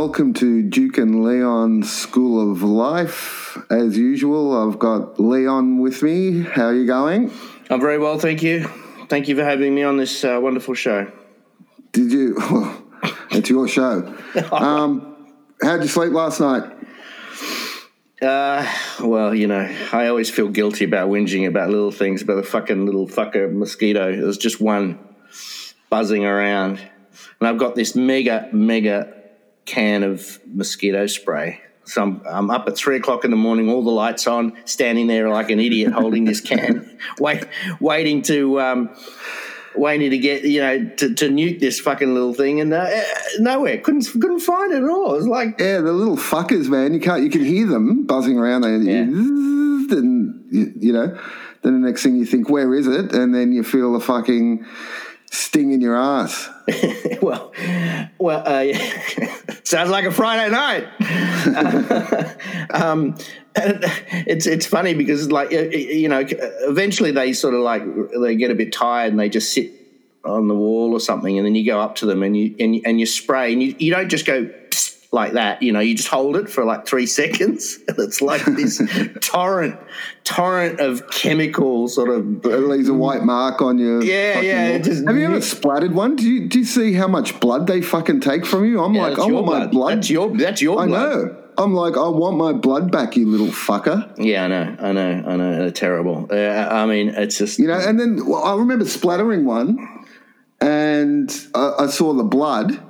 welcome 0.00 0.32
to 0.32 0.62
Duke 0.62 0.96
and 0.96 1.22
Leon 1.22 1.82
School 1.82 2.50
of 2.50 2.62
Life. 2.62 3.58
As 3.68 3.98
usual, 3.98 4.56
I've 4.56 4.78
got 4.78 5.20
Leon 5.20 5.78
with 5.78 6.02
me. 6.02 6.40
How 6.40 6.68
are 6.68 6.74
you 6.74 6.86
going? 6.86 7.30
I'm 7.68 7.82
very 7.82 7.98
well, 7.98 8.18
thank 8.18 8.42
you. 8.42 8.64
Thank 9.10 9.28
you 9.28 9.36
for 9.36 9.44
having 9.44 9.74
me 9.74 9.82
on 9.82 9.98
this 9.98 10.24
uh, 10.24 10.38
wonderful 10.42 10.72
show. 10.72 11.12
Did 11.92 12.12
you? 12.12 12.34
it's 13.30 13.50
your 13.50 13.68
show. 13.68 14.16
Um, 14.50 15.34
how'd 15.60 15.82
you 15.82 15.88
sleep 15.88 16.14
last 16.14 16.40
night? 16.40 16.62
Uh, 18.22 18.66
well, 19.02 19.34
you 19.34 19.48
know, 19.48 19.70
I 19.92 20.06
always 20.06 20.30
feel 20.30 20.48
guilty 20.48 20.86
about 20.86 21.10
whinging 21.10 21.46
about 21.46 21.68
little 21.68 21.92
things, 21.92 22.22
about 22.22 22.36
the 22.36 22.42
fucking 22.42 22.86
little 22.86 23.06
fucker 23.06 23.52
mosquito. 23.52 24.16
There's 24.16 24.38
just 24.38 24.62
one 24.62 24.98
buzzing 25.90 26.24
around. 26.24 26.78
And 27.38 27.48
I've 27.48 27.58
got 27.58 27.74
this 27.74 27.94
mega, 27.94 28.48
mega 28.50 29.19
can 29.70 30.02
of 30.02 30.40
mosquito 30.46 31.06
spray. 31.06 31.60
So 31.84 32.02
I'm, 32.02 32.22
I'm 32.26 32.50
up 32.50 32.68
at 32.68 32.76
three 32.76 32.96
o'clock 32.96 33.24
in 33.24 33.30
the 33.30 33.36
morning, 33.36 33.68
all 33.70 33.82
the 33.82 33.90
lights 33.90 34.26
on, 34.26 34.56
standing 34.64 35.06
there 35.06 35.28
like 35.28 35.50
an 35.50 35.58
idiot 35.60 35.92
holding 35.92 36.24
this 36.24 36.40
can, 36.40 36.98
wait, 37.18 37.44
waiting 37.80 38.22
to. 38.22 38.60
Um, 38.60 38.90
waiting 39.76 40.10
to 40.10 40.18
get 40.18 40.42
you 40.42 40.60
know 40.60 40.84
to, 40.96 41.14
to 41.14 41.28
nuke 41.28 41.60
this 41.60 41.78
fucking 41.78 42.12
little 42.12 42.34
thing 42.34 42.60
and 42.60 42.74
uh, 42.74 42.90
nowhere 43.38 43.78
couldn't 43.78 44.04
couldn't 44.20 44.40
find 44.40 44.72
it 44.72 44.82
at 44.82 44.90
all. 44.90 45.14
It 45.14 45.18
was 45.18 45.28
like 45.28 45.60
Yeah, 45.60 45.80
the 45.80 45.92
little 45.92 46.16
fuckers, 46.16 46.68
man. 46.68 46.92
You 46.92 46.98
can't. 47.00 47.22
You 47.22 47.30
can 47.30 47.44
hear 47.44 47.66
them 47.68 48.04
buzzing 48.04 48.36
around 48.36 48.62
there, 48.62 48.76
Yeah. 48.76 49.02
and 49.02 50.44
you, 50.50 50.72
you 50.76 50.92
know. 50.92 51.16
Then 51.62 51.80
the 51.80 51.86
next 51.86 52.02
thing 52.02 52.16
you 52.16 52.24
think, 52.26 52.48
where 52.50 52.74
is 52.74 52.86
it? 52.88 53.12
And 53.12 53.32
then 53.34 53.52
you 53.52 53.62
feel 53.62 53.92
the 53.92 54.00
fucking 54.00 54.64
sting 55.30 55.72
in 55.72 55.80
your 55.80 55.96
ass. 55.96 56.48
well, 57.22 57.52
well, 58.18 58.42
uh, 58.46 58.72
sounds 59.64 59.90
like 59.90 60.04
a 60.04 60.10
Friday 60.10 60.50
night. 60.50 60.84
um, 62.70 63.16
it's 63.54 64.46
it's 64.46 64.66
funny 64.66 64.94
because 64.94 65.30
like 65.30 65.50
you 65.50 66.08
know, 66.08 66.24
eventually 66.28 67.10
they 67.10 67.32
sort 67.32 67.54
of 67.54 67.60
like 67.60 67.82
they 68.20 68.36
get 68.36 68.50
a 68.50 68.54
bit 68.54 68.72
tired 68.72 69.12
and 69.12 69.20
they 69.20 69.28
just 69.28 69.52
sit 69.52 69.72
on 70.24 70.48
the 70.48 70.54
wall 70.54 70.92
or 70.92 71.00
something, 71.00 71.38
and 71.38 71.46
then 71.46 71.54
you 71.54 71.64
go 71.64 71.80
up 71.80 71.96
to 71.96 72.06
them 72.06 72.22
and 72.22 72.36
you 72.36 72.54
and 72.58 72.80
and 72.84 73.00
you 73.00 73.06
spray 73.06 73.52
and 73.52 73.62
you, 73.62 73.74
you 73.78 73.92
don't 73.92 74.08
just 74.08 74.26
go. 74.26 74.50
Like 75.12 75.32
that, 75.32 75.60
you 75.60 75.72
know, 75.72 75.80
you 75.80 75.96
just 75.96 76.08
hold 76.08 76.36
it 76.36 76.48
for 76.48 76.64
like 76.64 76.86
three 76.86 77.06
seconds, 77.20 77.78
and 77.88 77.98
it's 77.98 78.22
like 78.22 78.44
this 78.44 78.80
torrent, 79.20 79.76
torrent 80.22 80.78
of 80.78 81.10
chemical 81.10 81.88
sort 81.88 82.10
of 82.10 82.44
It 82.46 82.58
leaves 82.60 82.88
a 82.88 82.94
white 82.94 83.24
mark 83.24 83.60
on 83.60 83.78
your. 83.78 84.02
Yeah, 84.04 84.40
yeah, 84.40 84.68
it 84.68 84.84
just- 84.84 85.04
Have 85.06 85.16
you 85.16 85.24
ever 85.26 85.40
splattered 85.40 85.92
one? 85.94 86.14
Do 86.14 86.28
you 86.30 86.46
do 86.48 86.60
you 86.60 86.64
see 86.64 86.92
how 86.92 87.08
much 87.08 87.40
blood 87.40 87.66
they 87.66 87.80
fucking 87.82 88.20
take 88.20 88.46
from 88.46 88.64
you? 88.64 88.80
I'm 88.84 88.94
Yeah, 88.94 89.08
like, 89.08 89.18
I 89.18 89.26
want 89.26 89.46
my 89.46 89.66
blood. 89.66 89.96
That's 89.98 90.10
your 90.10 90.36
that's 90.36 90.62
your 90.62 90.80
I 90.80 90.86
blood. 90.86 91.00
know. 91.00 91.36
I'm 91.58 91.74
like, 91.74 91.96
I 91.96 92.08
want 92.08 92.36
my 92.38 92.52
blood 92.52 92.92
back, 92.92 93.16
you 93.16 93.26
little 93.26 93.48
fucker. 93.48 94.14
Yeah, 94.16 94.44
I 94.44 94.48
know, 94.48 94.76
I 94.78 94.92
know, 94.92 95.24
I 95.26 95.36
know. 95.36 95.56
They're 95.56 95.70
terrible. 95.72 96.28
Uh, 96.30 96.36
I 96.36 96.86
mean, 96.86 97.08
it's 97.08 97.36
just 97.36 97.58
You 97.58 97.66
know, 97.66 97.78
and 97.78 97.98
then 97.98 98.24
well, 98.26 98.44
I 98.44 98.54
remember 98.56 98.84
splattering 98.86 99.44
one, 99.44 99.76
and 100.60 101.30
I, 101.54 101.74
I 101.80 101.86
saw 101.88 102.12
the 102.14 102.22
blood, 102.24 102.80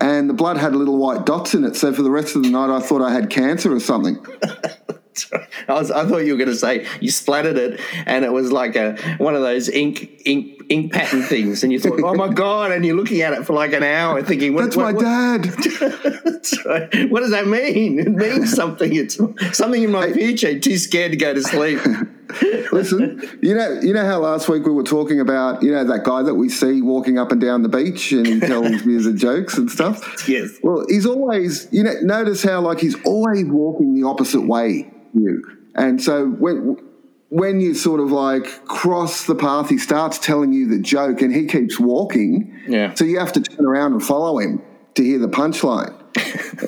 and 0.00 0.28
the 0.28 0.34
blood 0.34 0.56
had 0.56 0.74
little 0.74 0.96
white 0.96 1.26
dots 1.26 1.54
in 1.54 1.64
it. 1.64 1.76
So 1.76 1.92
for 1.92 2.02
the 2.02 2.10
rest 2.10 2.36
of 2.36 2.42
the 2.42 2.50
night, 2.50 2.74
I 2.74 2.80
thought 2.80 3.02
I 3.02 3.12
had 3.12 3.30
cancer 3.30 3.74
or 3.74 3.80
something. 3.80 4.24
I 5.68 5.72
was. 5.74 5.90
I 5.90 6.06
thought 6.06 6.18
you 6.18 6.32
were 6.32 6.38
going 6.38 6.50
to 6.50 6.56
say 6.56 6.86
you 7.00 7.10
splattered 7.10 7.56
it, 7.56 7.80
and 8.06 8.24
it 8.24 8.32
was 8.32 8.52
like 8.52 8.76
a 8.76 8.96
one 9.18 9.34
of 9.34 9.42
those 9.42 9.68
ink 9.68 10.22
ink 10.24 10.57
ink 10.68 10.92
pattern 10.92 11.22
things, 11.22 11.62
and 11.62 11.72
you 11.72 11.80
thought, 11.80 12.00
oh 12.02 12.14
my 12.14 12.28
god, 12.28 12.72
and 12.72 12.84
you're 12.84 12.96
looking 12.96 13.22
at 13.22 13.32
it 13.32 13.44
for 13.44 13.52
like 13.52 13.72
an 13.72 13.82
hour, 13.82 14.22
thinking, 14.22 14.54
what, 14.54 14.64
That's 14.64 14.76
what, 14.76 14.94
my 14.94 15.00
dad. 15.00 15.46
Right. 16.64 17.10
What 17.10 17.20
does 17.20 17.30
that 17.30 17.46
mean? 17.46 17.98
It 17.98 18.10
means 18.10 18.52
something. 18.52 18.94
It's 18.94 19.18
something 19.52 19.82
in 19.82 19.90
my 19.90 20.12
future. 20.12 20.58
Too 20.58 20.78
scared 20.78 21.12
to 21.12 21.16
go 21.16 21.34
to 21.34 21.42
sleep. 21.42 21.80
Listen, 22.72 23.22
you 23.40 23.54
know, 23.54 23.80
you 23.80 23.94
know 23.94 24.04
how 24.04 24.18
last 24.18 24.48
week 24.48 24.66
we 24.66 24.72
were 24.72 24.82
talking 24.82 25.20
about, 25.20 25.62
you 25.62 25.72
know, 25.72 25.84
that 25.84 26.04
guy 26.04 26.22
that 26.22 26.34
we 26.34 26.48
see 26.48 26.82
walking 26.82 27.18
up 27.18 27.32
and 27.32 27.40
down 27.40 27.62
the 27.62 27.68
beach 27.68 28.12
and 28.12 28.26
he 28.26 28.40
tells 28.40 28.84
me 28.84 28.98
the 28.98 29.14
jokes 29.14 29.56
and 29.56 29.70
stuff. 29.70 30.28
Yes. 30.28 30.58
Well, 30.62 30.84
he's 30.88 31.06
always, 31.06 31.68
you 31.72 31.82
know, 31.82 31.94
notice 32.02 32.42
how 32.42 32.60
like 32.60 32.80
he's 32.80 32.96
always 33.04 33.46
walking 33.46 33.94
the 33.94 34.06
opposite 34.06 34.42
way. 34.42 34.90
You 35.14 35.42
and 35.74 36.02
so 36.02 36.26
when 36.26 36.76
when 37.30 37.60
you 37.60 37.74
sort 37.74 38.00
of 38.00 38.10
like 38.10 38.64
cross 38.64 39.26
the 39.26 39.34
path, 39.34 39.68
he 39.68 39.78
starts 39.78 40.18
telling 40.18 40.52
you 40.52 40.66
the 40.66 40.78
joke 40.78 41.20
and 41.20 41.34
he 41.34 41.46
keeps 41.46 41.78
walking. 41.78 42.58
Yeah. 42.66 42.94
So 42.94 43.04
you 43.04 43.18
have 43.18 43.32
to 43.34 43.40
turn 43.40 43.66
around 43.66 43.92
and 43.92 44.02
follow 44.02 44.38
him 44.38 44.62
to 44.94 45.04
hear 45.04 45.18
the 45.18 45.28
punchline. 45.28 45.94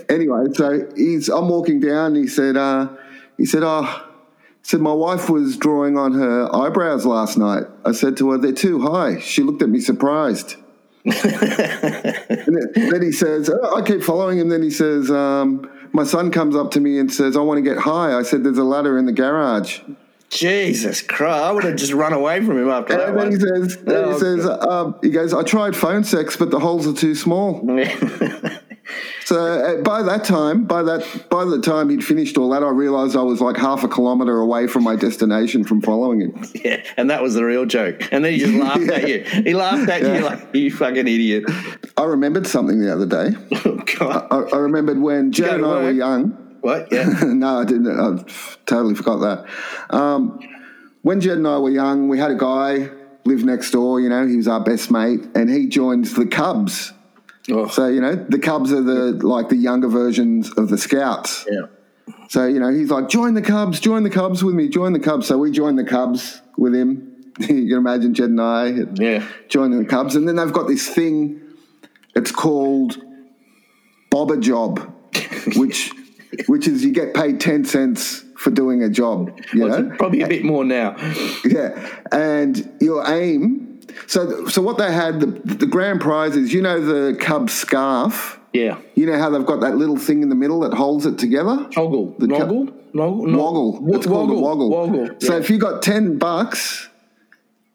anyway, 0.11 0.45
so 0.55 0.89
he's 0.97 1.29
I'm 1.29 1.49
walking 1.49 1.81
down. 1.81 2.15
And 2.15 2.17
he 2.17 2.29
said, 2.29 2.57
uh, 2.57 2.89
he 3.39 3.47
said, 3.47 3.63
oh, 3.65 3.85
he 3.85 4.69
said 4.69 4.81
my 4.81 4.93
wife 4.93 5.31
was 5.31 5.57
drawing 5.57 5.97
on 5.97 6.13
her 6.13 6.55
eyebrows 6.55 7.07
last 7.07 7.39
night. 7.39 7.65
I 7.87 7.93
said 7.93 8.19
to 8.19 8.33
her, 8.33 8.39
they're 8.39 8.53
too 8.53 8.83
high. 8.83 9.19
She 9.21 9.43
looked 9.43 9.63
at 9.63 9.71
me 9.71 9.81
surprised. 9.81 10.57
and 11.05 11.15
then, 11.15 12.73
then 12.75 13.03
he 13.03 13.13
says, 13.13 13.49
oh, 13.49 13.77
I 13.77 13.81
keep 13.81 14.03
following 14.03 14.39
him. 14.39 14.51
Then 14.51 14.63
he 14.63 14.71
says, 14.71 15.11
um, 15.11 15.71
my 15.95 16.05
son 16.05 16.31
comes 16.31 16.55
up 16.55 16.71
to 16.73 16.81
me 16.81 16.99
and 16.99 17.11
says, 17.11 17.39
I 17.39 17.41
want 17.41 17.57
to 17.57 17.63
get 17.63 17.79
high. 17.79 18.15
I 18.15 18.23
said, 18.23 18.45
there's 18.45 18.59
a 18.59 18.65
ladder 18.65 18.99
in 18.99 19.07
the 19.07 19.13
garage. 19.13 19.81
Jesus 20.31 21.03
Christ! 21.03 21.45
I 21.45 21.53
would 21.53 21.65
have 21.65 21.77
just 21.77 21.93
run 21.93 22.13
away 22.13 22.41
from 22.45 22.57
him 22.59 22.69
after 22.69 22.97
that 22.97 23.09
And 23.11 23.19
then 23.19 23.33
he 23.33 23.37
one. 23.37 23.69
says, 23.69 23.77
then 23.79 24.05
Oh, 24.05 24.13
he 24.13 24.19
says, 24.19 24.47
um, 24.47 24.99
he 25.03 25.11
goes, 25.11 25.35
I 25.35 25.43
tried 25.43 25.77
phone 25.77 26.05
sex, 26.05 26.37
but 26.37 26.51
the 26.51 26.61
holes 26.61 26.87
are 26.87 26.95
too 26.95 27.15
small. 27.15 27.61
So 29.25 29.37
uh, 29.41 29.83
by 29.83 30.03
that 30.03 30.25
time, 30.25 30.65
by 30.65 30.83
that 30.83 31.27
by 31.31 31.45
the 31.45 31.61
time 31.61 31.89
he'd 31.91 32.05
finished 32.05 32.37
all 32.37 32.51
that, 32.51 32.65
I 32.65 32.71
realised 32.71 33.15
I 33.15 33.23
was 33.23 33.41
like 33.41 33.57
half 33.57 33.85
a 33.85 33.89
kilometre 33.89 34.41
away 34.41 34.67
from 34.67 34.83
my 34.83 34.97
destination 34.97 35.63
from 35.63 35.81
following 35.81 36.21
him. 36.23 36.45
yeah, 36.65 36.83
and 36.97 37.09
that 37.11 37.23
was 37.23 37.35
the 37.35 37.45
real 37.45 37.65
joke. 37.65 38.13
And 38.13 38.25
then 38.25 38.33
he 38.33 38.39
just 38.41 38.55
laughed 38.55 38.91
at 38.91 39.09
you. 39.09 39.23
He 39.23 39.55
laughed 39.55 39.89
at 39.89 40.03
you 40.03 40.25
like 40.25 40.53
you 40.53 40.73
fucking 40.73 41.07
idiot. 41.07 41.45
I 41.97 42.05
remembered 42.05 42.47
something 42.49 42.81
the 42.81 42.93
other 42.93 43.07
day. 43.07 43.37
Oh 43.65 43.81
God! 43.99 44.27
I, 44.33 44.57
I 44.57 44.59
remembered 44.59 44.99
when 44.99 45.31
go 45.31 45.49
and 45.49 45.65
I 45.65 45.83
were 45.83 45.91
young. 45.93 46.50
What? 46.61 46.89
Yeah. 46.93 47.05
no, 47.25 47.61
I 47.61 47.65
didn't. 47.65 47.89
I 47.89 48.23
totally 48.67 48.95
forgot 48.95 49.19
that. 49.19 49.95
Um, 49.95 50.39
when 51.03 51.21
Jed 51.21 51.39
and 51.39 51.49
I 51.49 51.59
were 51.59 51.71
young, 51.71 52.09
we 52.09 52.19
had 52.19 52.31
a 52.31 52.35
guy 52.37 52.91
live 53.25 53.45
next 53.45 53.71
door. 53.71 54.01
You 54.01 54.09
know, 54.09 54.27
he 54.27 54.37
was 54.37 54.49
our 54.49 54.63
best 54.63 54.91
mate, 54.91 55.21
and 55.35 55.49
he 55.49 55.67
joins 55.67 56.15
the 56.15 56.27
Cubs. 56.27 56.93
Oh, 57.51 57.67
So 57.69 57.87
you 57.89 58.01
know, 58.01 58.15
the 58.15 58.39
Cubs 58.39 58.73
are 58.73 58.83
the 58.83 59.13
like 59.27 59.49
the 59.49 59.57
younger 59.57 59.89
versions 59.89 60.51
of 60.53 60.69
the 60.69 60.77
Scouts. 60.79 61.47
yeah. 61.51 61.67
So 62.29 62.47
you 62.47 62.61
know, 62.61 62.69
he's 62.69 62.91
like, 62.91 63.09
join 63.09 63.35
the 63.35 63.43
Cubs, 63.43 63.81
join 63.81 64.03
the 64.05 64.11
Cubs 64.11 64.45
with 64.45 64.55
me, 64.55 64.69
join 64.69 64.93
the 64.93 65.01
Cubs. 65.01 65.27
So 65.27 65.39
we 65.39 65.51
joined 65.51 65.79
the 65.79 65.85
Cubs 65.85 66.41
with 66.57 66.75
him. 66.75 67.07
you 67.41 67.47
can 67.69 67.79
imagine 67.79 68.13
Jed 68.15 68.31
and 68.31 68.41
I 68.41 68.67
Yeah. 68.95 69.27
joining 69.49 69.79
the 69.79 69.89
Cubs, 69.89 70.15
and 70.17 70.29
then 70.29 70.37
they've 70.37 70.53
got 70.53 70.69
this 70.69 70.87
thing. 70.89 71.41
It's 72.15 72.31
called 72.33 72.99
Bob 74.11 74.31
a 74.33 74.37
Job, 74.37 74.93
which 75.57 75.93
which 76.47 76.67
is 76.69 76.85
you 76.85 76.93
get 76.93 77.15
paid 77.15 77.41
ten 77.41 77.65
cents 77.65 78.25
for 78.37 78.51
doing 78.51 78.83
a 78.83 78.89
job. 78.89 79.39
You 79.53 79.65
Well, 79.67 79.83
know, 79.83 79.97
probably 79.97 80.23
a 80.23 80.29
bit 80.29 80.45
more 80.45 80.65
now. 80.65 80.97
yeah, 81.45 81.89
and 82.13 82.71
your 82.81 83.05
aim. 83.11 83.81
So 84.07 84.47
so 84.47 84.63
what 84.63 84.79
they 84.79 84.93
had 84.93 85.21
the 85.21 85.27
the 85.27 85.67
grand 85.67 86.01
prize 86.01 86.37
is 86.37 86.53
you 86.53 86.63
know 86.63 86.81
the 86.81 87.17
Cubs 87.19 87.53
scarf. 87.53 88.39
Yeah. 88.53 88.79
You 88.97 89.07
know 89.07 89.17
how 89.17 89.31
they've 89.31 89.47
got 89.47 89.61
that 89.61 89.77
little 89.77 89.97
thing 89.97 90.23
in 90.23 90.29
the 90.29 90.35
middle 90.35 90.61
that 90.61 90.75
holds 90.75 91.07
it 91.07 91.19
together? 91.19 91.69
Toggle. 91.71 92.17
The 92.19 92.27
cu- 92.27 92.35
Noggle? 92.35 92.73
Noggle? 92.93 93.37
Woggle. 93.37 93.95
It's 93.95 94.07
called 94.07 94.31
a 94.31 94.35
woggle. 94.35 94.71
Woggle. 94.71 95.21
So 95.21 95.35
yeah. 95.35 95.39
if 95.41 95.51
you 95.51 95.59
got 95.59 95.83
10 95.83 96.19
bucks, 96.19 96.89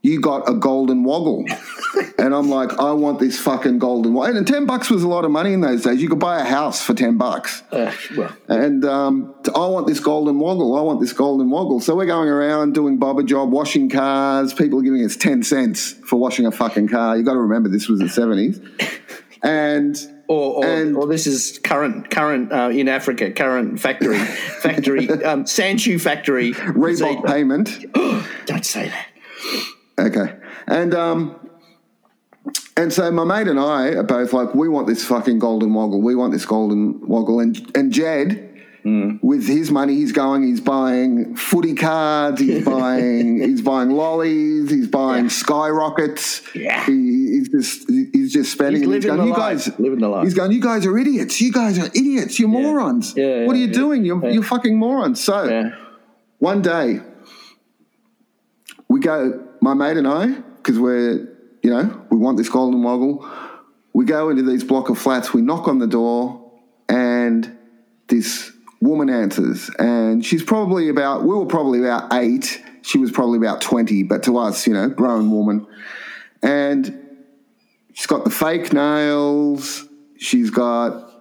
you 0.06 0.22
got 0.22 0.48
a 0.48 0.54
golden 0.54 1.04
woggle. 1.04 1.46
and 2.20 2.34
I'm 2.36 2.50
like, 2.50 2.72
I 2.80 2.92
want 2.92 3.20
this 3.20 3.40
fucking 3.40 3.80
golden 3.80 4.14
woggle. 4.14 4.38
And 4.38 4.48
10 4.48 4.66
bucks 4.66 4.90
was 4.90 5.04
a 5.04 5.08
lot 5.08 5.26
of 5.26 5.32
money 5.32 5.54
in 5.54 5.62
those 5.62 5.84
days. 5.84 6.02
You 6.02 6.10
could 6.10 6.20
buy 6.20 6.40
a 6.40 6.44
house 6.44 6.82
for 6.82 6.94
10 6.94 7.18
bucks. 7.18 7.64
Uh, 7.72 7.92
well, 8.16 8.36
And 8.48 8.86
um, 8.86 9.34
I 9.56 9.66
want 9.66 9.88
this 9.88 10.00
golden 10.00 10.38
woggle. 10.40 10.78
I 10.78 10.82
want 10.82 11.00
this 11.02 11.12
golden 11.14 11.50
woggle. 11.50 11.80
So 11.80 11.96
we're 11.96 12.06
going 12.06 12.30
around 12.30 12.74
doing 12.74 12.98
Bob 12.98 13.18
a 13.18 13.24
Job, 13.24 13.52
washing 13.52 13.90
cars. 13.90 14.54
People 14.54 14.80
are 14.80 14.84
giving 14.84 15.04
us 15.04 15.16
10 15.16 15.42
cents 15.44 15.94
for 16.06 16.18
washing 16.18 16.46
a 16.46 16.52
fucking 16.52 16.88
car. 16.90 17.18
you 17.18 17.24
got 17.24 17.34
to 17.34 17.40
remember 17.40 17.68
this 17.70 17.88
was 17.90 18.00
the 18.00 18.06
70s. 18.06 18.62
And 19.42 19.96
or 20.28 20.56
or, 20.58 20.66
And- 20.66 20.96
or 20.98 21.08
this 21.08 21.28
is 21.28 21.60
current 21.64 22.10
current 22.10 22.52
uh, 22.52 22.70
in 22.74 22.88
Africa 22.88 23.30
current 23.32 23.80
factory 23.80 24.18
factory 24.62 25.08
um, 25.24 25.44
Sanchu 25.46 26.02
factory. 26.02 26.54
Reebok 26.54 27.26
payment. 27.26 27.86
Don't 28.48 28.66
say 28.66 28.90
that. 28.90 29.08
Okay. 30.00 30.36
And 30.68 30.94
um 30.94 31.40
and 32.78 32.92
so 32.92 33.10
my 33.12 33.24
mate 33.24 33.48
and 33.48 33.60
I 33.60 33.90
are 33.90 34.04
both 34.04 34.34
like, 34.34 34.54
we 34.54 34.68
want 34.68 34.88
this 34.88 35.06
fucking 35.06 35.40
golden 35.40 35.74
woggle. 35.74 36.02
We 36.02 36.16
want 36.16 36.34
this 36.34 36.46
golden 36.46 37.08
woggle. 37.08 37.40
And 37.40 37.72
and 37.76 37.92
Jed 37.92 38.52
with 39.24 39.48
his 39.48 39.72
money, 39.72 39.96
he's 39.96 40.12
going, 40.12 40.44
he's 40.44 40.62
buying 40.62 41.36
footy 41.36 41.74
cards, 41.74 42.40
he's 42.40 42.64
buying, 42.78 43.40
he's 43.42 43.64
buying 43.64 43.90
lollies, 43.90 44.70
he's 44.70 44.88
buying 44.88 45.24
Yeah. 45.24 45.30
skyrockets. 45.32 46.44
Yeah. 46.54 46.86
He, 46.86 46.92
he's 47.32 47.50
just, 47.50 47.90
he's 47.90 48.32
just 48.32 48.52
spending. 48.52 48.84
He's 48.84 48.86
and 48.86 48.94
he's 48.94 49.06
living 49.06 49.18
going, 49.18 49.20
the 49.22 49.26
you 49.26 49.32
life, 49.42 49.66
guys, 49.66 49.80
living 49.80 50.00
the 50.02 50.08
life." 50.10 50.24
He's 50.26 50.36
going, 50.36 50.52
you 50.52 50.62
guys 50.62 50.86
are 50.86 50.96
idiots. 51.00 51.42
You 51.42 51.52
guys 51.52 51.80
are 51.80 51.88
idiots. 51.88 52.38
You're 52.38 52.48
morons. 52.50 53.16
Yeah, 53.18 53.46
what 53.48 53.56
are 53.56 53.60
you 53.60 53.66
yeah. 53.68 53.74
doing? 53.74 54.06
You're, 54.06 54.24
you're 54.30 54.44
fucking 54.44 54.78
morons. 54.78 55.20
So 55.24 55.46
Yeah. 55.46 55.72
one 56.38 56.62
day, 56.62 57.00
we 58.88 59.00
go, 59.00 59.45
my 59.66 59.74
mate 59.74 59.98
and 59.98 60.08
I, 60.08 60.28
because 60.28 60.80
we're, 60.80 61.28
you 61.64 61.72
know, 61.72 62.06
we 62.12 62.18
want 62.18 62.38
this 62.38 62.50
golden 62.50 62.84
woggle. 62.84 63.28
We 63.94 64.06
go 64.06 64.30
into 64.30 64.44
these 64.44 64.64
block 64.64 64.90
of 64.90 64.98
flats. 65.00 65.34
We 65.34 65.42
knock 65.42 65.68
on 65.68 65.80
the 65.80 65.88
door, 65.88 66.52
and 66.88 67.58
this 68.08 68.52
woman 68.80 69.10
answers, 69.10 69.72
and 69.80 70.24
she's 70.24 70.44
probably 70.44 70.90
about. 70.90 71.24
We 71.24 71.34
were 71.34 71.48
probably 71.48 71.80
about 71.80 72.14
eight. 72.14 72.62
She 72.84 73.00
was 73.00 73.12
probably 73.12 73.40
about 73.40 73.60
twenty, 73.62 74.04
but 74.04 74.22
to 74.24 74.38
us, 74.38 74.68
you 74.68 74.74
know, 74.74 74.88
grown 74.88 75.32
woman, 75.32 75.66
and 76.44 77.02
she's 77.94 78.06
got 78.06 78.24
the 78.24 78.30
fake 78.30 78.72
nails. 78.72 79.86
She's 80.18 80.52
got. 80.52 81.12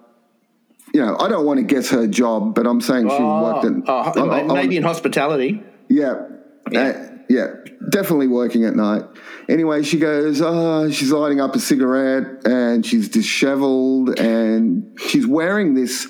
You 0.93 1.01
know, 1.01 1.17
I 1.19 1.27
don't 1.27 1.45
want 1.45 1.57
to 1.57 1.63
guess 1.65 1.89
her 1.89 2.07
job, 2.07 2.53
but 2.55 2.67
I'm 2.67 2.79
saying 2.79 3.09
she 3.09 3.15
ah, 3.19 3.41
worked 3.43 3.65
at. 3.65 3.71
Oh, 3.87 4.13
oh, 4.15 4.29
I- 4.29 4.39
I- 4.41 4.53
maybe 4.53 4.77
in 4.77 4.83
hospitality. 4.83 5.63
yeah. 5.89 6.27
Yeah. 6.71 6.81
Uh, 6.81 7.14
Uh, 7.29 7.33
yeah. 7.33 7.47
Definitely 7.89 8.27
working 8.27 8.65
at 8.65 8.75
night. 8.75 9.03
Anyway, 9.47 9.83
she 9.83 9.99
goes, 9.99 10.41
oh, 10.41 10.89
she's 10.89 11.11
lighting 11.11 11.39
up 11.39 11.55
a 11.55 11.59
cigarette 11.59 12.45
and 12.45 12.85
she's 12.85 13.09
disheveled 13.09 14.19
and 14.19 14.97
she's 14.99 15.27
wearing 15.27 15.73
this 15.75 16.07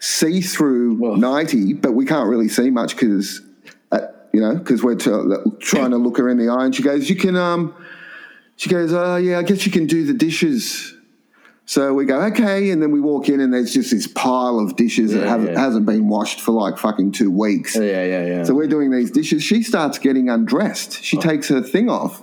see 0.00 0.40
through 0.40 0.98
Well. 1.00 1.16
nightie, 1.16 1.74
but 1.74 1.92
we 1.92 2.04
can't 2.04 2.28
really 2.28 2.48
see 2.48 2.70
much 2.70 2.96
because, 2.96 3.40
uh, 3.92 4.00
you 4.32 4.40
know, 4.40 4.56
because 4.56 4.82
we're 4.82 4.96
t- 4.96 5.10
trying 5.60 5.92
to 5.92 5.96
look 5.96 6.18
her 6.18 6.28
in 6.28 6.38
the 6.38 6.48
eye. 6.48 6.64
And 6.64 6.74
she 6.74 6.82
goes, 6.82 7.08
you 7.08 7.14
can, 7.14 7.36
um, 7.36 7.74
she 8.56 8.68
goes, 8.68 8.92
oh, 8.92 9.16
yeah, 9.16 9.38
I 9.38 9.42
guess 9.44 9.64
you 9.64 9.70
can 9.70 9.86
do 9.86 10.04
the 10.04 10.12
dishes. 10.12 10.92
So 11.64 11.94
we 11.94 12.04
go, 12.06 12.20
okay. 12.24 12.70
And 12.70 12.82
then 12.82 12.90
we 12.90 13.00
walk 13.00 13.28
in 13.28 13.40
and 13.40 13.54
there's 13.54 13.72
just 13.72 13.92
this 13.92 14.06
pile 14.06 14.58
of 14.58 14.76
dishes 14.76 15.12
that 15.12 15.20
Yeah, 15.20 15.28
haven't, 15.28 15.52
yeah. 15.54 15.60
hasn't 15.60 15.86
been 15.86 16.08
washed 16.08 16.40
for 16.40 16.50
like 16.52 16.76
fucking 16.76 17.12
two 17.12 17.30
weeks. 17.30 17.76
Yeah, 17.76 18.04
yeah, 18.04 18.26
yeah. 18.26 18.44
So 18.44 18.54
we're 18.54 18.66
doing 18.66 18.90
these 18.90 19.10
dishes. 19.10 19.42
She 19.42 19.62
starts 19.62 19.98
getting 19.98 20.28
undressed. 20.28 20.96
Oh. 20.98 21.02
She 21.02 21.16
takes 21.18 21.48
her 21.48 21.62
thing 21.62 21.88
off. 21.88 22.20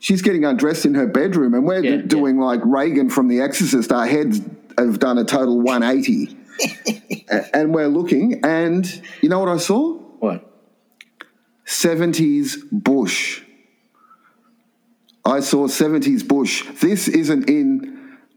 She's 0.00 0.22
getting 0.22 0.44
undressed 0.44 0.84
in 0.86 0.94
her 0.94 1.06
bedroom, 1.06 1.54
and 1.54 1.64
we're 1.64 1.82
Yeah, 1.82 1.96
d- 1.96 2.02
doing 2.08 2.38
like 2.38 2.60
Regan 2.64 3.08
from 3.10 3.28
The 3.28 3.40
Exorcist. 3.40 3.90
Our 3.92 4.06
heads 4.06 4.40
have 4.76 4.98
done 4.98 5.16
a 5.18 5.24
total 5.24 5.60
180. 5.62 6.36
A- 7.30 7.56
and 7.56 7.74
we're 7.74 7.86
looking, 7.88 8.40
and 8.44 8.84
you 9.22 9.28
know 9.30 9.38
what 9.40 9.48
I 9.48 9.56
saw? 9.58 9.94
what? 10.18 10.50
70s 11.66 12.56
Bush. 12.70 13.42
I 15.24 15.40
saw 15.40 15.66
70s 15.68 16.26
Bush. 16.26 16.66
This 16.80 17.08
isn't 17.08 17.48
in 17.48 17.93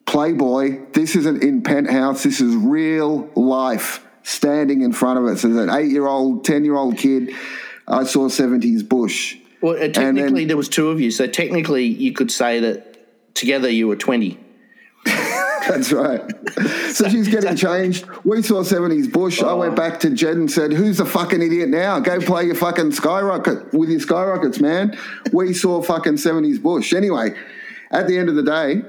Playboy. 0.08 0.80
This 0.94 1.16
isn't 1.16 1.44
in 1.44 1.62
Penthouse. 1.62 2.24
This 2.24 2.42
is 2.42 2.56
real 2.56 3.30
life 3.36 4.04
standing 4.24 4.82
in 4.82 4.94
front 4.94 5.20
of 5.20 5.26
us. 5.26 5.46
As 5.46 5.56
an 5.56 5.70
eight 5.70 5.92
year 5.92 6.08
old, 6.08 6.44
10 6.46 6.66
year 6.66 6.76
old 6.76 6.98
kid, 6.98 7.34
I 7.88 8.06
saw 8.06 8.28
70s 8.30 8.88
Bush. 8.88 9.38
Well, 9.62 9.76
uh, 9.76 9.80
then- 9.80 9.94
technically, 9.94 10.46
there 10.46 10.58
was 10.58 10.70
two 10.70 10.90
of 10.90 11.00
you, 11.00 11.12
so 11.12 11.28
technically, 11.28 11.86
you 11.86 12.14
could 12.14 12.32
say 12.32 12.60
that 12.62 13.36
together 13.36 13.70
you 13.70 13.88
were 13.88 13.96
twenty. 13.96 14.40
That's 15.06 15.92
right. 15.92 16.22
So 16.92 17.10
she's 17.10 17.28
getting 17.28 17.56
changed. 17.56 18.06
We 18.24 18.42
saw 18.42 18.64
70s 18.64 19.12
Bush. 19.12 19.42
I 19.44 19.54
went 19.54 19.76
back 19.76 20.00
to 20.02 20.10
Jed 20.10 20.38
and 20.38 20.50
said, 20.50 20.72
Who's 20.72 20.98
the 20.98 21.06
fucking 21.06 21.42
idiot 21.42 21.68
now? 21.70 22.00
Go 22.00 22.20
play 22.22 22.46
your 22.46 22.56
fucking 22.56 22.94
skyrocket 22.94 23.74
with 23.74 23.90
your 23.90 24.00
skyrockets, 24.00 24.62
man. 24.62 24.98
We 25.34 25.54
saw 25.54 25.82
fucking 25.82 26.14
70s 26.14 26.62
Bush. 26.62 26.94
Anyway, 26.94 27.36
at 27.92 28.08
the 28.08 28.18
end 28.18 28.30
of 28.30 28.36
the 28.36 28.44
day, 28.44 28.82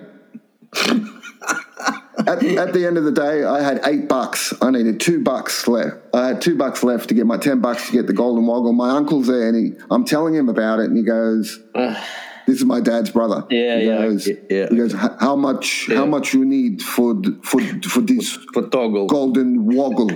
at, 0.74 2.42
at 2.42 2.72
the 2.72 2.84
end 2.86 2.98
of 2.98 3.04
the 3.04 3.12
day, 3.12 3.44
I 3.44 3.62
had 3.62 3.80
eight 3.84 4.08
bucks. 4.08 4.52
I 4.60 4.70
needed 4.70 5.00
two 5.00 5.22
bucks 5.22 5.66
left. 5.68 5.96
I 6.14 6.28
had 6.28 6.42
two 6.42 6.56
bucks 6.56 6.82
left 6.82 7.08
to 7.08 7.14
get 7.14 7.26
my 7.26 7.38
10 7.38 7.60
bucks 7.60 7.86
to 7.86 7.92
get 7.92 8.06
the 8.06 8.12
golden 8.12 8.46
woggle. 8.46 8.72
My 8.72 8.90
uncle's 8.90 9.26
there 9.26 9.48
and 9.48 9.56
he, 9.56 9.72
I'm 9.90 10.04
telling 10.04 10.34
him 10.34 10.48
about 10.48 10.80
it 10.80 10.86
and 10.86 10.96
he 10.96 11.02
goes, 11.04 11.58
this 11.74 12.58
is 12.58 12.64
my 12.64 12.80
dad's 12.80 13.10
brother. 13.10 13.46
Yeah, 13.50 13.78
he 13.78 13.86
yeah, 13.86 13.98
Goes, 13.98 14.28
yeah. 14.50 14.68
He 14.68 14.76
goes, 14.76 14.92
how 14.92 15.36
much? 15.36 15.86
How 15.88 16.06
much 16.06 16.34
you 16.34 16.44
need 16.44 16.82
for 16.82 17.14
for 17.42 17.60
for 17.82 18.00
this 18.00 18.32
For 18.52 18.62
toggle. 18.68 19.06
golden 19.06 19.66
woggle? 19.74 20.10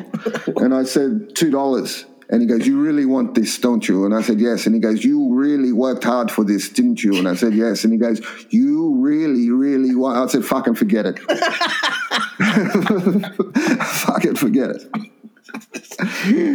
and 0.62 0.75
I 0.75 0.84
said 0.84 1.34
two 1.34 1.50
dollars. 1.50 2.04
And 2.32 2.40
he 2.40 2.46
goes, 2.46 2.67
you 2.67 2.81
really 2.81 3.05
want 3.05 3.34
this, 3.34 3.58
don't 3.58 3.87
you? 3.87 4.06
And 4.06 4.14
I 4.14 4.23
said, 4.23 4.40
yes. 4.40 4.64
And 4.64 4.75
he 4.75 4.81
goes, 4.81 5.05
you 5.05 5.34
really 5.34 5.70
worked 5.70 6.02
hard 6.02 6.31
for 6.31 6.44
this, 6.44 6.70
didn't 6.70 7.05
you? 7.05 7.19
And 7.19 7.29
I 7.29 7.34
said, 7.34 7.52
yes. 7.52 7.84
And 7.84 7.93
he 7.93 7.99
goes, 7.99 8.23
you 8.49 8.94
really, 8.96 9.50
really 9.50 9.94
want. 9.94 10.17
I 10.17 10.26
said, 10.32 10.43
fucking 10.43 10.76
forget 10.76 11.05
it. 11.05 11.19
fucking 13.84 14.37
forget 14.37 14.70
it. 14.70 14.82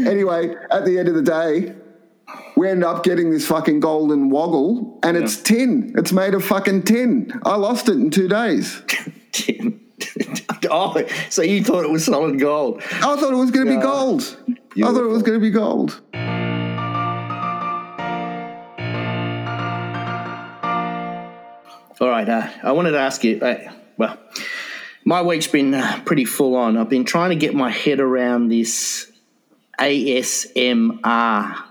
anyway, 0.07 0.55
at 0.71 0.83
the 0.83 0.97
end 0.97 1.09
of 1.09 1.13
the 1.13 1.21
day, 1.21 1.75
we 2.55 2.67
end 2.67 2.83
up 2.83 3.03
getting 3.03 3.29
this 3.29 3.45
fucking 3.45 3.79
golden 3.79 4.31
woggle, 4.31 4.99
and 5.03 5.15
it's 5.15 5.37
tin. 5.37 5.93
It's 5.95 6.11
made 6.11 6.33
of 6.33 6.43
fucking 6.43 6.81
tin. 6.83 7.39
I 7.45 7.55
lost 7.55 7.87
it 7.87 7.97
in 7.97 8.09
two 8.09 8.27
days. 8.27 8.81
oh, 10.69 11.03
so 11.29 11.41
you 11.41 11.63
thought 11.63 11.83
it 11.83 11.89
was 11.89 12.05
solid 12.05 12.39
gold? 12.39 12.81
I 12.83 13.15
thought 13.15 13.33
it 13.33 13.37
was 13.37 13.51
going 13.51 13.67
to 13.67 13.75
be 13.75 13.81
gold. 13.81 14.37
I 14.49 14.81
thought 14.81 15.03
it 15.03 15.07
was 15.07 15.23
going 15.23 15.39
to 15.39 15.43
be 15.43 15.49
gold. 15.49 16.01
All 21.99 22.09
right, 22.09 22.29
uh, 22.29 22.47
I 22.61 22.73
wanted 22.73 22.91
to 22.91 22.99
ask 22.99 23.23
you. 23.23 23.39
Uh, 23.39 23.71
well, 23.97 24.19
my 25.03 25.23
week's 25.23 25.47
been 25.47 25.73
uh, 25.73 25.99
pretty 26.05 26.25
full 26.25 26.55
on. 26.55 26.77
I've 26.77 26.89
been 26.89 27.05
trying 27.05 27.31
to 27.31 27.35
get 27.35 27.55
my 27.55 27.71
head 27.71 27.99
around 27.99 28.49
this 28.49 29.11
ASMR 29.79 31.63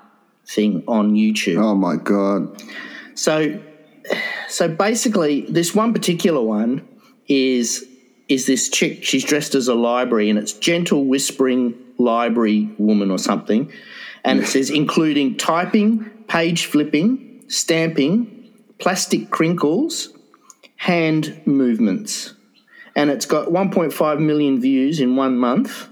thing 0.45 0.83
on 0.89 1.15
YouTube. 1.15 1.63
Oh 1.63 1.77
my 1.77 1.95
god! 1.95 2.61
So, 3.15 3.63
so 4.49 4.69
basically, 4.69 5.43
this 5.43 5.77
one 5.77 5.95
particular 5.95 6.41
one 6.43 6.89
is 7.29 7.87
is 8.29 8.47
this 8.47 8.69
chick. 8.69 9.05
She's 9.05 9.25
dressed 9.25 9.55
as 9.55 9.69
a 9.69 9.75
library, 9.75 10.31
and 10.31 10.39
it's 10.39 10.53
gentle 10.53 11.05
whispering 11.05 11.75
library 11.99 12.69
woman 12.79 13.11
or 13.11 13.19
something, 13.19 13.73
and 14.25 14.41
it 14.41 14.47
says 14.47 14.71
including 14.71 15.37
typing, 15.37 16.05
page 16.29 16.67
flipping, 16.67 17.45
stamping, 17.49 18.53
plastic 18.79 19.31
crinkles, 19.31 20.11
hand 20.77 21.41
movements, 21.47 22.35
and 22.95 23.11
it's 23.11 23.27
got 23.27 23.49
1.5 23.49 24.21
million 24.21 24.61
views 24.61 25.01
in 25.01 25.17
one 25.17 25.39
month. 25.39 25.89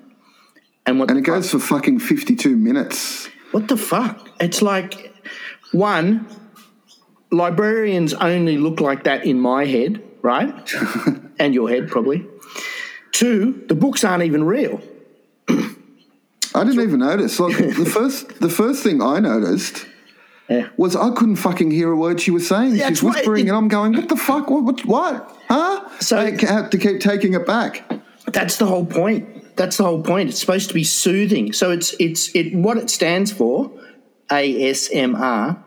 And 0.86 0.98
what 0.98 1.08
And 1.10 1.18
it 1.18 1.22
goes 1.22 1.50
for 1.50 1.58
fucking 1.58 2.00
fifty-two 2.00 2.56
minutes. 2.56 3.28
what 3.52 3.68
the 3.68 3.76
fuck? 3.76 4.28
It's 4.38 4.60
like 4.60 5.14
one 5.72 6.26
librarians 7.30 8.12
only 8.14 8.58
look 8.58 8.80
like 8.80 9.04
that 9.04 9.24
in 9.24 9.40
my 9.40 9.64
head, 9.64 10.02
right? 10.24 10.72
and 11.38 11.54
your 11.54 11.68
head 11.68 11.88
probably. 11.88 12.26
Two, 13.12 13.62
the 13.68 13.74
books 13.76 14.02
aren't 14.02 14.24
even 14.24 14.42
real. 14.42 14.80
I 15.48 16.64
didn't 16.64 16.80
even 16.80 17.00
notice. 17.00 17.38
Like 17.38 17.56
the 17.58 17.84
first, 17.84 18.40
the 18.40 18.48
first 18.48 18.82
thing 18.82 19.02
I 19.02 19.20
noticed 19.20 19.86
Yeah. 20.48 20.68
was 20.76 20.96
I 20.96 21.10
couldn't 21.10 21.36
fucking 21.36 21.70
hear 21.70 21.92
a 21.92 21.96
word 21.96 22.20
she 22.20 22.30
was 22.30 22.48
saying. 22.48 22.76
That's 22.76 22.88
She's 23.00 23.02
whispering, 23.02 23.48
and 23.48 23.56
I'm 23.56 23.68
going, 23.68 23.92
"What 23.92 24.08
the 24.08 24.16
fuck? 24.16 24.50
What? 24.50 24.64
What? 24.64 24.84
what? 24.84 25.36
Huh?" 25.48 25.88
So- 26.00 26.16
I 26.18 26.30
have 26.46 26.70
to 26.70 26.78
keep 26.78 27.00
taking 27.00 27.34
it 27.34 27.46
back. 27.46 27.84
That's 28.26 28.56
the 28.56 28.66
whole 28.66 28.86
point. 28.86 29.56
That's 29.56 29.76
the 29.76 29.84
whole 29.84 30.02
point. 30.02 30.28
It's 30.30 30.40
supposed 30.40 30.68
to 30.68 30.74
be 30.74 30.84
soothing. 30.84 31.52
So 31.52 31.70
it's 31.70 31.94
it's 32.00 32.34
it 32.34 32.54
what 32.54 32.76
it 32.78 32.88
stands 32.88 33.30
for, 33.32 33.70
ASMR. 34.30 35.58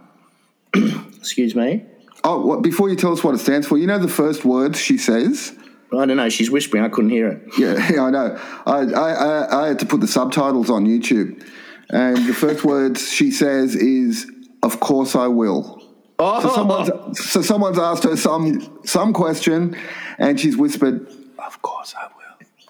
Excuse 1.17 1.53
me. 1.55 1.85
Oh, 2.24 2.45
what, 2.45 2.62
before 2.62 2.89
you 2.89 2.95
tell 2.95 3.13
us 3.13 3.24
what 3.24 3.36
it 3.36 3.39
stands 3.39 3.67
for, 3.67 3.77
you 3.77 3.88
know 3.88 4.00
the 4.00 4.07
first 4.07 4.43
words 4.43 4.79
she 4.79 4.97
says. 4.97 5.57
I 5.93 6.05
don't 6.05 6.17
know. 6.17 6.29
She's 6.29 6.51
whispering. 6.51 6.83
I 6.83 6.89
couldn't 6.89 7.12
hear 7.12 7.29
it. 7.29 7.43
Yeah, 7.57 7.91
yeah 7.93 8.03
I 8.03 8.09
know. 8.09 8.39
I, 8.65 8.79
I, 8.79 9.12
I, 9.12 9.63
I 9.63 9.67
had 9.69 9.79
to 9.79 9.86
put 9.86 10.01
the 10.01 10.07
subtitles 10.07 10.69
on 10.69 10.86
YouTube, 10.86 11.45
and 11.89 12.17
the 12.27 12.33
first 12.33 12.63
words 12.65 13.09
she 13.12 13.31
says 13.31 13.75
is, 13.75 14.29
"Of 14.63 14.79
course 14.79 15.15
I 15.15 15.27
will." 15.27 15.83
Oh, 16.19 16.41
So 16.41 16.50
someone's, 16.50 17.29
so 17.29 17.41
someone's 17.41 17.79
asked 17.79 18.03
her 18.03 18.17
some 18.17 18.79
some 18.83 19.13
question, 19.13 19.77
and 20.17 20.39
she's 20.39 20.57
whispered, 20.57 21.07
"Of 21.39 21.62
course 21.62 21.93
I 21.97 22.03
will." 22.03 22.13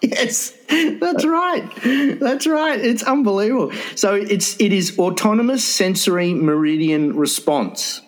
Yes, 0.00 0.52
that's 0.68 1.24
right. 1.24 1.68
That's 2.20 2.46
right. 2.46 2.78
It's 2.78 3.02
unbelievable. 3.02 3.72
So 3.96 4.14
it's 4.14 4.54
it 4.60 4.72
is 4.72 4.96
autonomous 4.96 5.64
sensory 5.64 6.34
meridian 6.34 7.16
response. 7.16 8.00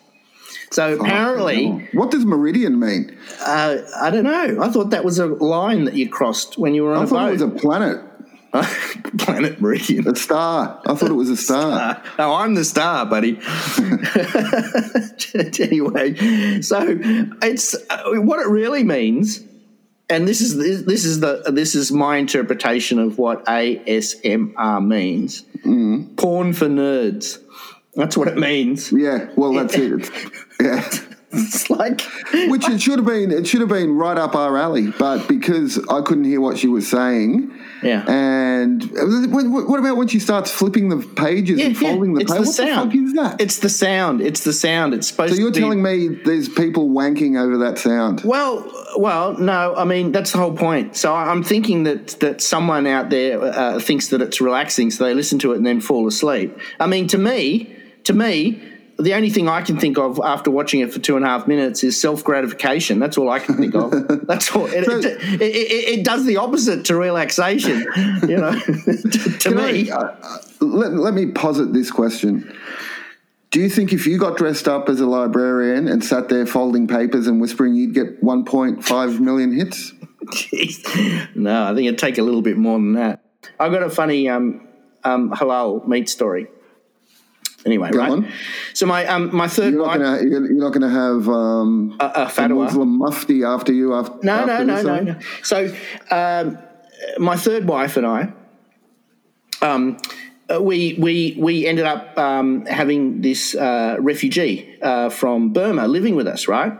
So 0.71 0.93
apparently, 0.99 1.89
what 1.93 2.11
does 2.11 2.25
meridian 2.25 2.79
mean? 2.79 3.17
uh, 3.41 3.77
I 4.01 4.09
don't 4.09 4.23
know. 4.23 4.57
I 4.61 4.69
thought 4.69 4.91
that 4.91 5.03
was 5.03 5.19
a 5.19 5.25
line 5.27 5.83
that 5.85 5.93
you 5.95 6.07
crossed 6.09 6.57
when 6.57 6.73
you 6.73 6.83
were 6.83 6.93
on 6.93 7.01
I 7.01 7.03
a 7.03 7.07
thought 7.07 7.25
boat. 7.25 7.27
it 7.29 7.31
was 7.33 7.41
a 7.41 7.47
planet. 7.59 8.01
Planet 9.17 9.61
Meridian. 9.61 10.05
A 10.09 10.15
star. 10.15 10.81
I 10.85 10.93
thought 10.95 11.09
it 11.09 11.13
was 11.13 11.29
a 11.29 11.37
star. 11.37 12.01
Uh, 12.17 12.23
oh, 12.23 12.33
I'm 12.35 12.53
the 12.53 12.65
star, 12.65 13.05
buddy. 13.05 13.39
anyway, 15.61 16.61
so 16.61 16.97
it's 17.41 17.75
uh, 17.89 18.03
what 18.15 18.39
it 18.41 18.49
really 18.49 18.83
means, 18.83 19.41
and 20.09 20.27
this 20.27 20.41
is 20.41 20.57
this 20.85 21.05
is 21.05 21.21
the 21.21 21.43
this 21.51 21.75
is 21.75 21.91
my 21.93 22.17
interpretation 22.17 22.99
of 22.99 23.17
what 23.17 23.45
ASMR 23.45 24.85
means. 24.85 25.43
Porn 26.17 26.51
for 26.53 26.67
nerds. 26.67 27.39
That's 27.95 28.15
what 28.17 28.27
it 28.27 28.37
means. 28.37 28.91
Yeah. 28.91 29.29
Well, 29.35 29.53
that's 29.53 29.75
it. 29.75 30.09
Yeah. 30.59 30.89
It's 31.33 31.69
like 31.69 32.01
Which 32.49 32.67
it 32.67 32.81
should 32.81 32.99
have 32.99 33.05
been. 33.05 33.31
It 33.31 33.47
should 33.47 33.61
have 33.61 33.69
been 33.69 33.95
right 33.95 34.17
up 34.17 34.35
our 34.35 34.57
alley, 34.57 34.87
but 34.87 35.29
because 35.29 35.79
I 35.87 36.01
couldn't 36.01 36.25
hear 36.25 36.41
what 36.41 36.57
she 36.57 36.67
was 36.67 36.89
saying. 36.89 37.57
Yeah. 37.81 38.03
And 38.05 38.83
what, 39.31 39.79
about 39.79 39.95
when 39.95 40.09
she 40.09 40.19
starts 40.19 40.51
flipping 40.51 40.89
the 40.89 40.97
pages 41.15 41.61
and 41.61 41.77
folding 41.77 42.15
the 42.15 42.21
it's 42.23 42.31
pages? 42.33 42.57
the 42.57 42.63
What 42.63 42.69
sound. 42.73 42.91
the 42.91 42.97
fuck 42.97 43.05
is 43.07 43.13
that? 43.13 43.39
It's 43.41 43.59
the 43.59 43.69
sound. 43.69 44.19
It's 44.19 44.43
the 44.43 44.51
sound. 44.51 44.93
It's 44.93 45.07
supposed 45.07 45.33
so 45.33 45.39
you're 45.39 45.51
to 45.51 45.55
be. 45.55 45.61
telling 45.61 45.81
me 45.81 46.09
there's 46.09 46.49
people 46.49 46.89
wanking 46.89 47.39
over 47.39 47.59
that 47.59 47.77
sound? 47.77 48.23
Well, 48.25 48.69
well, 48.97 49.37
no. 49.37 49.73
I 49.75 49.85
mean, 49.85 50.11
that's 50.11 50.33
the 50.33 50.37
whole 50.37 50.57
point. 50.57 50.97
So 50.97 51.15
I'm 51.15 51.43
thinking 51.43 51.83
that 51.85 52.07
that 52.19 52.41
someone 52.41 52.85
out 52.85 53.09
there 53.09 53.41
uh, 53.41 53.79
thinks 53.79 54.09
that 54.09 54.21
it's 54.21 54.41
relaxing, 54.41 54.91
so 54.91 55.05
they 55.05 55.13
listen 55.13 55.39
to 55.39 55.53
it 55.53 55.55
and 55.55 55.65
then 55.65 55.79
fall 55.79 56.07
asleep. 56.07 56.57
I 56.77 56.87
mean, 56.87 57.07
to 57.07 57.17
me, 57.17 57.73
to 58.03 58.13
me, 58.13 58.61
the 59.01 59.13
only 59.13 59.29
thing 59.29 59.47
I 59.49 59.61
can 59.61 59.77
think 59.79 59.97
of 59.97 60.19
after 60.23 60.49
watching 60.51 60.79
it 60.81 60.93
for 60.93 60.99
two 60.99 61.15
and 61.15 61.25
a 61.25 61.27
half 61.27 61.47
minutes 61.47 61.83
is 61.83 61.99
self 61.99 62.23
gratification. 62.23 62.99
That's 62.99 63.17
all 63.17 63.29
I 63.29 63.39
can 63.39 63.55
think 63.57 63.75
of. 63.75 63.91
That's 64.27 64.55
all. 64.55 64.65
It, 64.67 64.87
it, 64.87 65.05
it, 65.05 65.41
it, 65.41 65.99
it 65.99 66.05
does 66.05 66.25
the 66.25 66.37
opposite 66.37 66.85
to 66.85 66.95
relaxation. 66.95 67.85
You 68.27 68.37
know, 68.37 68.59
to, 68.59 69.09
to 69.39 69.49
Can 69.49 69.57
I- 69.57 69.71
me. 69.71 69.91
uh, 69.91 70.11
let, 70.59 70.93
let 70.93 71.13
me 71.13 71.27
posit 71.31 71.73
this 71.73 71.91
question. 71.91 72.55
Do 73.51 73.59
you 73.59 73.69
think 73.69 73.91
if 73.91 74.07
you 74.07 74.17
got 74.17 74.37
dressed 74.37 74.67
up 74.69 74.87
as 74.87 75.01
a 75.01 75.05
librarian 75.05 75.89
and 75.89 76.01
sat 76.03 76.29
there 76.29 76.45
folding 76.45 76.87
papers 76.87 77.27
and 77.27 77.41
whispering, 77.41 77.73
you'd 77.75 77.93
get 77.93 78.23
1.5 78.23 79.19
million 79.19 79.51
hits? 79.51 79.91
Jeez. 80.27 81.35
No, 81.35 81.65
I 81.65 81.75
think 81.75 81.87
it'd 81.87 81.99
take 81.99 82.17
a 82.17 82.23
little 82.23 82.41
bit 82.41 82.55
more 82.57 82.77
than 82.77 82.93
that. 82.93 83.21
I've 83.59 83.73
got 83.73 83.83
a 83.83 83.89
funny 83.89 84.29
um, 84.29 84.65
um, 85.03 85.31
halal 85.31 85.85
meat 85.85 86.07
story. 86.07 86.47
Anyway, 87.65 87.91
Go 87.91 87.99
right? 87.99 88.11
on. 88.11 88.31
So 88.73 88.85
my 88.85 89.05
um, 89.05 89.35
my 89.35 89.47
3rd 89.47 89.71
You're 89.71 89.85
not 89.85 89.87
wife, 89.87 89.99
gonna 89.99 90.21
you're 90.23 90.63
not 90.65 90.73
gonna 90.73 90.89
have 90.89 91.29
um, 91.29 91.95
a, 91.99 92.05
a 92.05 92.09
a 92.23 92.25
fatwa. 92.25 92.65
Muslim 92.65 92.97
mufti 92.97 93.43
after 93.43 93.71
you 93.73 93.93
after 93.93 94.17
No, 94.23 94.45
no, 94.45 94.53
after 94.53 94.65
no, 94.65 94.81
no, 94.81 94.93
eh? 94.95 95.01
no. 95.01 95.15
So 95.43 95.75
um, 96.09 96.57
my 97.19 97.35
third 97.35 97.67
wife 97.67 97.97
and 97.97 98.05
I, 98.07 98.33
um, 99.61 99.97
uh, 100.53 100.61
we 100.61 100.95
we 100.99 101.35
we 101.39 101.65
ended 101.67 101.85
up 101.85 102.17
um, 102.17 102.65
having 102.65 103.21
this 103.21 103.55
uh, 103.55 103.95
refugee 103.99 104.77
uh, 104.81 105.09
from 105.09 105.53
Burma 105.53 105.87
living 105.87 106.15
with 106.15 106.27
us, 106.27 106.47
right? 106.47 106.73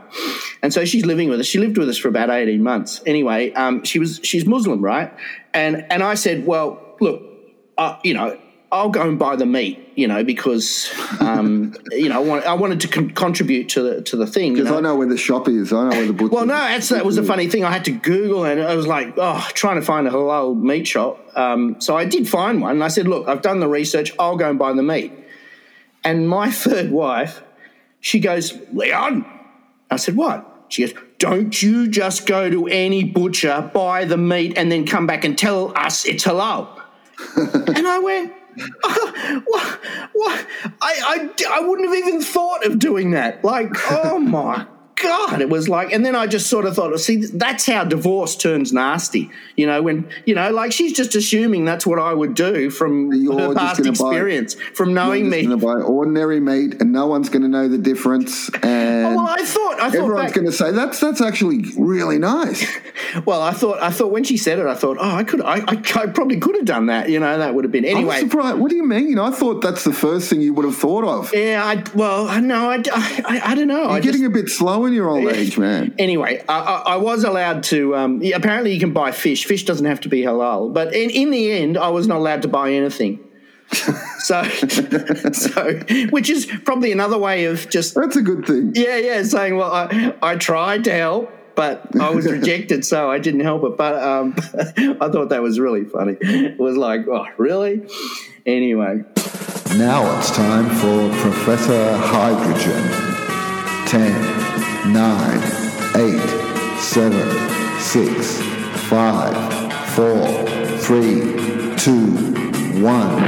And 0.63 0.73
so 0.73 0.83
she's 0.85 1.05
living 1.05 1.29
with 1.29 1.39
us. 1.39 1.45
She 1.45 1.59
lived 1.59 1.77
with 1.77 1.89
us 1.89 1.97
for 1.97 2.07
about 2.07 2.29
eighteen 2.29 2.63
months. 2.63 3.01
Anyway, 3.05 3.53
um, 3.53 3.83
she 3.83 3.99
was 3.99 4.19
she's 4.23 4.45
Muslim, 4.45 4.81
right? 4.81 5.13
And 5.53 5.85
and 5.91 6.01
I 6.03 6.15
said, 6.15 6.45
well, 6.47 6.95
look, 6.99 7.21
uh, 7.77 7.97
you 8.03 8.13
know. 8.13 8.37
I'll 8.73 8.89
go 8.89 9.01
and 9.01 9.19
buy 9.19 9.35
the 9.35 9.45
meat, 9.45 9.91
you 9.95 10.07
know, 10.07 10.23
because 10.23 10.89
um, 11.19 11.75
you 11.91 12.07
know 12.07 12.15
I, 12.15 12.25
want, 12.25 12.45
I 12.45 12.53
wanted 12.53 12.79
to 12.81 12.87
con- 12.87 13.09
contribute 13.09 13.67
to 13.69 13.81
the 13.81 14.01
to 14.03 14.15
the 14.15 14.25
thing. 14.25 14.55
You 14.55 14.63
Because 14.63 14.71
know? 14.71 14.77
I 14.77 14.81
know 14.81 14.95
where 14.95 15.07
the 15.07 15.17
shop 15.17 15.49
is. 15.49 15.73
I 15.73 15.83
know 15.83 15.89
where 15.89 16.05
the 16.05 16.13
butcher. 16.13 16.33
Well, 16.35 16.45
no, 16.45 16.53
that's, 16.53 16.89
that 16.89 17.05
was 17.05 17.17
a 17.17 17.23
funny 17.23 17.49
thing. 17.49 17.65
I 17.65 17.71
had 17.71 17.83
to 17.85 17.91
Google 17.91 18.45
and 18.45 18.61
I 18.61 18.75
was 18.75 18.87
like, 18.87 19.13
oh, 19.17 19.45
trying 19.53 19.75
to 19.75 19.81
find 19.81 20.07
a 20.07 20.11
halal 20.11 20.57
meat 20.57 20.87
shop. 20.87 21.19
Um, 21.35 21.81
so 21.81 21.97
I 21.97 22.05
did 22.05 22.29
find 22.29 22.61
one 22.61 22.71
and 22.71 22.83
I 22.83 22.87
said, 22.87 23.07
look, 23.07 23.27
I've 23.27 23.41
done 23.41 23.59
the 23.59 23.67
research. 23.67 24.13
I'll 24.17 24.37
go 24.37 24.49
and 24.49 24.57
buy 24.57 24.71
the 24.71 24.83
meat. 24.83 25.11
And 26.03 26.29
my 26.29 26.49
third 26.63 26.91
wife, 26.91 27.43
she 27.99 28.19
goes, 28.19 28.57
Leon. 28.71 29.25
I 29.89 29.97
said, 29.97 30.15
what? 30.15 30.47
She 30.69 30.87
goes, 30.87 30.93
don't 31.17 31.61
you 31.61 31.89
just 31.89 32.25
go 32.25 32.49
to 32.49 32.67
any 32.67 33.03
butcher, 33.03 33.69
buy 33.73 34.05
the 34.05 34.17
meat, 34.17 34.57
and 34.57 34.71
then 34.71 34.87
come 34.87 35.05
back 35.05 35.25
and 35.25 35.37
tell 35.37 35.77
us 35.77 36.05
it's 36.05 36.23
halal. 36.23 36.81
and 37.35 37.87
I 37.87 37.99
went, 37.99 38.33
what? 39.45 39.79
What? 40.13 40.47
I, 40.81 41.29
I, 41.41 41.45
I 41.49 41.59
wouldn't 41.61 41.87
have 41.87 41.97
even 41.97 42.21
thought 42.21 42.65
of 42.65 42.79
doing 42.79 43.11
that. 43.11 43.43
Like, 43.43 43.71
oh 43.89 44.19
my 44.19 44.67
God, 45.01 45.41
it 45.41 45.49
was 45.49 45.67
like, 45.69 45.91
and 45.91 46.05
then 46.05 46.15
I 46.15 46.27
just 46.27 46.47
sort 46.47 46.65
of 46.65 46.75
thought, 46.75 46.97
see, 46.99 47.17
that's 47.25 47.65
how 47.65 47.83
divorce 47.83 48.35
turns 48.35 48.71
nasty. 48.73 49.29
You 49.55 49.67
know, 49.67 49.81
when, 49.81 50.09
you 50.25 50.35
know, 50.35 50.51
like 50.51 50.71
she's 50.71 50.93
just 50.93 51.15
assuming 51.15 51.65
that's 51.65 51.85
what 51.85 51.99
I 51.99 52.13
would 52.13 52.33
do 52.35 52.69
from 52.69 53.11
You're 53.13 53.39
her 53.39 53.53
past 53.55 53.77
gonna 53.77 53.91
buy- 53.91 54.09
experience, 54.09 54.53
from 54.73 54.93
knowing 54.93 55.29
me. 55.29 55.43
just 55.43 55.49
going 55.49 55.59
to 55.59 55.65
buy 55.65 55.81
ordinary 55.81 56.39
meat, 56.39 56.81
and 56.81 56.91
no 56.91 57.07
one's 57.07 57.29
going 57.29 57.41
to 57.43 57.47
know 57.47 57.67
the 57.67 57.77
difference. 57.77 58.49
Oh, 58.63 58.67
and 58.67 59.15
well, 59.15 59.27
I 59.27 59.43
thought, 59.43 59.79
I 59.81 59.89
thought, 59.89 59.95
everyone's 59.95 60.31
going 60.33 60.45
to 60.45 60.51
say 60.51 60.71
that's 60.71 60.99
that's 60.99 61.19
actually 61.21 61.65
really 61.77 62.19
nice. 62.19 62.65
well, 63.25 63.41
I 63.41 63.51
thought, 63.51 63.81
I 63.81 63.89
thought 63.89 64.11
when 64.11 64.23
she 64.23 64.37
said 64.37 64.59
it, 64.59 64.67
I 64.67 64.75
thought, 64.75 64.97
oh, 64.99 65.15
I 65.15 65.23
could, 65.23 65.41
I, 65.41 65.55
I, 65.67 65.81
I 65.95 66.07
probably 66.07 66.39
could 66.39 66.55
have 66.55 66.65
done 66.65 66.85
that. 66.85 67.09
You 67.09 67.19
know, 67.19 67.37
that 67.37 67.55
would 67.55 67.63
have 67.63 67.71
been 67.71 67.85
anyway. 67.85 68.19
surprised. 68.19 68.59
What 68.59 68.69
do 68.69 68.75
you 68.75 68.85
mean? 68.85 69.17
I 69.17 69.31
thought 69.31 69.61
that's 69.61 69.83
the 69.83 69.93
first 69.93 70.29
thing 70.29 70.41
you 70.41 70.53
would 70.53 70.65
have 70.65 70.75
thought 70.77 71.03
of. 71.03 71.33
Yeah, 71.33 71.63
I, 71.65 71.83
well, 71.95 72.27
I 72.27 72.39
know, 72.39 72.69
I, 72.69 72.83
I, 72.93 73.41
I 73.45 73.55
don't 73.55 73.67
know. 73.67 73.85
I 73.85 73.93
You're 73.95 74.01
just, 74.03 74.19
getting 74.19 74.25
a 74.25 74.29
bit 74.29 74.49
slow 74.49 74.85
in 74.91 74.95
your 74.97 75.09
old 75.09 75.27
age, 75.27 75.57
man. 75.57 75.95
Anyway, 75.97 76.43
I, 76.47 76.59
I, 76.59 76.75
I 76.93 76.95
was 76.97 77.23
allowed 77.23 77.63
to. 77.63 77.95
Um, 77.95 78.21
apparently, 78.33 78.73
you 78.73 78.79
can 78.79 78.93
buy 78.93 79.11
fish. 79.11 79.45
Fish 79.45 79.65
doesn't 79.65 79.85
have 79.85 80.01
to 80.01 80.09
be 80.09 80.21
halal, 80.21 80.73
but 80.73 80.93
in, 80.93 81.09
in 81.09 81.31
the 81.31 81.51
end, 81.51 81.77
I 81.77 81.89
was 81.89 82.07
not 82.07 82.17
allowed 82.17 82.43
to 82.43 82.47
buy 82.47 82.71
anything. 82.73 83.19
so, 84.19 84.43
so, 85.31 85.79
which 86.09 86.29
is 86.29 86.45
probably 86.65 86.91
another 86.91 87.17
way 87.17 87.45
of 87.45 87.69
just 87.69 87.95
That's 87.95 88.17
a 88.17 88.21
good 88.21 88.45
thing. 88.45 88.73
yeah, 88.75 88.97
yeah, 88.97 89.23
saying, 89.23 89.55
well, 89.55 89.71
I, 89.71 90.13
I 90.21 90.35
tried 90.35 90.83
to 90.85 90.93
help, 90.93 91.31
but 91.55 91.87
I 91.99 92.09
was 92.09 92.25
rejected, 92.31 92.85
so 92.85 93.09
I 93.09 93.17
didn't 93.19 93.39
help 93.41 93.63
it. 93.63 93.77
But 93.77 94.01
um, 94.03 94.35
I 94.99 95.07
thought 95.09 95.29
that 95.29 95.41
was 95.41 95.59
really 95.59 95.85
funny. 95.85 96.17
It 96.19 96.59
was 96.59 96.75
like, 96.75 97.07
oh, 97.07 97.25
really? 97.37 97.87
Anyway, 98.45 99.03
Now 99.77 100.17
it's 100.19 100.31
time 100.35 100.69
for 100.69 101.09
Professor 101.21 101.95
Hydrogen. 101.97 103.07
10, 103.87 104.30
9, 104.93 105.37
8, 105.95 106.19
7, 106.79 107.79
6, 107.79 108.41
5, 108.89 109.73
4, 109.95 110.27
3, 110.79 111.75
2, 111.77 111.91
1. 112.83 113.23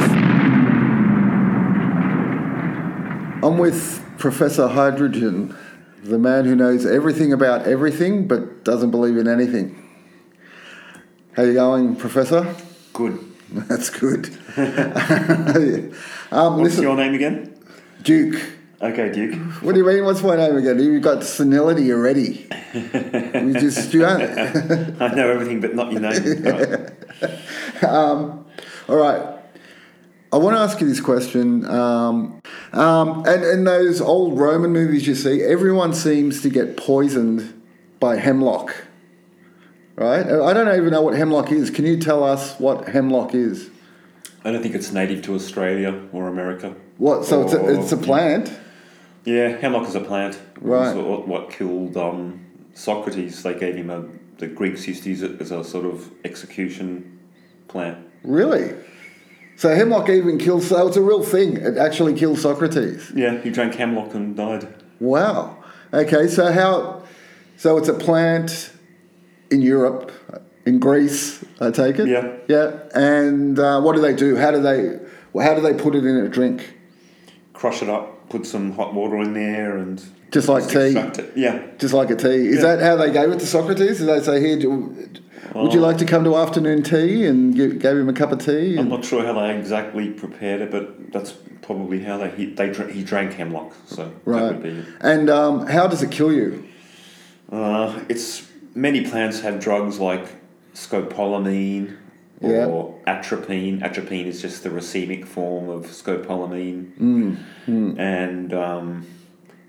I'm 3.44 3.58
with 3.58 4.04
Professor 4.18 4.68
Hydrogen, 4.68 5.56
the 6.04 6.20
man 6.20 6.44
who 6.44 6.56
knows 6.56 6.86
everything 6.86 7.32
about 7.32 7.66
everything 7.66 8.28
but 8.28 8.66
doesn't 8.66 8.92
believe 8.92 9.16
in 9.16 9.30
anything. 9.30 9.90
How 11.32 11.44
you 11.44 11.54
going, 11.54 11.96
Professor? 11.96 12.54
Good. 12.92 13.18
That's 13.52 13.90
good. 13.90 14.38
um, 14.58 15.94
What's 16.58 16.64
listen, 16.64 16.84
your 16.84 16.98
name 16.98 17.14
again? 17.14 17.56
Duke. 18.02 18.42
Okay, 18.84 19.14
Duke. 19.14 19.36
What 19.62 19.76
do 19.76 19.80
you 19.80 19.88
mean? 19.88 20.04
What's 20.04 20.22
my 20.22 20.36
name 20.36 20.58
again? 20.58 20.78
You've 20.78 21.02
got 21.02 21.24
senility 21.24 21.90
already. 21.94 22.50
You 22.74 23.54
just 23.54 23.94
you 23.94 24.02
don't. 24.02 24.22
I 25.02 25.14
know 25.14 25.30
everything 25.30 25.62
but 25.62 25.74
not 25.74 25.94
your 25.94 26.02
name. 26.02 26.44
Right. 26.44 27.84
All 27.84 28.98
right. 28.98 29.40
I 30.34 30.38
want 30.38 30.58
to 30.58 30.60
ask 30.60 30.82
you 30.82 30.88
this 30.90 31.00
question. 31.00 31.64
Um, 31.66 32.42
um, 32.74 33.24
and 33.26 33.46
in 33.46 33.64
those 33.64 34.02
old 34.02 34.38
Roman 34.38 34.74
movies 34.74 35.08
you 35.08 35.16
see, 35.16 35.42
everyone 35.42 35.94
seems 35.94 36.42
to 36.42 36.50
get 36.50 36.76
poisoned 36.76 37.64
by 38.02 38.18
hemlock. 38.18 38.76
Right? 39.96 40.26
I 40.26 40.52
don't 40.52 40.68
even 40.78 40.90
know 40.90 41.04
what 41.04 41.16
hemlock 41.16 41.54
is. 41.54 41.70
Can 41.70 41.86
you 41.86 41.98
tell 42.02 42.22
us 42.22 42.60
what 42.60 42.90
hemlock 42.90 43.34
is? 43.34 43.70
I 44.44 44.52
don't 44.52 44.62
think 44.62 44.76
it's 44.76 44.92
native 44.92 45.22
to 45.24 45.36
Australia 45.36 46.02
or 46.12 46.28
America. 46.28 46.76
What? 46.98 47.24
So 47.24 47.44
it's 47.44 47.54
a, 47.54 47.82
it's 47.82 47.92
a 47.94 47.98
plant. 47.98 48.50
Yeah, 48.50 48.60
hemlock 49.26 49.88
is 49.88 49.96
a 49.96 50.02
plant. 50.02 50.40
Right. 50.60 50.96
What, 50.96 51.28
what 51.28 51.50
killed 51.50 51.98
um, 51.98 52.46
Socrates? 52.74 53.44
They 53.44 53.54
gave 53.54 53.76
him 53.76 53.90
a. 53.90 54.06
The 54.38 54.48
Greeks 54.48 54.88
used 54.88 55.04
to 55.04 55.10
use 55.10 55.22
it 55.22 55.40
as 55.40 55.52
a 55.52 55.64
sort 55.64 55.86
of 55.86 56.12
execution 56.26 57.20
plant. 57.68 58.06
Really? 58.24 58.74
So 59.56 59.74
hemlock 59.76 60.10
even 60.10 60.38
kills. 60.38 60.68
So 60.68 60.88
it's 60.88 60.98
a 60.98 61.02
real 61.02 61.24
thing. 61.24 61.58
It 61.58 61.78
actually 61.78 62.16
killed 62.16 62.40
Socrates. 62.40 63.12
Yeah, 63.16 63.40
he 63.40 63.52
drank 63.52 63.76
hemlock 63.76 64.14
and 64.16 64.36
died. 64.36 64.68
Wow. 65.00 65.64
Okay, 65.94 66.28
so 66.28 66.52
how? 66.52 67.04
So 67.58 67.78
it's 67.78 67.88
a 67.88 67.94
plant 67.94 68.72
in 69.52 69.62
Europe, 69.62 70.12
in 70.66 70.80
Greece, 70.80 71.46
I 71.62 71.70
take 71.72 72.00
it. 72.00 72.08
Yeah. 72.08 72.34
Yeah. 72.48 72.80
And 72.96 73.60
uh, 73.60 73.80
what 73.82 73.96
do 73.96 74.02
they 74.02 74.16
do? 74.16 74.36
How 74.36 74.52
do 74.52 74.62
they? 74.62 75.00
How 75.42 75.54
do 75.54 75.62
they 75.62 75.74
put 75.74 75.96
it 75.96 76.06
in 76.06 76.18
a 76.18 76.28
drink? 76.28 76.74
Crush 77.54 77.82
it 77.82 77.90
up, 77.90 78.13
put 78.34 78.48
some 78.48 78.72
hot 78.72 78.96
water 78.96 79.22
in 79.22 79.34
there, 79.34 79.78
and 79.78 80.04
Just 80.32 80.50
like 80.50 80.68
tea. 80.68 80.98
It. 80.98 81.38
Yeah. 81.38 81.64
Just 81.78 81.94
like 81.94 82.10
a 82.10 82.16
tea. 82.16 82.48
Is 82.48 82.64
that 82.64 82.82
how 82.82 82.96
they 82.96 83.12
gave 83.12 83.30
it 83.30 83.40
to 83.40 83.46
Socrates? 83.46 84.00
Did 84.00 84.08
they 84.08 84.22
say, 84.22 84.42
here, 84.42 84.58
do, 84.58 85.08
would 85.54 85.72
you 85.72 85.80
like 85.80 86.00
to 86.00 86.06
come 86.06 86.24
to 86.24 86.36
afternoon 86.36 86.82
tea? 86.82 87.28
And 87.28 87.56
give, 87.56 87.78
gave 87.78 87.96
him 87.96 88.10
a 88.10 88.14
cup 88.14 88.32
of 88.32 88.44
tea? 88.44 88.76
I'm 88.80 88.90
not 88.90 89.06
sure 89.06 89.24
how 89.24 89.34
they 89.34 89.56
exactly 89.56 90.10
prepared 90.10 90.62
it, 90.62 90.72
but 90.72 91.14
that's 91.14 91.34
probably 91.62 92.04
how 92.04 92.18
they 92.18 92.32
he, 92.32 92.46
they 92.48 92.74
he 92.92 93.04
drank 93.04 93.34
hemlock. 93.34 93.72
So 93.86 94.06
that 94.06 94.14
right. 94.26 94.44
would 94.54 94.64
be 94.64 94.70
it. 94.70 94.86
And 95.00 95.30
um, 95.30 95.68
how 95.68 95.86
does 95.86 96.02
it 96.02 96.10
kill 96.10 96.34
you? 96.34 96.68
Uh, 97.52 98.00
it's 98.10 98.50
many 98.74 99.06
plants 99.06 99.42
have 99.42 99.60
drugs 99.60 100.00
like 100.00 100.26
scopolamine 100.74 101.98
Yeah. 102.50 102.66
or 102.66 103.00
atropine. 103.08 103.82
Atropine 103.82 104.28
is 104.28 104.42
just 104.42 104.64
the 104.64 104.70
racemic 104.70 105.26
form 105.26 105.70
of 105.70 105.86
scopolamine, 105.88 107.38
Mm, 107.68 108.00
and 108.00 108.54
um, 108.54 109.08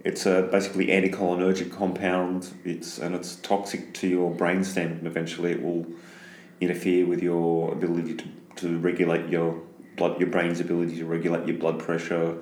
it's 0.04 0.26
a 0.26 0.42
basically 0.50 0.86
anticholinergic 0.88 1.72
compound. 1.72 2.50
It's 2.64 2.98
and 2.98 3.14
it's 3.14 3.36
toxic 3.36 3.94
to 3.94 4.08
your 4.08 4.30
brainstem. 4.34 4.98
And 4.98 5.06
eventually, 5.06 5.52
it 5.52 5.62
will 5.62 5.86
interfere 6.60 7.06
with 7.06 7.22
your 7.22 7.72
ability 7.72 8.14
to, 8.14 8.24
to 8.56 8.78
regulate 8.78 9.28
your 9.28 9.60
blood, 9.96 10.18
your 10.20 10.28
brain's 10.30 10.60
ability 10.60 10.96
to 10.98 11.04
regulate 11.04 11.46
your 11.46 11.56
blood 11.58 11.78
pressure 11.78 12.36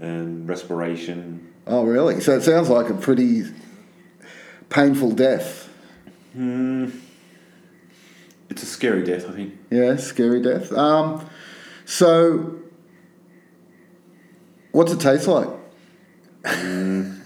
and 0.00 0.48
respiration. 0.48 1.52
Oh, 1.66 1.84
really? 1.84 2.20
So 2.20 2.34
it 2.36 2.42
sounds 2.42 2.68
like 2.68 2.88
a 2.90 2.94
pretty 2.94 3.44
painful 4.68 5.12
death. 5.12 5.68
It's 8.52 8.62
a 8.62 8.66
scary 8.66 9.02
death, 9.02 9.26
I 9.30 9.32
think. 9.32 9.54
Yeah, 9.70 9.96
scary 9.96 10.42
death. 10.42 10.70
Um, 10.72 11.26
so, 11.86 12.58
what's 14.72 14.92
it 14.92 15.00
taste 15.00 15.26
like? 15.26 15.48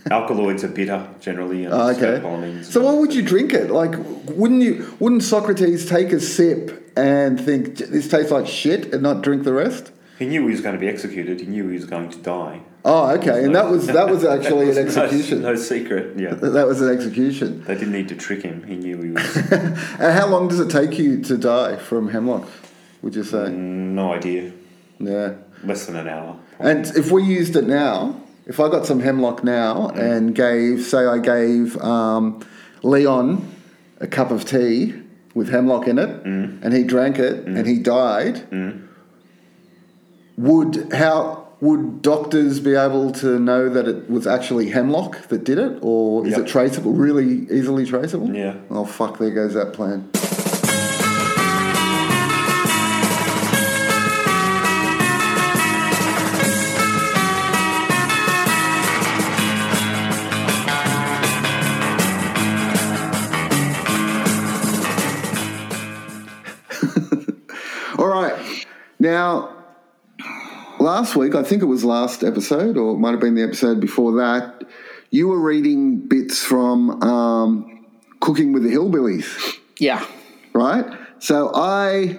Alkaloids 0.09 0.63
are 0.63 0.69
bitter 0.69 1.09
generally, 1.19 1.65
and 1.65 1.75
Oh, 1.75 1.89
okay. 1.89 2.63
So 2.63 2.81
why 2.85 2.93
would 2.93 3.13
you 3.13 3.23
drink 3.23 3.53
it? 3.53 3.73
Like, 3.73 3.95
wouldn't 4.29 4.63
you? 4.63 4.95
Wouldn't 5.01 5.25
Socrates 5.25 5.89
take 5.89 6.13
a 6.13 6.21
sip 6.21 6.93
and 6.97 7.41
think 7.41 7.79
this 7.79 8.09
tastes 8.09 8.31
like 8.31 8.47
shit 8.47 8.95
and 8.95 9.03
not 9.03 9.23
drink 9.23 9.43
the 9.43 9.53
rest? 9.53 9.91
He 10.21 10.27
knew 10.27 10.47
he 10.47 10.53
was 10.53 10.61
going 10.61 10.77
to 10.77 10.81
be 10.81 10.87
executed. 10.87 11.41
He 11.41 11.47
knew 11.47 11.67
he 11.67 11.75
was 11.75 11.87
going 11.87 12.09
to 12.11 12.19
die. 12.19 12.61
Oh, 12.89 13.11
okay. 13.17 13.45
And 13.45 13.53
that 13.57 13.69
was 13.69 13.89
that 13.89 14.09
was 14.09 14.25
actually 14.37 14.69
an 14.69 14.77
That 14.77 14.85
was 14.85 14.97
no- 14.97 15.03
execution. 15.03 15.43
No, 15.43 15.57
secret. 15.57 16.17
Yeah, 16.17 16.35
That 16.35 16.69
was 16.69 16.81
an 16.81 16.89
execution. 16.97 17.65
they 17.65 17.75
didn't 17.75 17.93
need 17.93 18.09
to 18.09 18.15
trick 18.15 18.43
him. 18.43 18.63
He 18.63 18.77
knew 18.77 19.03
he 19.03 19.11
was. 19.11 19.37
And 19.51 20.13
how 20.19 20.29
long 20.29 20.47
does 20.47 20.61
it 20.61 20.71
take 20.71 20.97
you 20.97 21.21
to 21.23 21.37
die 21.37 21.77
from 21.77 22.11
hemlock? 22.11 22.49
Would 23.03 23.17
you 23.17 23.25
say? 23.25 23.39
Mm, 23.49 23.95
no 24.01 24.13
idea. 24.13 24.53
Yeah. 25.01 25.35
Less 25.65 25.87
than 25.87 25.97
an 25.97 26.07
hour. 26.07 26.39
And 26.61 26.87
if 26.97 27.11
we 27.11 27.25
used 27.25 27.57
it 27.57 27.67
now, 27.67 28.21
if 28.47 28.61
I 28.61 28.69
got 28.69 28.87
some 28.87 29.01
hemlock 29.01 29.43
now 29.43 29.89
mm. 29.89 29.99
and 29.99 30.33
gave, 30.33 30.83
say, 30.83 31.07
I 31.07 31.19
gave 31.19 31.77
um, 31.79 32.47
Leon 32.85 33.53
a 33.99 34.07
cup 34.07 34.31
of 34.31 34.45
tea 34.45 34.95
with 35.35 35.51
hemlock 35.51 35.89
in 35.89 35.99
it, 35.99 36.23
mm. 36.25 36.63
and 36.63 36.73
he 36.73 36.85
drank 36.85 37.19
it 37.19 37.47
and 37.47 37.67
he 37.67 37.81
died, 37.81 38.47
would 40.37 40.93
how 40.93 41.46
would 41.61 42.03
doctors 42.03 42.61
be 42.61 42.75
able 42.75 43.11
to 43.13 43.39
know 43.39 43.69
that 43.69 43.89
it 43.89 44.11
was 44.11 44.27
actually 44.27 44.71
hemlock 44.71 45.29
that 45.29 45.45
did 45.45 45.59
it, 45.59 45.79
or 45.81 46.27
is 46.27 46.33
Yep. 46.33 46.41
it 46.41 46.47
traceable? 46.49 46.93
Really 46.93 47.47
easily 47.51 47.87
traceable? 47.87 48.35
Yeah. 48.35 48.55
Oh 48.71 48.85
fuck! 48.85 49.19
There 49.19 49.31
goes 49.31 49.55
that 49.55 49.73
plan. 49.73 50.09
All 67.99 68.07
right. 68.09 68.67
Now, 68.99 69.55
last 70.87 71.17
week, 71.17 71.35
I 71.35 71.43
think 71.43 71.63
it 71.63 71.67
was 71.67 71.85
last 71.85 72.23
episode, 72.25 72.77
or 72.77 72.95
it 72.95 72.99
might 72.99 73.11
have 73.11 73.21
been 73.21 73.35
the 73.35 73.43
episode 73.43 73.81
before 73.81 74.13
that, 74.19 74.63
you 75.11 75.29
were 75.29 75.41
reading 75.41 75.99
bits 76.09 76.43
from 76.43 77.03
um, 77.03 77.85
Cooking 78.21 78.53
with 78.53 78.63
the 78.63 78.71
Hillbillies, 78.71 79.27
Yeah. 79.79 80.05
right? 80.55 80.87
So 81.19 81.51
I 81.55 82.19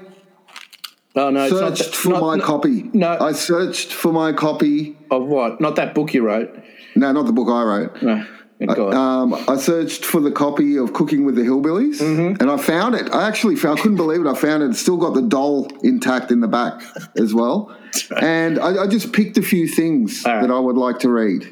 Oh 1.16 1.30
no, 1.32 1.50
searched 1.50 1.86
that- 1.86 1.96
for 1.96 2.10
not- 2.10 2.22
my 2.22 2.36
no- 2.36 2.44
copy. 2.46 2.90
No, 2.94 3.18
I 3.20 3.32
searched 3.32 3.92
for 3.94 4.12
my 4.14 4.34
copy. 4.34 4.96
of 5.10 5.24
what? 5.26 5.60
Not 5.62 5.76
that 5.78 5.96
book 5.96 6.14
you 6.14 6.22
wrote. 6.24 6.50
No, 6.96 7.12
not 7.12 7.26
the 7.26 7.34
book 7.34 7.48
I 7.50 7.64
wrote. 7.64 8.02
No. 8.04 8.24
Um, 8.60 9.34
I 9.48 9.56
searched 9.58 10.04
for 10.04 10.20
the 10.20 10.32
copy 10.32 10.78
of 10.78 10.92
Cooking 10.94 11.26
with 11.26 11.36
the 11.36 11.44
Hillbillies, 11.44 12.00
Mm-hmm. 12.00 12.42
and 12.42 12.50
I 12.50 12.58
found 12.58 12.96
it. 12.96 13.10
I 13.14 13.28
actually 13.28 13.56
found, 13.56 13.78
I 13.78 13.82
couldn't 13.84 13.98
believe 13.98 14.22
it. 14.26 14.28
I 14.28 14.34
found 14.34 14.64
it. 14.64 14.72
It's 14.72 14.80
still 14.80 14.98
got 14.98 15.14
the 15.14 15.22
doll 15.22 15.68
intact 15.84 16.32
in 16.32 16.40
the 16.40 16.48
back 16.48 16.82
as 17.18 17.34
well. 17.34 17.76
And 18.22 18.60
I, 18.60 18.84
I 18.84 18.88
just 18.88 19.12
picked 19.14 19.38
a 19.38 19.42
few 19.42 19.68
things 19.68 20.24
right. 20.26 20.42
that 20.42 20.52
I 20.52 20.60
would 20.60 20.76
like 20.78 21.00
to 21.00 21.10
read. 21.10 21.52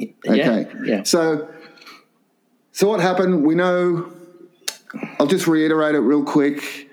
Okay. 0.00 0.36
Yeah. 0.36 0.64
Yeah. 0.84 1.02
So, 1.04 1.48
so 2.72 2.88
what 2.88 3.00
happened? 3.00 3.44
We 3.44 3.54
know. 3.54 4.12
I'll 5.18 5.26
just 5.26 5.46
reiterate 5.46 5.94
it 5.94 6.00
real 6.00 6.22
quick. 6.24 6.90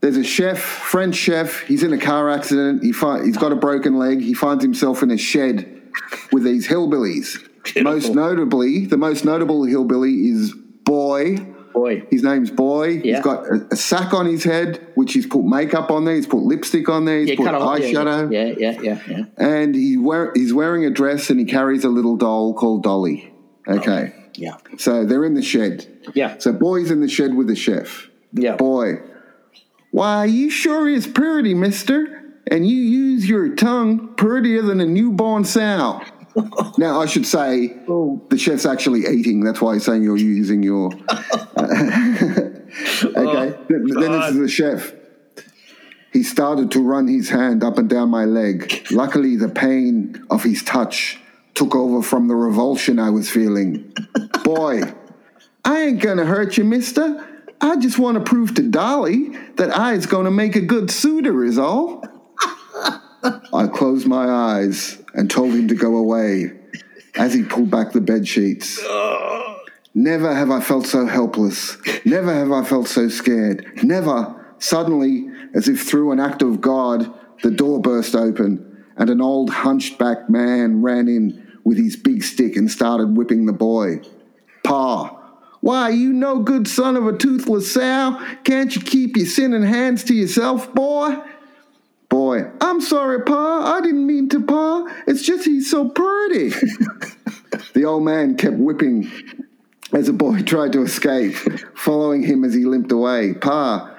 There's 0.00 0.16
a 0.18 0.24
chef, 0.24 0.58
French 0.58 1.14
chef. 1.14 1.60
He's 1.60 1.82
in 1.82 1.92
a 1.94 1.98
car 1.98 2.28
accident. 2.30 2.82
He 2.82 2.92
fi- 2.92 3.24
he's 3.24 3.36
got 3.38 3.52
a 3.52 3.56
broken 3.56 3.98
leg. 3.98 4.20
He 4.20 4.34
finds 4.34 4.62
himself 4.64 5.02
in 5.02 5.10
a 5.10 5.16
shed 5.16 5.80
with 6.32 6.44
these 6.44 6.66
hillbillies. 6.68 7.38
Most 7.82 8.14
notably, 8.14 8.86
the 8.86 8.96
most 8.96 9.24
notable 9.24 9.64
hillbilly 9.64 10.28
is 10.28 10.54
Boy. 10.84 11.36
Boy. 11.72 12.04
His 12.10 12.22
name's 12.22 12.50
Boy. 12.50 12.88
Yeah. 12.88 13.16
He's 13.16 13.24
got 13.24 13.46
a, 13.46 13.68
a 13.70 13.76
sack 13.76 14.12
on 14.12 14.26
his 14.26 14.42
head, 14.44 14.86
which 14.94 15.12
he's 15.12 15.26
put 15.26 15.44
makeup 15.44 15.90
on 15.90 16.04
there. 16.04 16.16
He's 16.16 16.26
put 16.26 16.42
lipstick 16.42 16.88
on 16.88 17.04
there. 17.04 17.20
He's 17.20 17.30
Yeah, 17.30 17.36
put 17.36 17.44
cut 17.46 17.54
off. 17.54 17.78
Yeah, 17.78 17.86
eyeshadow 17.86 18.32
yeah, 18.32 18.54
yeah, 18.58 18.80
yeah, 18.80 19.02
yeah. 19.08 19.24
and 19.36 19.74
he 19.74 19.96
wear, 19.96 20.32
he's 20.34 20.52
wearing 20.52 20.84
a 20.84 20.90
dress 20.90 21.30
and 21.30 21.38
he 21.38 21.46
carries 21.46 21.84
a 21.84 21.88
little 21.88 22.16
doll 22.16 22.54
called 22.54 22.82
Dolly. 22.82 23.32
Okay. 23.68 24.12
Yeah. 24.34 24.56
So 24.78 25.04
they're 25.04 25.24
in 25.24 25.34
the 25.34 25.42
shed. 25.42 25.86
Yeah. 26.14 26.38
So 26.38 26.52
boy's 26.52 26.90
in 26.90 27.00
the 27.00 27.08
shed 27.08 27.34
with 27.34 27.46
the 27.46 27.56
chef. 27.56 28.08
Yeah. 28.32 28.56
Boy, 28.56 29.00
why, 29.90 30.24
you 30.24 30.50
sure 30.50 30.88
is 30.88 31.06
pretty, 31.06 31.54
mister. 31.54 32.16
And 32.50 32.66
you 32.66 32.76
use 32.76 33.28
your 33.28 33.54
tongue 33.54 34.14
prettier 34.16 34.62
than 34.62 34.80
a 34.80 34.86
newborn 34.86 35.44
sow. 35.44 36.00
Now, 36.78 37.00
I 37.00 37.06
should 37.06 37.26
say 37.26 37.76
Oh. 37.88 38.20
the 38.28 38.38
chef's 38.38 38.66
actually 38.66 39.06
eating. 39.06 39.42
That's 39.42 39.60
why 39.60 39.74
he's 39.74 39.84
saying 39.84 40.02
you're 40.02 40.16
using 40.16 40.62
your. 40.62 40.90
Uh, 41.08 41.22
oh, 41.56 41.66
okay. 43.16 43.58
then, 43.68 43.86
then 43.86 44.12
this 44.12 44.30
is 44.30 44.38
the 44.38 44.48
chef. 44.48 44.92
He 46.12 46.22
started 46.22 46.70
to 46.72 46.80
run 46.80 47.06
his 47.06 47.28
hand 47.30 47.62
up 47.62 47.78
and 47.78 47.88
down 47.88 48.10
my 48.10 48.24
leg. 48.24 48.86
Luckily, 48.90 49.36
the 49.36 49.48
pain 49.48 50.24
of 50.30 50.42
his 50.42 50.62
touch 50.62 51.18
took 51.54 51.74
over 51.74 52.02
from 52.02 52.26
the 52.28 52.34
revulsion 52.34 52.98
I 52.98 53.10
was 53.10 53.30
feeling. 53.30 53.92
Boy, 54.42 54.82
I 55.64 55.82
ain't 55.82 56.00
gonna 56.00 56.24
hurt 56.24 56.56
you, 56.56 56.64
mister. 56.64 57.26
I 57.60 57.76
just 57.76 57.98
want 57.98 58.16
to 58.16 58.24
prove 58.24 58.54
to 58.54 58.62
Dolly 58.62 59.36
that 59.56 59.76
I 59.76 59.92
is 59.92 60.06
gonna 60.06 60.30
make 60.30 60.56
a 60.56 60.60
good 60.60 60.90
suitor, 60.90 61.44
is 61.44 61.58
all. 61.58 62.02
I 63.22 63.66
closed 63.66 64.06
my 64.06 64.28
eyes 64.28 65.02
and 65.14 65.30
told 65.30 65.54
him 65.54 65.68
to 65.68 65.74
go 65.74 65.96
away 65.96 66.52
as 67.16 67.34
he 67.34 67.42
pulled 67.42 67.70
back 67.70 67.92
the 67.92 68.00
bed 68.00 68.26
sheets. 68.26 68.80
Never 69.94 70.34
have 70.34 70.50
I 70.50 70.60
felt 70.60 70.86
so 70.86 71.06
helpless. 71.06 71.76
Never 72.04 72.32
have 72.32 72.52
I 72.52 72.64
felt 72.64 72.88
so 72.88 73.08
scared. 73.08 73.82
Never. 73.82 74.36
Suddenly, 74.58 75.28
as 75.54 75.68
if 75.68 75.82
through 75.82 76.12
an 76.12 76.20
act 76.20 76.42
of 76.42 76.60
God, 76.60 77.12
the 77.42 77.50
door 77.50 77.80
burst 77.80 78.14
open 78.14 78.84
and 78.96 79.10
an 79.10 79.20
old 79.20 79.50
hunchback 79.50 80.28
man 80.28 80.82
ran 80.82 81.08
in 81.08 81.58
with 81.64 81.78
his 81.78 81.96
big 81.96 82.22
stick 82.22 82.56
and 82.56 82.70
started 82.70 83.16
whipping 83.16 83.46
the 83.46 83.52
boy. 83.52 84.00
Pa, 84.62 85.20
why, 85.60 85.90
you 85.90 86.12
no 86.12 86.38
good 86.40 86.66
son 86.66 86.96
of 86.96 87.06
a 87.06 87.16
toothless 87.16 87.72
sow. 87.72 88.18
Can't 88.44 88.74
you 88.74 88.82
keep 88.82 89.16
your 89.16 89.26
sinning 89.26 89.62
hands 89.62 90.04
to 90.04 90.14
yourself, 90.14 90.72
boy? 90.74 91.18
Boy, 92.10 92.50
I'm 92.60 92.80
sorry, 92.80 93.22
Pa. 93.22 93.76
I 93.76 93.80
didn't 93.80 94.06
mean 94.06 94.28
to, 94.30 94.44
Pa. 94.44 94.86
It's 95.06 95.22
just 95.22 95.46
he's 95.46 95.70
so 95.70 95.88
pretty. 95.88 96.48
the 97.72 97.84
old 97.86 98.02
man 98.02 98.36
kept 98.36 98.56
whipping 98.56 99.10
as 99.92 100.06
the 100.06 100.12
boy 100.12 100.42
tried 100.42 100.72
to 100.72 100.82
escape, 100.82 101.34
following 101.74 102.22
him 102.22 102.44
as 102.44 102.52
he 102.52 102.64
limped 102.64 102.92
away. 102.92 103.34
Pa, 103.34 103.96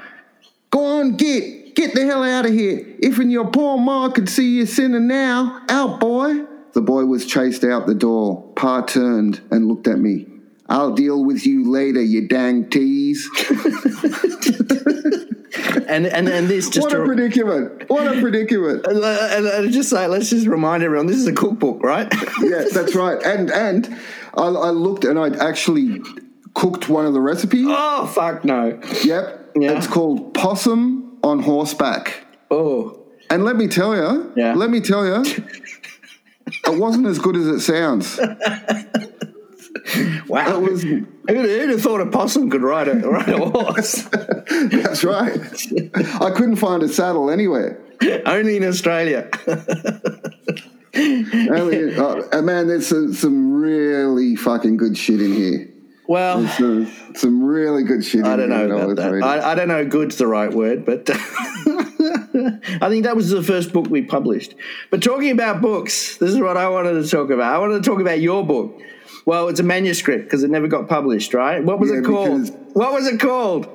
go 0.69 0.99
on, 0.99 1.15
get, 1.15 1.73
get 1.75 1.93
the 1.95 2.05
hell 2.05 2.23
out 2.23 2.45
of 2.45 2.51
here. 2.51 2.85
If 2.99 3.17
your 3.17 3.49
poor 3.49 3.77
ma 3.77 4.09
could 4.09 4.29
see 4.29 4.57
you 4.57 4.65
sinning 4.65 5.07
now, 5.07 5.63
out, 5.69 5.99
boy. 6.01 6.45
The 6.73 6.81
boy 6.81 7.05
was 7.05 7.25
chased 7.25 7.63
out 7.63 7.87
the 7.87 7.95
door. 7.95 8.43
Pa 8.55 8.81
turned 8.81 9.41
and 9.51 9.67
looked 9.67 9.87
at 9.87 9.99
me. 9.99 10.27
I'll 10.67 10.93
deal 10.93 11.23
with 11.23 11.45
you 11.45 11.69
later, 11.69 12.01
you 12.01 12.27
dang 12.27 12.69
tease. 12.69 13.29
And 15.87 16.05
and 16.05 16.27
and 16.27 16.47
this 16.47 16.69
just 16.69 16.85
what 16.85 16.93
a 16.93 16.97
to, 16.97 17.05
predicament. 17.05 17.89
What 17.89 18.07
a 18.07 18.19
predicament. 18.19 18.85
and, 18.87 19.03
and, 19.03 19.45
and 19.45 19.71
just 19.73 19.89
say, 19.89 20.07
let's 20.07 20.29
just 20.29 20.47
remind 20.47 20.83
everyone, 20.83 21.07
this 21.07 21.17
is 21.17 21.27
a 21.27 21.33
cookbook, 21.33 21.83
right? 21.83 22.11
yeah, 22.41 22.65
that's 22.71 22.95
right. 22.95 23.21
And 23.23 23.51
and 23.51 23.97
I, 24.37 24.43
I 24.45 24.69
looked 24.69 25.03
and 25.03 25.19
I'd 25.19 25.35
actually 25.37 26.01
cooked 26.53 26.89
one 26.89 27.05
of 27.05 27.13
the 27.13 27.21
recipes. 27.21 27.67
Oh 27.69 28.05
fuck 28.07 28.43
no. 28.45 28.79
Yep. 29.03 29.51
Yeah. 29.55 29.77
It's 29.77 29.87
called 29.87 30.33
possum 30.33 31.17
on 31.23 31.39
horseback. 31.41 32.25
Oh. 32.49 32.97
And 33.29 33.45
let 33.45 33.55
me 33.55 33.67
tell 33.67 33.95
you, 33.95 34.31
Yeah. 34.35 34.53
let 34.55 34.69
me 34.69 34.81
tell 34.81 35.05
you, 35.05 35.23
it 36.45 36.79
wasn't 36.79 37.07
as 37.07 37.19
good 37.19 37.35
as 37.35 37.47
it 37.47 37.59
sounds. 37.61 38.19
Wow. 40.27 40.57
It 40.57 40.71
was. 40.71 40.83
who'd, 40.83 41.07
who'd 41.27 41.69
have 41.69 41.81
thought 41.81 42.01
a 42.01 42.05
possum 42.05 42.49
could 42.49 42.61
ride 42.61 42.87
a 42.87 42.95
ride 42.95 43.29
a 43.29 43.37
horse? 43.37 44.03
That's 44.71 45.03
right. 45.03 45.37
I 46.21 46.31
couldn't 46.31 46.57
find 46.57 46.83
a 46.83 46.89
saddle 46.89 47.29
anywhere. 47.29 47.81
Only 48.25 48.57
in 48.57 48.63
Australia. 48.63 49.29
Only, 50.93 51.95
uh, 51.95 52.41
man, 52.41 52.67
there's 52.67 52.87
some, 52.87 53.13
some 53.13 53.53
really 53.53 54.35
fucking 54.35 54.77
good 54.77 54.97
shit 54.97 55.21
in 55.21 55.33
here. 55.33 55.71
Well, 56.07 56.45
Some, 56.49 56.91
some 57.15 57.43
really 57.43 57.83
good 57.83 58.03
shit. 58.03 58.25
I 58.25 58.35
don't 58.35 58.49
know 58.49 58.65
about 58.65 58.97
that. 58.97 59.23
I, 59.23 59.51
I 59.51 59.55
don't 59.55 59.69
know 59.69 59.85
good's 59.85 60.17
the 60.17 60.27
right 60.27 60.51
word, 60.51 60.85
but 60.85 61.09
I 61.09 62.89
think 62.89 63.05
that 63.05 63.15
was 63.15 63.29
the 63.29 63.41
first 63.41 63.71
book 63.71 63.87
we 63.89 64.01
published. 64.01 64.55
But 64.89 65.01
talking 65.01 65.31
about 65.31 65.61
books, 65.61 66.17
this 66.17 66.31
is 66.31 66.39
what 66.39 66.57
I 66.57 66.67
wanted 66.67 67.01
to 67.01 67.07
talk 67.07 67.29
about. 67.29 67.55
I 67.55 67.57
wanted 67.59 67.81
to 67.81 67.89
talk 67.89 68.01
about 68.01 68.19
your 68.19 68.45
book. 68.45 68.81
Well, 69.25 69.49
it's 69.49 69.59
a 69.59 69.63
manuscript 69.63 70.23
because 70.25 70.43
it 70.43 70.49
never 70.49 70.67
got 70.67 70.87
published, 70.87 71.33
right? 71.33 71.63
What 71.63 71.79
was 71.79 71.91
Yeah, 71.91 71.99
it 71.99 72.05
called? 72.05 72.49
What 72.73 72.93
was 72.93 73.07
it 73.07 73.19
called? 73.19 73.67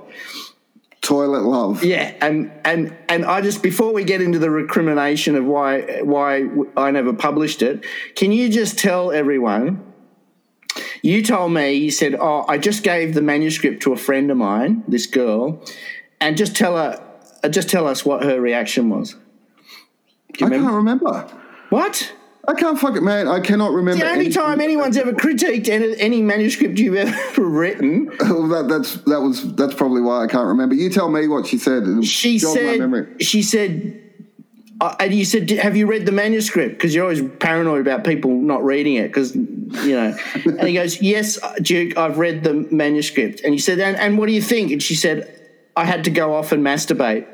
Toilet 1.02 1.44
love. 1.44 1.84
Yeah, 1.84 2.12
and 2.20 2.50
and 2.64 2.96
and 3.08 3.24
I 3.24 3.40
just 3.40 3.62
before 3.62 3.92
we 3.92 4.02
get 4.02 4.20
into 4.20 4.40
the 4.40 4.50
recrimination 4.50 5.36
of 5.36 5.44
why 5.44 6.00
why 6.02 6.48
I 6.76 6.90
never 6.90 7.12
published 7.12 7.62
it, 7.62 7.84
can 8.16 8.32
you 8.32 8.48
just 8.48 8.78
tell 8.78 9.12
everyone? 9.12 9.84
You 11.02 11.22
told 11.22 11.52
me 11.52 11.72
you 11.74 11.92
said, 11.92 12.16
"Oh, 12.18 12.44
I 12.48 12.58
just 12.58 12.82
gave 12.82 13.14
the 13.14 13.22
manuscript 13.22 13.82
to 13.84 13.92
a 13.92 13.96
friend 13.96 14.30
of 14.32 14.36
mine, 14.36 14.82
this 14.88 15.06
girl, 15.06 15.62
and 16.20 16.36
just 16.36 16.56
tell 16.56 16.76
her, 16.76 17.00
uh, 17.44 17.48
just 17.48 17.68
tell 17.70 17.86
us 17.86 18.04
what 18.04 18.24
her 18.24 18.40
reaction 18.40 18.88
was." 18.90 19.14
I 20.40 20.44
remember? 20.46 20.64
can't 20.64 20.74
remember. 20.76 21.28
What? 21.70 22.12
I 22.48 22.54
can't 22.54 22.78
fucking 22.78 23.04
man. 23.04 23.28
I 23.28 23.40
cannot 23.40 23.72
remember. 23.72 24.04
The 24.04 24.10
only 24.10 24.26
anything. 24.26 24.42
time 24.42 24.60
anyone's 24.60 24.96
ever 24.96 25.12
critiqued 25.12 25.68
any, 25.68 25.98
any 25.98 26.22
manuscript 26.22 26.78
you've 26.78 26.94
ever 26.94 27.42
written 27.42 28.10
Well, 28.20 28.46
that, 28.48 28.68
that's 28.68 28.94
that 29.04 29.20
was 29.20 29.54
that's 29.54 29.74
probably 29.74 30.02
why 30.02 30.24
I 30.24 30.26
can't 30.26 30.46
remember. 30.46 30.74
You 30.74 30.90
tell 30.90 31.10
me 31.10 31.26
what 31.28 31.46
she 31.46 31.58
said. 31.58 32.04
she 32.04 32.38
jog 32.38 32.56
my 32.56 32.76
memory. 32.78 33.06
said 33.06 33.22
she 33.22 33.42
said 33.42 34.02
uh, 34.80 34.94
and 35.00 35.14
you 35.14 35.24
said 35.24 35.48
have 35.50 35.76
you 35.76 35.86
read 35.86 36.04
the 36.06 36.12
manuscript 36.12 36.74
because 36.74 36.94
you're 36.94 37.04
always 37.04 37.22
paranoid 37.40 37.80
about 37.80 38.04
people 38.04 38.30
not 38.30 38.62
reading 38.62 38.94
it 38.94 39.08
because 39.08 39.34
you 39.34 39.94
know 39.94 40.14
and 40.44 40.68
he 40.68 40.74
goes 40.74 41.00
yes 41.00 41.38
duke 41.62 41.96
i've 41.96 42.18
read 42.18 42.44
the 42.44 42.52
manuscript 42.70 43.40
and 43.40 43.54
you 43.54 43.58
said 43.58 43.80
and, 43.80 43.96
and 43.96 44.18
what 44.18 44.26
do 44.26 44.32
you 44.32 44.42
think 44.42 44.70
and 44.70 44.82
she 44.82 44.94
said 44.94 45.48
i 45.76 45.84
had 45.86 46.04
to 46.04 46.10
go 46.10 46.34
off 46.34 46.52
and 46.52 46.62
masturbate 46.62 47.26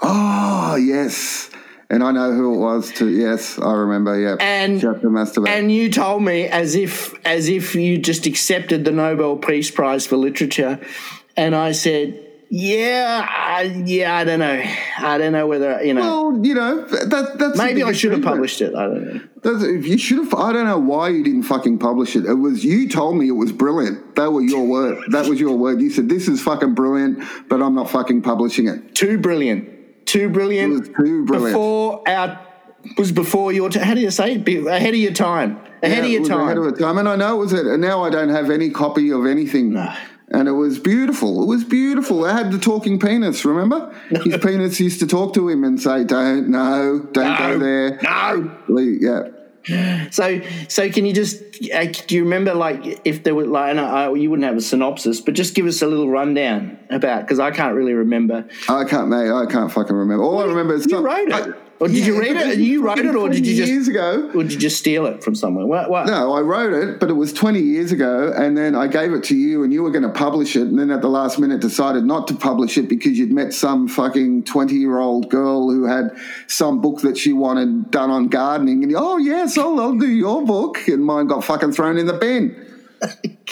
Oh 0.00 0.76
yes, 0.76 1.50
and 1.90 2.02
I 2.04 2.12
know 2.12 2.32
who 2.32 2.54
it 2.54 2.58
was 2.58 2.90
too. 2.92 3.08
Yes, 3.08 3.58
I 3.58 3.72
remember. 3.72 4.18
Yeah, 4.18 4.36
And- 4.40 4.80
she 4.80 4.86
had 4.86 5.00
to 5.00 5.08
masturbate. 5.08 5.48
and 5.48 5.72
you 5.72 5.90
told 5.90 6.22
me 6.22 6.44
as 6.46 6.74
if 6.74 7.14
as 7.26 7.48
if 7.48 7.74
you 7.74 7.98
just 7.98 8.26
accepted 8.26 8.84
the 8.84 8.92
nobel 8.92 9.36
peace 9.36 9.70
prize 9.70 10.06
for 10.06 10.16
literature 10.16 10.80
and 11.36 11.54
i 11.54 11.72
said 11.72 12.24
yeah 12.50 13.26
I, 13.28 13.62
yeah 13.84 14.16
i 14.16 14.24
don't 14.24 14.40
know 14.40 14.62
i 14.98 15.18
don't 15.18 15.32
know 15.32 15.46
whether 15.46 15.84
you 15.84 15.92
know 15.94 16.30
well, 16.30 16.46
you 16.46 16.54
know 16.54 16.82
that 16.86 17.38
that's 17.38 17.58
maybe 17.58 17.82
i 17.82 17.92
should 17.92 18.12
have 18.12 18.22
published 18.22 18.60
it 18.62 18.74
i 18.74 18.84
don't 18.86 19.04
know 19.04 19.20
That's, 19.42 19.62
if 19.62 19.86
you 19.86 19.98
should 19.98 20.18
have. 20.18 20.34
I 20.34 20.52
don't 20.52 20.64
know 20.66 20.78
why 20.78 21.10
you 21.10 21.22
didn't 21.22 21.44
fucking 21.44 21.78
publish 21.78 22.16
it. 22.16 22.24
It 22.24 22.34
was 22.34 22.64
you 22.64 22.88
told 22.88 23.16
me 23.16 23.28
it 23.28 23.36
was 23.44 23.52
brilliant. 23.52 24.16
That 24.16 24.32
were 24.32 24.40
your 24.42 24.66
word. 24.66 24.98
That 25.12 25.26
was 25.28 25.38
your 25.38 25.56
word. 25.56 25.80
You 25.80 25.90
said 25.90 26.08
this 26.08 26.26
is 26.26 26.42
fucking 26.42 26.74
brilliant, 26.74 27.22
but 27.48 27.62
I'm 27.62 27.74
not 27.76 27.88
fucking 27.88 28.22
publishing 28.22 28.66
it. 28.66 28.96
too 28.96 29.16
brilliant, 29.18 29.77
too 30.10 30.28
brilliant. 30.28 30.72
It 30.72 30.78
was 30.78 30.88
too 30.88 31.24
brilliant. 31.26 31.52
Before 31.54 32.08
our 32.08 32.40
was 32.96 33.12
before 33.12 33.52
your 33.52 33.70
time. 33.70 33.82
How 33.84 33.94
do 33.94 34.00
you 34.00 34.10
say 34.10 34.34
it? 34.34 34.44
Be- 34.44 34.66
Ahead 34.66 34.94
of 34.94 35.00
your 35.00 35.12
time. 35.12 35.58
Ahead 35.82 35.98
Yeah, 35.98 36.04
of 36.04 36.10
your 36.10 36.24
time. 36.26 36.40
Ahead 36.46 36.58
of 36.58 36.66
its 36.66 36.78
time, 36.80 36.98
and 36.98 37.08
I 37.08 37.16
know 37.16 37.36
it 37.36 37.38
was 37.38 37.52
it. 37.52 37.66
And 37.66 37.80
now 37.80 38.02
I 38.04 38.10
don't 38.10 38.28
have 38.30 38.50
any 38.50 38.70
copy 38.70 39.10
of 39.12 39.26
anything. 39.26 39.72
No. 39.74 39.92
and 40.30 40.46
it 40.48 40.52
was 40.52 40.78
beautiful. 40.78 41.42
It 41.42 41.46
was 41.46 41.64
beautiful. 41.64 42.24
I 42.24 42.32
had 42.32 42.52
the 42.52 42.58
talking 42.58 42.98
penis. 42.98 43.44
Remember, 43.44 43.94
his 44.10 44.36
penis 44.38 44.78
used 44.80 45.00
to 45.00 45.06
talk 45.06 45.34
to 45.34 45.48
him 45.48 45.64
and 45.64 45.80
say, 45.80 46.04
"Don't, 46.04 46.48
no, 46.48 47.00
don't 47.12 47.38
go 47.38 47.58
there." 47.58 47.98
no. 48.02 48.58
Yeah. 48.78 49.22
So, 50.10 50.40
so 50.68 50.88
can 50.90 51.04
you 51.04 51.12
just? 51.12 51.42
Uh, 51.74 51.84
do 52.06 52.14
you 52.14 52.22
remember, 52.24 52.54
like, 52.54 53.00
if 53.04 53.24
there 53.24 53.34
were 53.34 53.46
like, 53.46 53.70
and 53.72 53.80
I, 53.80 54.12
you 54.14 54.30
wouldn't 54.30 54.46
have 54.46 54.56
a 54.56 54.60
synopsis, 54.60 55.20
but 55.20 55.34
just 55.34 55.54
give 55.54 55.66
us 55.66 55.82
a 55.82 55.86
little 55.86 56.08
rundown 56.08 56.78
about 56.90 57.22
because 57.22 57.38
I 57.38 57.50
can't 57.50 57.74
really 57.74 57.92
remember. 57.94 58.48
I 58.68 58.84
can't, 58.84 59.08
mate. 59.08 59.30
I 59.30 59.44
can't 59.46 59.70
fucking 59.72 59.94
remember. 59.94 60.22
All 60.24 60.38
I 60.40 60.44
remember 60.44 60.74
is 60.74 60.84
You 60.86 60.90
some- 60.90 61.04
wrote 61.04 61.28
it, 61.28 61.56
or 61.80 61.88
did 61.88 62.06
you 62.06 62.18
read 62.18 62.36
it? 62.36 62.46
was 62.48 62.58
You 62.58 62.82
wrote 62.82 62.96
fucking 62.96 63.10
it, 63.10 63.16
or 63.16 63.28
did 63.28 63.46
you 63.46 63.56
just? 63.56 63.70
years 63.70 63.88
ago? 63.88 64.30
Or 64.34 64.42
did 64.42 64.52
you 64.52 64.58
just 64.58 64.78
steal 64.78 65.06
it 65.06 65.22
from 65.22 65.34
somewhere? 65.34 65.64
What? 65.64 65.90
what? 65.90 66.06
No, 66.06 66.32
I 66.32 66.40
wrote 66.40 66.72
it, 66.72 66.98
but 66.98 67.08
it 67.08 67.14
was 67.14 67.32
20 67.32 67.60
years 67.60 67.92
ago, 67.92 68.32
and 68.36 68.56
then 68.56 68.74
I 68.74 68.88
gave 68.88 69.12
it 69.12 69.22
to 69.24 69.36
you, 69.36 69.62
and 69.62 69.72
you 69.72 69.82
were 69.82 69.90
going 69.90 70.02
to 70.02 70.08
publish 70.08 70.56
it, 70.56 70.62
and 70.62 70.78
then 70.78 70.90
at 70.90 71.02
the 71.02 71.08
last 71.08 71.38
minute 71.38 71.60
decided 71.60 72.04
not 72.04 72.26
to 72.28 72.34
publish 72.34 72.76
it 72.78 72.88
because 72.88 73.18
you'd 73.18 73.32
met 73.32 73.52
some 73.52 73.86
fucking 73.86 74.44
20 74.44 74.74
year 74.74 74.98
old 74.98 75.30
girl 75.30 75.70
who 75.70 75.84
had 75.84 76.16
some 76.48 76.80
book 76.80 77.00
that 77.02 77.16
she 77.16 77.32
wanted 77.32 77.90
done 77.90 78.10
on 78.10 78.28
gardening, 78.28 78.82
and 78.82 78.90
you, 78.90 78.98
oh, 78.98 79.18
yes, 79.18 79.56
I'll, 79.56 79.78
I'll 79.80 79.96
do 79.96 80.10
your 80.10 80.44
book, 80.44 80.88
and 80.88 81.04
mine 81.04 81.26
got 81.26 81.44
fucking 81.44 81.72
thrown 81.72 81.96
in 81.96 82.06
the 82.06 82.14
bin. 82.14 82.67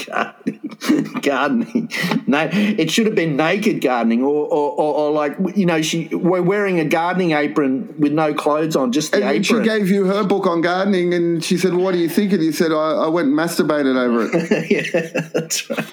Gardening. 0.07 1.21
gardening. 1.23 1.91
No, 2.27 2.49
it 2.53 2.91
should 2.91 3.07
have 3.07 3.15
been 3.15 3.37
naked 3.37 3.81
gardening, 3.81 4.23
or, 4.23 4.47
or, 4.47 4.73
or, 4.73 4.95
or 4.95 5.11
like 5.11 5.37
you 5.55 5.67
know, 5.67 5.83
she 5.83 6.09
we're 6.13 6.43
wearing 6.43 6.81
a 6.81 6.85
gardening 6.85 7.33
apron 7.33 7.95
with 7.99 8.13
no 8.13 8.35
clothes 8.35 8.77
on, 8.77 8.93
just 8.93 9.13
the 9.13 9.19
And 9.19 9.27
then 9.27 9.43
she 9.43 9.61
gave 9.61 9.89
you 9.89 10.05
her 10.05 10.25
book 10.25 10.47
on 10.47 10.61
gardening, 10.61 11.15
and 11.15 11.43
she 11.45 11.57
said, 11.57 11.75
What 11.75 11.93
do 11.93 11.99
you 11.99 12.09
think? 12.09 12.33
And 12.33 12.43
you 12.43 12.53
said, 12.53 12.73
I, 12.73 12.93
I 12.93 13.09
went 13.09 13.29
and 13.29 13.37
masturbated 13.37 13.97
over 13.97 14.29
it. 14.33 14.71
yeah, 14.71 15.29
that's 15.33 15.71
right. 15.71 15.87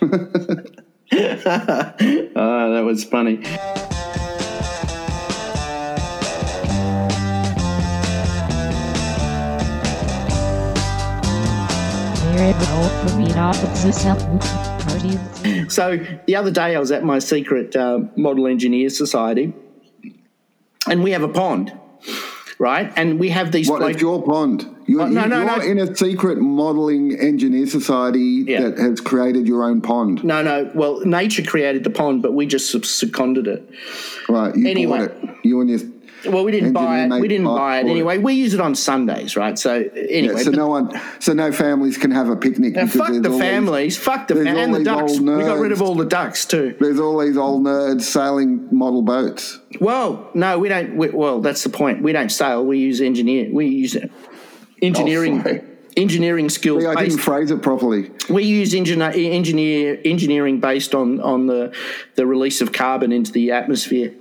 oh, 2.36 2.74
that 2.74 2.84
was 2.86 3.04
funny. 3.04 3.44
So 15.70 15.98
the 16.28 16.36
other 16.36 16.52
day, 16.52 16.76
I 16.76 16.80
was 16.80 16.92
at 16.92 17.04
my 17.04 17.20
secret 17.20 17.76
uh, 17.76 18.00
model 18.16 18.48
engineer 18.48 18.90
society, 18.90 19.54
and 20.88 21.04
we 21.04 21.12
have 21.12 21.24
a 21.24 21.28
pond, 21.28 21.72
right? 22.60 22.92
And 22.96 23.20
we 23.20 23.30
have 23.30 23.52
these. 23.52 23.70
What, 23.70 23.80
float- 23.80 23.92
it's 23.94 24.02
your 24.02 24.24
pond. 24.24 24.70
You're, 24.86 25.02
Oh, 25.04 25.08
no, 25.08 25.26
no, 25.26 25.38
you're 25.38 25.58
no. 25.58 25.64
in 25.64 25.80
a 25.80 25.96
secret 25.96 26.40
modelling 26.40 27.18
engineer 27.20 27.66
society 27.68 28.44
Yeah. 28.48 28.62
that 28.70 28.78
has 28.78 29.00
created 29.00 29.48
your 29.48 29.64
own 29.64 29.82
pond. 29.82 30.24
no, 30.24 30.42
no. 30.44 30.70
Well, 30.76 31.00
nature 31.06 31.42
created 31.44 31.84
the 31.84 31.90
pond, 31.90 32.22
but 32.22 32.34
we 32.34 32.46
just 32.46 32.70
seconded 32.86 33.48
it. 33.48 33.70
Right, 34.28 34.54
you 34.56 34.68
Anyway. 34.68 35.08
bought 35.08 35.24
it. 35.24 35.36
You 35.44 35.62
and 35.62 35.70
your 35.70 35.80
Well, 36.26 36.44
we 36.44 36.52
didn't 36.52 36.74
buy 36.74 37.04
it. 37.04 37.10
We 37.10 37.28
didn't 37.28 37.46
buy 37.46 37.80
it 37.80 37.82
for 37.84 37.88
it. 37.88 37.92
anyway. 37.92 38.18
We 38.18 38.34
use 38.34 38.54
it 38.54 38.62
on 38.62 38.76
Sundays, 38.76 39.36
right? 39.36 39.58
So 39.58 39.78
yeah, 39.78 40.02
anyway, 40.10 40.44
so 40.44 40.52
no 40.52 40.68
one, 40.68 41.00
so 41.20 41.34
no 41.34 41.52
families 41.52 41.98
can 41.98 42.12
have 42.12 42.30
a 42.30 42.36
picnic. 42.36 42.74
now, 42.74 42.88
fuck 42.88 43.12
the 43.12 43.20
these- 43.20 43.40
families. 43.40 43.98
fuck 43.98 44.28
the 44.28 44.36
there's 44.36 44.48
fam- 44.48 44.58
all 44.58 44.64
and 44.64 44.74
the 44.76 44.84
ducks. 44.84 45.20
We 45.20 45.26
got 45.26 45.60
rid 45.60 45.72
of 45.72 45.82
all 45.82 45.96
the 45.96 46.06
ducks 46.06 46.46
too. 46.46 46.76
There's 46.80 47.00
all 47.00 47.20
these 47.20 47.38
old 47.38 47.64
nerds 47.64 48.04
sailing 48.04 48.68
model 48.72 49.02
boats. 49.02 49.60
Well, 49.80 50.30
no, 50.34 50.60
we 50.60 50.70
don't. 50.70 50.96
We, 50.96 51.10
well, 51.10 51.42
that's 51.42 51.64
the 51.64 51.70
point. 51.70 52.02
We 52.02 52.14
don't 52.14 52.30
sail. 52.30 52.66
We 52.66 52.80
use 52.80 53.02
engineer. 53.02 53.50
We 53.52 53.68
use 53.68 53.98
oh, 53.98 54.08
engineering. 54.82 55.44
Oh. 55.46 55.73
Engineering 55.96 56.50
skills. 56.50 56.84
See, 56.84 56.90
I 56.90 56.96
didn't 56.96 57.20
phrase 57.20 57.52
it 57.52 57.62
properly. 57.62 58.12
we 58.30 58.44
use 58.44 58.74
engineer, 58.74 59.12
engineer 59.14 60.00
engineering 60.04 60.60
based 60.60 60.96
on 60.96 61.20
on 61.22 61.48
the 61.48 61.74
the 62.16 62.26
release 62.26 62.62
of 62.62 62.72
carbon 62.72 63.12
into 63.12 63.32
the 63.32 63.52
atmosphere. 63.52 64.14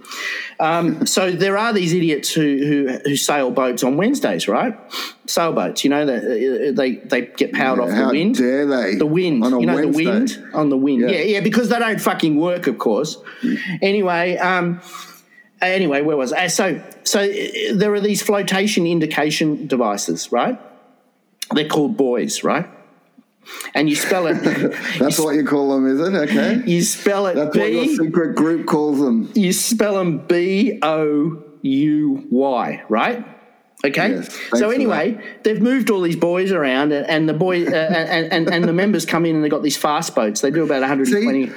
Um, 0.60 1.06
so 1.06 1.30
there 1.32 1.58
are 1.58 1.72
these 1.72 1.92
idiots 1.92 2.32
who, 2.32 2.42
who 2.42 2.98
who 3.04 3.16
sail 3.16 3.50
boats 3.50 3.82
on 3.82 3.96
Wednesdays, 3.96 4.48
right? 4.48 4.78
Sailboats, 5.26 5.84
you 5.84 5.90
know, 5.90 6.04
they 6.06 6.70
they, 6.70 6.96
they 6.96 7.22
get 7.22 7.52
powered 7.52 7.80
off 7.80 7.88
the 7.88 7.96
How 7.96 8.10
wind. 8.10 8.36
dare 8.36 8.66
they? 8.66 8.96
The 8.96 9.06
wind, 9.06 9.44
on 9.44 9.52
a 9.52 9.60
you 9.60 9.66
know, 9.66 9.74
Wednesday. 9.76 10.04
the 10.04 10.10
wind 10.10 10.54
on 10.54 10.68
the 10.70 10.76
wind. 10.76 11.02
Yeah. 11.02 11.08
Yeah. 11.10 11.22
yeah, 11.22 11.40
because 11.40 11.68
they 11.68 11.78
don't 11.78 12.00
fucking 12.00 12.36
work, 12.36 12.66
of 12.66 12.78
course. 12.78 13.16
Anyway, 13.80 14.36
um, 14.36 14.80
anyway, 15.60 16.02
where 16.02 16.16
was 16.16 16.32
I? 16.32 16.48
So, 16.48 16.82
so 17.04 17.20
uh, 17.20 17.74
there 17.74 17.92
are 17.94 18.00
these 18.00 18.22
flotation 18.22 18.86
indication 18.86 19.66
devices, 19.66 20.30
right? 20.32 20.58
They're 21.54 21.68
called 21.68 21.96
boys, 21.96 22.44
right? 22.44 22.68
And 23.74 23.88
you 23.88 23.96
spell 23.96 24.26
it. 24.28 24.34
That's 24.98 25.18
what 25.18 25.34
you 25.34 25.44
call 25.44 25.74
them, 25.74 25.86
is 25.86 26.00
it? 26.00 26.14
Okay. 26.14 26.62
you 26.64 26.82
spell 26.82 27.26
it 27.26 27.34
That's 27.34 27.56
what 27.56 27.72
your 27.72 27.86
secret 27.86 28.36
group 28.36 28.66
calls 28.66 29.00
them. 29.00 29.30
You 29.34 29.52
spell 29.52 29.94
them 29.94 30.18
B 30.26 30.78
O 30.82 31.42
U 31.62 32.26
Y, 32.30 32.82
right? 32.88 33.26
Okay, 33.84 34.10
Yes, 34.10 34.38
so 34.54 34.70
anyway, 34.70 35.18
they've 35.42 35.60
moved 35.60 35.90
all 35.90 36.02
these 36.02 36.14
boys 36.14 36.52
around, 36.52 36.92
and, 36.92 37.04
and 37.08 37.28
the 37.28 37.34
boy 37.34 37.64
uh, 37.66 37.74
and, 37.74 38.32
and 38.32 38.48
and 38.48 38.64
the 38.64 38.72
members 38.72 39.04
come 39.04 39.26
in 39.26 39.34
and 39.34 39.42
they've 39.42 39.50
got 39.50 39.64
these 39.64 39.76
fast 39.76 40.14
boats. 40.14 40.40
They 40.40 40.52
do 40.52 40.62
about 40.62 40.82
120. 40.82 41.46
See, 41.48 41.52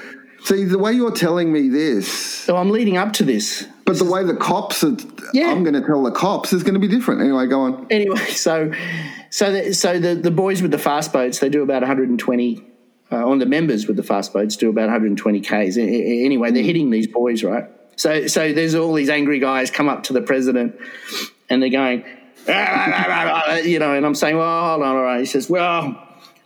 see, 0.45 0.63
the 0.63 0.77
way 0.79 0.93
you're 0.93 1.11
telling 1.11 1.51
me 1.51 1.69
this, 1.69 2.07
So 2.11 2.55
I'm 2.57 2.69
leading 2.71 2.97
up 2.97 3.13
to 3.13 3.23
this. 3.23 3.67
but 3.85 3.97
the 3.97 4.05
way 4.05 4.23
the 4.23 4.35
cops 4.35 4.83
are, 4.83 4.95
Yeah. 5.33 5.51
I'm 5.51 5.63
going 5.63 5.73
to 5.73 5.81
tell 5.85 6.01
the 6.03 6.11
cops 6.11 6.53
is 6.53 6.63
going 6.63 6.73
to 6.75 6.79
be 6.79 6.87
different. 6.87 7.21
Anyway, 7.21 7.45
go 7.47 7.61
on. 7.61 7.87
Anyway, 7.89 8.17
so 8.31 8.71
so 9.29 9.51
the, 9.51 9.73
so 9.73 9.99
the 9.99 10.15
the 10.15 10.31
boys 10.31 10.61
with 10.61 10.71
the 10.71 10.77
fast 10.77 11.11
boats 11.11 11.39
they 11.39 11.49
do 11.49 11.61
about 11.63 11.81
120. 11.81 12.63
Uh, 13.11 13.17
on 13.17 13.37
the 13.37 13.45
members 13.45 13.85
with 13.87 13.97
the 13.97 14.03
fast 14.03 14.33
boats 14.33 14.55
do 14.57 14.67
about 14.67 14.85
120 14.85 15.39
k's. 15.41 15.77
Anyway, 15.77 16.49
they're 16.49 16.63
hitting 16.63 16.89
these 16.89 17.05
boys, 17.05 17.43
right? 17.43 17.65
So 17.97 18.25
so 18.25 18.51
there's 18.51 18.73
all 18.73 18.93
these 18.93 19.09
angry 19.09 19.37
guys 19.39 19.69
come 19.69 19.87
up 19.87 20.03
to 20.03 20.13
the 20.13 20.23
president, 20.23 20.75
and 21.47 21.61
they're 21.61 21.69
going, 21.69 22.03
you 22.47 23.79
know, 23.79 23.93
and 23.93 24.05
I'm 24.05 24.15
saying, 24.15 24.37
well, 24.37 24.69
hold 24.71 24.83
on, 24.83 24.95
all 24.95 25.03
right. 25.03 25.19
He 25.19 25.25
says, 25.27 25.47
well, 25.49 25.95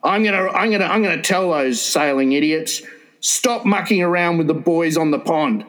I'm 0.03 0.23
gonna 0.23 0.47
I'm 0.49 0.69
gonna 0.69 0.85
I'm 0.85 1.01
gonna 1.01 1.21
tell 1.21 1.49
those 1.51 1.81
sailing 1.81 2.33
idiots 2.33 2.81
stop 3.21 3.65
mucking 3.65 4.01
around 4.01 4.37
with 4.37 4.47
the 4.47 4.53
boys 4.53 4.97
on 4.97 5.11
the 5.11 5.19
pond. 5.19 5.65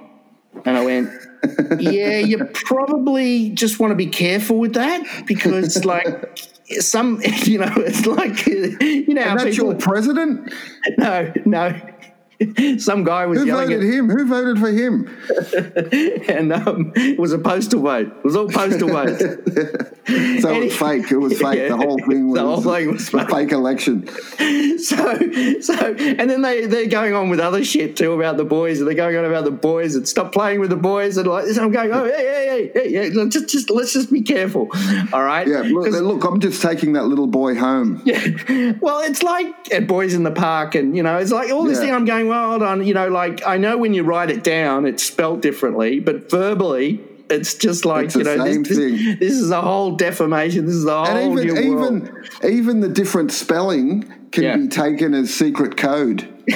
And 0.64 0.76
I 0.76 0.84
went, 0.84 1.10
yeah, 1.78 2.18
you 2.18 2.44
probably 2.44 3.50
just 3.50 3.78
want 3.78 3.92
to 3.92 3.94
be 3.94 4.06
careful 4.06 4.58
with 4.58 4.74
that 4.74 5.24
because, 5.26 5.84
like, 5.84 6.38
some, 6.80 7.20
you 7.42 7.58
know, 7.58 7.72
it's 7.76 8.06
like, 8.06 8.46
you 8.46 9.14
know, 9.14 9.22
And 9.22 9.40
that's 9.40 9.56
people, 9.56 9.70
your 9.72 9.74
president? 9.76 10.52
no, 10.98 11.32
no. 11.44 11.80
Some 12.78 13.04
guy 13.04 13.26
was 13.26 13.40
Who 13.40 13.46
yelling 13.46 13.68
voted 13.68 13.84
at, 13.86 13.94
him? 13.94 14.08
Who 14.08 14.26
voted 14.26 14.58
for 14.58 14.70
him? 14.70 15.06
and 16.28 16.52
um, 16.52 16.92
it 16.96 17.18
was 17.18 17.32
a 17.32 17.38
postal 17.38 17.82
vote. 17.82 18.08
It 18.08 18.24
was 18.24 18.36
all 18.36 18.48
postal 18.48 18.88
votes. 18.88 19.22
So 20.10 20.50
it 20.50 20.64
was 20.64 20.76
fake. 20.76 21.12
It 21.12 21.18
was 21.18 21.38
fake. 21.40 21.58
Yeah. 21.58 21.68
The 21.68 21.76
whole 21.76 21.98
thing 21.98 22.30
was, 22.30 22.40
The 22.40 22.44
whole 22.46 22.60
thing 22.62 22.90
was 22.90 23.08
a 23.14 23.18
fake. 23.18 23.30
fake 23.30 23.52
election. 23.52 24.08
so, 24.78 25.60
so, 25.60 25.74
and 25.94 26.28
then 26.28 26.42
they 26.42 26.66
they're 26.66 26.86
going 26.88 27.14
on 27.14 27.28
with 27.28 27.38
other 27.38 27.64
shit 27.64 27.96
too 27.96 28.12
about 28.14 28.36
the 28.36 28.44
boys, 28.44 28.80
and 28.80 28.88
they're 28.88 28.94
going 28.96 29.16
on 29.16 29.24
about 29.24 29.44
the 29.44 29.52
boys 29.52 29.94
and 29.94 30.08
stop 30.08 30.32
playing 30.32 30.58
with 30.58 30.70
the 30.70 30.76
boys, 30.76 31.16
and 31.16 31.28
like, 31.28 31.46
so 31.46 31.62
I'm 31.62 31.70
going, 31.70 31.92
oh, 31.92 32.04
hey, 32.06 32.10
hey, 32.10 32.70
hey, 32.72 32.90
hey, 32.90 33.10
hey, 33.10 33.28
just, 33.28 33.48
just, 33.50 33.70
let's 33.70 33.92
just 33.92 34.10
be 34.10 34.22
careful, 34.22 34.68
all 35.12 35.22
right? 35.22 35.46
Yeah, 35.46 35.60
look, 35.60 35.88
look, 35.92 36.24
I'm 36.24 36.40
just 36.40 36.60
taking 36.60 36.94
that 36.94 37.04
little 37.04 37.28
boy 37.28 37.54
home. 37.54 38.02
Yeah. 38.04 38.72
Well, 38.80 39.00
it's 39.00 39.22
like 39.22 39.72
at 39.72 39.86
Boys 39.86 40.14
in 40.14 40.24
the 40.24 40.32
Park, 40.32 40.74
and 40.74 40.96
you 40.96 41.02
know, 41.04 41.18
it's 41.18 41.30
like 41.30 41.52
all 41.52 41.64
this 41.64 41.78
Yeah. 41.78 41.84
thing. 41.84 41.94
I'm 41.94 42.04
going, 42.04 42.26
well, 42.30 42.50
hold 42.50 42.62
on, 42.62 42.86
you 42.86 42.94
know, 42.94 43.08
like 43.08 43.46
I 43.46 43.56
know 43.58 43.76
when 43.76 43.92
you 43.94 44.02
write 44.04 44.30
it 44.30 44.42
down, 44.44 44.86
it's 44.86 45.02
spelt 45.02 45.42
differently, 45.42 46.00
but 46.00 46.30
verbally, 46.30 47.00
it's 47.28 47.54
just 47.54 47.84
like 47.84 48.06
It's 48.06 48.16
you 48.16 48.24
know, 48.24 48.42
this, 48.44 48.68
this, 48.68 48.78
thing. 48.78 49.18
this 49.18 49.34
is 49.34 49.50
a 49.50 49.60
whole 49.60 49.96
defamation. 49.96 50.66
This 50.66 50.74
is 50.74 50.86
a 50.86 51.04
whole 51.04 51.06
And 51.06 51.38
even 51.38 51.54
new 51.54 51.74
world. 51.76 52.02
even 52.42 52.52
even 52.58 52.80
the 52.80 52.88
different 52.88 53.30
spelling 53.32 54.04
can 54.32 54.44
Yeah. 54.44 54.56
be 54.56 54.68
taken 54.68 55.14
as 55.14 55.32
secret 55.32 55.76
code. 55.76 56.26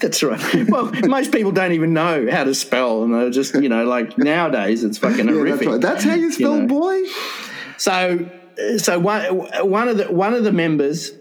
That's 0.00 0.22
right. 0.22 0.68
Well, 0.68 0.86
most 1.06 1.30
people 1.32 1.52
don't 1.52 1.72
even 1.72 1.92
know 1.92 2.28
how 2.30 2.44
to 2.44 2.54
spell, 2.54 3.02
and 3.04 3.14
they're 3.14 3.30
just 3.30 3.54
you 3.54 3.68
know, 3.68 3.84
like 3.84 4.18
nowadays, 4.18 4.82
it's 4.84 4.98
fucking 4.98 5.26
Yeah, 5.28 5.32
horrific. 5.34 5.60
that's 5.60 5.66
right. 5.72 5.80
That's 5.80 6.04
how 6.04 6.14
you 6.14 6.32
spell 6.32 6.56
know. 6.60 6.66
boy. 6.66 7.02
So, 7.76 8.28
so 8.78 8.98
one 8.98 9.22
one 9.68 9.88
of 9.88 9.96
the 9.98 10.04
one 10.12 10.34
of 10.34 10.44
the 10.44 10.52
members 10.52 11.12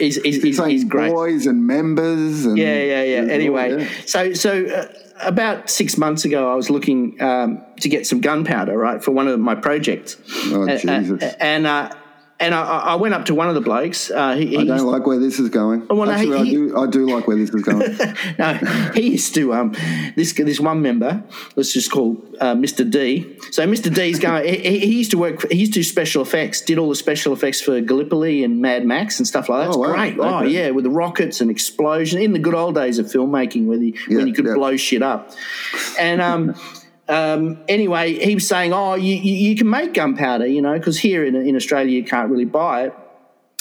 is 0.00 0.16
is, 0.18 0.44
is, 0.44 0.56
Saying 0.56 0.74
is 0.76 0.84
great. 0.84 1.12
boys 1.12 1.46
and 1.46 1.66
members. 1.66 2.44
And 2.46 2.56
Yeah, 2.58 2.82
yeah, 2.82 3.02
yeah. 3.02 3.18
and 3.22 3.30
Anyway, 3.30 3.82
yeah. 3.82 3.88
so 4.06 4.32
so 4.32 4.64
uh, 4.66 4.86
about 5.22 5.68
six 5.70 5.98
months 5.98 6.24
ago, 6.24 6.50
I 6.52 6.54
was 6.54 6.70
looking 6.70 7.20
um, 7.20 7.62
to 7.80 7.88
get 7.88 8.06
some 8.06 8.20
gunpowder, 8.20 8.76
right, 8.76 9.02
for 9.02 9.10
one 9.10 9.28
of 9.28 9.38
my 9.38 9.54
projects. 9.54 10.16
Oh, 10.46 10.68
uh, 10.68 10.78
Jesus. 10.78 11.22
and 11.40 11.66
uh, 11.66 11.90
and 12.40 12.54
I, 12.54 12.62
I 12.62 12.94
went 12.96 13.14
up 13.14 13.26
to 13.26 13.34
one 13.34 13.48
of 13.48 13.54
the 13.54 13.60
blokes. 13.60 14.10
Uh, 14.10 14.34
he, 14.34 14.56
I 14.56 14.64
don't 14.64 14.86
like 14.86 15.06
where 15.06 15.18
this 15.18 15.38
is 15.38 15.50
going. 15.50 15.86
well, 15.88 16.06
no, 16.06 16.12
Actually, 16.12 16.48
he- 16.48 16.50
I 16.50 16.54
do. 16.54 16.76
I 16.78 16.86
do 16.86 17.06
like 17.06 17.26
where 17.28 17.36
this 17.36 17.50
is 17.50 17.62
going. 17.62 17.96
no, 18.38 18.54
he 18.94 19.10
used 19.12 19.34
to 19.34 19.52
um 19.54 19.72
this 20.16 20.32
this 20.32 20.58
one 20.58 20.80
member. 20.82 21.22
Let's 21.56 21.72
just 21.72 21.92
call 21.92 22.16
uh, 22.40 22.54
Mr. 22.54 22.88
D. 22.90 23.36
So 23.50 23.66
Mr. 23.66 23.94
D's 23.94 24.18
going. 24.18 24.46
he, 24.48 24.78
he 24.80 24.96
used 24.98 25.10
to 25.12 25.18
work. 25.18 25.50
He 25.52 25.58
used 25.58 25.74
to 25.74 25.80
do 25.80 25.84
special 25.84 26.22
effects. 26.22 26.62
Did 26.62 26.78
all 26.78 26.88
the 26.88 26.94
special 26.96 27.32
effects 27.32 27.60
for 27.60 27.80
Gallipoli 27.80 28.42
and 28.42 28.60
Mad 28.60 28.86
Max 28.86 29.18
and 29.20 29.26
stuff 29.28 29.48
like 29.48 29.62
that. 29.64 29.68
It's 29.68 29.76
Oh, 29.76 29.80
wow. 29.80 29.92
great. 29.94 30.18
Oh 30.18 30.42
yeah, 30.42 30.70
with 30.70 30.84
the 30.84 30.90
rockets 30.90 31.40
and 31.40 31.50
explosion 31.50 32.20
in 32.20 32.32
the 32.32 32.38
good 32.38 32.54
old 32.54 32.74
days 32.74 32.98
of 32.98 33.06
filmmaking, 33.06 33.66
when 33.66 33.82
you 33.82 33.92
Yeah, 34.08 34.16
when 34.18 34.26
you 34.26 34.32
could 34.34 34.46
yeah. 34.46 34.54
blow 34.54 34.76
shit 34.76 35.02
up. 35.02 35.30
And 35.98 36.20
um. 36.20 36.54
Um, 37.10 37.58
anyway, 37.68 38.14
he 38.14 38.34
was 38.34 38.46
saying, 38.46 38.72
"Oh, 38.72 38.94
you, 38.94 39.16
you, 39.16 39.50
you 39.50 39.56
can 39.56 39.68
make 39.68 39.94
gunpowder, 39.94 40.46
you 40.46 40.62
know, 40.62 40.78
because 40.78 40.98
here 40.98 41.24
in, 41.24 41.34
in 41.34 41.56
Australia 41.56 41.92
you 41.92 42.04
can't 42.04 42.30
really 42.30 42.44
buy 42.44 42.84
it." 42.84 42.94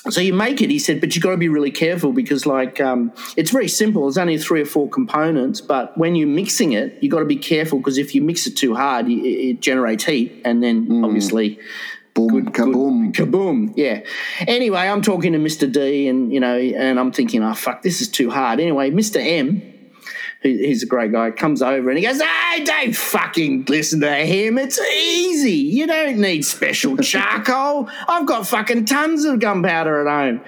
So 0.10 0.22
you 0.22 0.34
make 0.34 0.62
it, 0.62 0.70
he 0.70 0.80
said, 0.80 1.02
but 1.02 1.14
you've 1.14 1.24
got 1.24 1.32
to 1.32 1.38
be 1.38 1.50
really 1.50 1.72
careful 1.72 2.14
because, 2.14 2.46
like, 2.46 2.80
um, 2.80 3.12
it's 3.36 3.52
very 3.52 3.68
simple. 3.68 4.04
There's 4.04 4.18
only 4.18 4.38
three 4.38 4.62
or 4.62 4.66
four 4.66 4.90
components, 4.90 5.60
but 5.60 5.96
when 5.98 6.16
you're 6.16 6.28
mixing 6.28 6.72
it, 6.72 6.98
you've 7.02 7.12
got 7.12 7.20
to 7.20 7.26
be 7.26 7.36
careful 7.36 7.80
because 7.80 7.98
if 7.98 8.16
you 8.16 8.22
mix 8.22 8.48
it 8.48 8.56
too 8.56 8.74
hard, 8.76 9.10
it, 9.10 9.20
it 9.26 9.60
generates 9.60 10.06
heat, 10.06 10.42
and 10.46 10.64
then 10.64 11.04
obviously, 11.04 11.60
Boom, 12.14 12.48
kaboom. 12.48 13.14
kaboom. 13.14 13.74
Yeah. 13.76 14.02
Anyway, 14.40 14.80
I'm 14.80 15.02
talking 15.02 15.34
to 15.34 15.40
Mr. 15.40 15.72
D, 15.72 16.08
and 16.08 16.34
you 16.34 16.40
know, 16.40 16.58
and 16.58 17.00
I'm 17.00 17.12
thinking, 17.12 17.44
oh 17.44 17.54
fuck, 17.54 17.82
this 17.82 18.02
is 18.02 18.10
too 18.10 18.30
hard. 18.30 18.60
Anyway, 18.60 18.92
Mr. 18.92 19.22
M, 19.22 19.62
he's 20.42 20.84
a 20.84 20.86
great 20.86 21.12
guy, 21.12 21.32
comes 21.32 21.62
over 21.62 21.90
and 21.90 21.98
he 21.98 22.06
goes, 22.06 22.22
"Hey, 22.22 22.64
don't 22.64 22.96
fucking 22.96 23.66
listen 23.68 24.00
to 24.02 24.16
him. 24.16 24.58
It's 24.58 24.80
easy. 24.80 25.52
You 25.52 25.88
don't 25.88 26.18
need 26.18 26.46
special 26.46 26.98
charcoal. 27.02 27.90
I've 28.08 28.26
got 28.26 28.48
fucking 28.48 28.86
tons 28.86 29.26
of 29.26 29.40
gunpowder 29.40 30.08
at 30.08 30.12
home." 30.12 30.42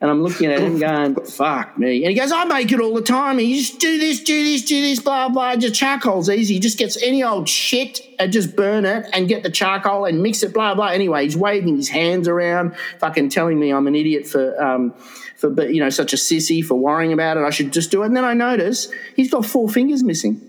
And 0.00 0.10
I'm 0.12 0.22
looking 0.22 0.50
at 0.50 0.60
him 0.60 0.78
going, 0.78 1.16
fuck 1.24 1.76
me. 1.76 2.04
And 2.04 2.12
he 2.12 2.18
goes, 2.18 2.30
I 2.30 2.44
make 2.44 2.70
it 2.70 2.80
all 2.80 2.94
the 2.94 3.02
time. 3.02 3.38
And 3.38 3.48
you 3.48 3.56
just 3.56 3.80
do 3.80 3.98
this, 3.98 4.20
do 4.20 4.44
this, 4.44 4.62
do 4.62 4.80
this, 4.80 5.00
blah, 5.00 5.28
blah. 5.28 5.56
Just 5.56 5.74
charcoal's 5.74 6.30
easy. 6.30 6.54
He 6.54 6.60
just 6.60 6.78
gets 6.78 7.02
any 7.02 7.24
old 7.24 7.48
shit 7.48 8.00
and 8.18 8.32
just 8.32 8.54
burn 8.54 8.84
it 8.84 9.06
and 9.12 9.26
get 9.28 9.42
the 9.42 9.50
charcoal 9.50 10.04
and 10.04 10.22
mix 10.22 10.42
it, 10.42 10.54
blah, 10.54 10.74
blah. 10.74 10.86
Anyway, 10.86 11.24
he's 11.24 11.36
waving 11.36 11.76
his 11.76 11.88
hands 11.88 12.28
around, 12.28 12.76
fucking 13.00 13.30
telling 13.30 13.58
me 13.58 13.70
I'm 13.72 13.88
an 13.88 13.96
idiot 13.96 14.26
for, 14.26 14.60
um, 14.62 14.94
for, 15.38 15.48
but 15.48 15.72
you 15.72 15.80
know, 15.80 15.88
such 15.88 16.12
a 16.12 16.16
sissy 16.16 16.64
for 16.64 16.74
worrying 16.74 17.12
about 17.12 17.36
it. 17.36 17.44
I 17.44 17.50
should 17.50 17.72
just 17.72 17.90
do 17.90 18.02
it. 18.02 18.06
And 18.06 18.16
then 18.16 18.24
I 18.24 18.34
notice 18.34 18.88
he's 19.16 19.30
got 19.30 19.46
four 19.46 19.68
fingers 19.68 20.02
missing. 20.02 20.40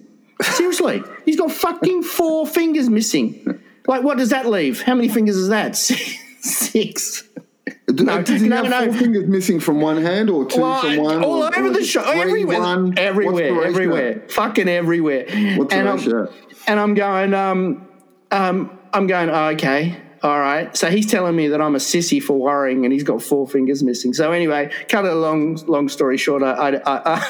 Seriously, 0.42 1.04
he's 1.26 1.38
got 1.38 1.52
fucking 1.52 2.04
four 2.04 2.48
fingers 2.48 2.90
missing. 2.90 3.62
Like, 3.88 4.04
what 4.04 4.18
does 4.18 4.30
that 4.30 4.46
leave? 4.48 4.82
How 4.82 4.96
many 4.96 5.08
fingers 5.08 5.38
is 5.38 5.50
that? 5.50 5.76
Six. 6.42 7.24
No, 7.88 8.22
Does 8.22 8.42
he 8.42 8.48
no, 8.48 8.58
have 8.58 8.70
no. 8.70 8.92
four 8.92 9.00
fingers 9.00 9.28
missing 9.28 9.60
from 9.60 9.82
one 9.82 10.02
hand 10.02 10.30
or 10.30 10.46
two 10.46 10.62
Well, 10.62 10.82
from 10.82 10.98
one? 10.98 11.24
all 11.24 11.44
or, 11.44 11.58
over 11.58 11.68
or 11.68 11.72
the 11.72 11.84
show, 11.84 12.04
everywhere, 12.04 12.60
one? 12.60 12.98
Everywhere, 12.98 13.66
everywhere, 13.66 14.24
fucking 14.30 14.68
everywhere. 14.68 15.26
What's 15.58 15.74
the 15.74 15.80
and 15.80 15.90
I'm, 15.90 16.28
and 16.68 16.80
I'm 16.80 16.94
going, 16.94 17.34
um, 17.34 17.88
um, 18.32 18.80
I'm 18.94 19.08
going, 19.08 19.30
oh, 19.30 19.48
okay, 19.50 20.00
all 20.24 20.40
right. 20.40 20.76
So 20.76 20.90
he's 20.90 21.10
telling 21.10 21.36
me 21.36 21.48
that 21.50 21.62
I'm 21.62 21.76
a 21.76 21.80
sissy 21.80 22.22
for 22.22 22.38
worrying, 22.40 22.86
and 22.86 22.94
he's 22.94 23.04
got 23.04 23.22
four 23.22 23.48
fingers 23.48 23.84
missing. 23.84 24.14
So 24.14 24.32
anyway, 24.32 24.72
cut 24.88 25.06
it 25.06 25.12
a 25.12 25.16
long, 25.16 25.56
long 25.68 25.90
story 25.90 26.18
short, 26.18 26.44
I, 26.44 26.52
I, 26.52 26.70
I, 26.78 27.28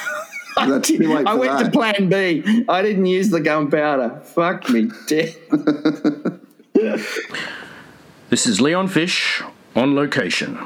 I, 0.58 0.70
That's 0.70 0.92
I 0.92 0.98
for 0.98 1.38
went 1.38 1.66
to. 1.66 1.72
Plan 1.72 2.10
B. 2.10 2.66
I 2.68 2.82
didn't 2.82 3.06
use 3.06 3.30
the 3.30 3.40
gunpowder. 3.40 4.22
Fuck 4.24 4.70
me, 4.70 4.92
dead. 5.08 5.36
This 8.30 8.46
is 8.46 8.62
Leon 8.62 8.90
Fish 8.90 9.42
on 9.76 9.96
location. 9.96 10.60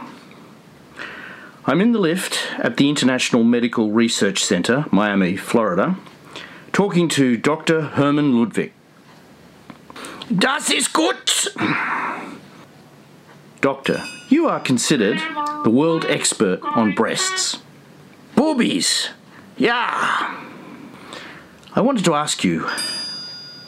I'm 1.65 1.79
in 1.79 1.93
the 1.93 1.99
lift 1.99 2.51
at 2.57 2.75
the 2.75 2.89
International 2.89 3.45
Medical 3.45 3.91
Research 3.91 4.43
Center, 4.43 4.85
Miami, 4.91 5.37
Florida, 5.37 5.95
talking 6.73 7.07
to 7.09 7.37
Dr. 7.37 7.81
Herman 7.81 8.37
Ludwig. 8.37 8.73
Das 10.29 10.69
ist 10.69 10.93
gut! 10.93 11.53
Doctor, 13.61 14.03
you 14.29 14.47
are 14.47 14.59
considered 14.59 15.19
the 15.63 15.69
world 15.69 16.05
expert 16.05 16.59
on 16.75 16.93
breasts. 16.93 17.59
Boobies! 18.35 19.09
Yeah! 19.57 20.35
I 21.75 21.81
wanted 21.81 22.05
to 22.05 22.13
ask 22.13 22.43
you, 22.43 22.67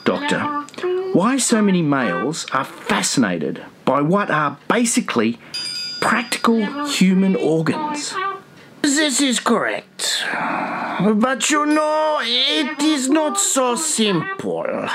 Doctor, 0.05 0.39
why 1.13 1.37
so 1.37 1.61
many 1.61 1.81
males 1.81 2.45
are 2.51 2.65
fascinated 2.65 3.61
by 3.83 4.01
what 4.01 4.29
are 4.29 4.57
basically 4.67 5.39
practical 6.01 6.85
human 6.87 7.35
organs. 7.35 8.13
This 8.81 9.19
is 9.19 9.39
correct. 9.39 10.23
But 10.29 11.49
you 11.49 11.65
know, 11.65 12.19
it 12.21 12.81
is 12.81 13.09
not 13.09 13.39
so 13.39 13.75
simple. 13.75 14.87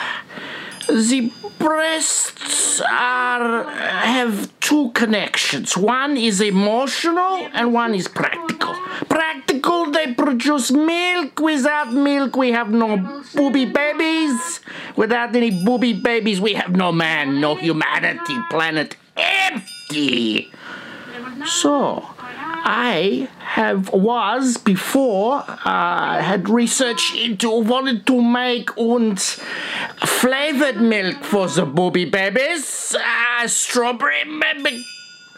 The 0.90 1.30
breasts 1.58 2.80
are 2.80 3.64
have 3.64 4.50
two 4.58 4.90
connections. 4.90 5.76
One 5.76 6.16
is 6.16 6.40
emotional 6.40 7.48
and 7.52 7.72
one 7.72 7.94
is 7.94 8.08
practical. 8.08 8.74
Practical, 9.08 9.90
they 9.92 10.14
produce 10.14 10.72
milk. 10.72 11.38
Without 11.38 11.92
milk, 11.92 12.36
we 12.36 12.50
have 12.50 12.70
no 12.70 13.22
booby 13.34 13.66
babies. 13.66 14.60
Without 14.96 15.34
any 15.36 15.64
booby 15.64 15.92
babies, 15.92 16.40
we 16.40 16.54
have 16.54 16.74
no 16.74 16.90
man, 16.90 17.40
no 17.40 17.54
humanity. 17.54 18.36
Planet 18.50 18.96
empty. 19.16 20.50
So, 21.46 22.04
I 22.18 23.28
have 23.50 23.92
was 23.92 24.56
before 24.58 25.42
uh, 25.64 26.22
had 26.22 26.48
research 26.48 27.12
into 27.16 27.50
wanted 27.50 28.06
to 28.06 28.22
make 28.22 28.70
und 28.78 29.20
flavored 30.06 30.80
milk 30.80 31.24
for 31.24 31.48
the 31.48 31.66
booby 31.66 32.04
babies, 32.04 32.94
uh, 32.94 33.48
strawberry 33.48 34.22
baby 34.40 34.84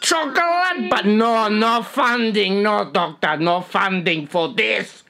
chocolate, 0.03 0.91
but 0.91 1.07
no, 1.07 1.49
no 1.49 1.83
funding, 1.83 2.63
no 2.63 2.91
doctor, 2.91 3.39
no 3.39 3.63
funding 3.63 4.27
for 4.27 4.53
this. 4.53 5.05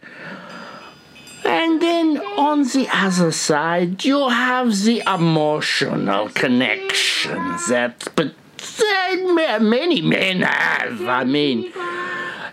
And 1.45 1.83
then 1.83 2.19
on 2.39 2.63
the 2.63 2.87
other 2.93 3.33
side, 3.33 4.05
you 4.05 4.29
have 4.29 4.81
the 4.85 5.03
emotional 5.13 6.29
connections 6.29 7.67
that 7.67 8.07
but 8.15 8.35
that 8.79 9.59
many 9.61 10.01
men 10.03 10.43
have. 10.43 11.03
I 11.03 11.25
mean, 11.25 11.73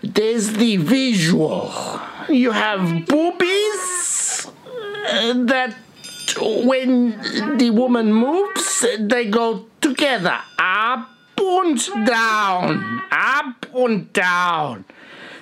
there's 0.02 0.52
the 0.54 0.76
visual. 0.76 1.72
You 2.28 2.52
have 2.52 3.06
boobies 3.06 4.46
uh, 4.76 5.44
that 5.44 5.76
when 6.38 7.58
the 7.58 7.70
woman 7.70 8.12
moves, 8.12 8.86
they 8.98 9.26
go 9.26 9.66
together 9.80 10.38
up 10.58 11.10
and 11.38 12.06
down, 12.06 13.02
up 13.10 13.66
and 13.74 14.12
down. 14.12 14.84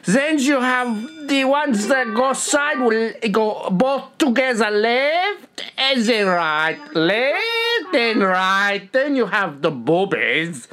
Then 0.05 0.39
you 0.39 0.61
have 0.61 1.29
the 1.29 1.45
ones 1.45 1.87
that 1.89 2.15
go 2.15 2.33
side 2.33 2.81
will 2.81 3.13
go 3.31 3.69
both 3.71 4.17
together, 4.17 4.71
left 4.71 5.63
and 5.77 6.03
then 6.03 6.27
right, 6.27 6.79
left 6.95 7.95
and 7.95 8.23
right. 8.23 8.89
Then 8.91 9.17
you 9.17 9.27
have 9.27 9.61
the 9.61 9.71
boobies, 9.71 10.67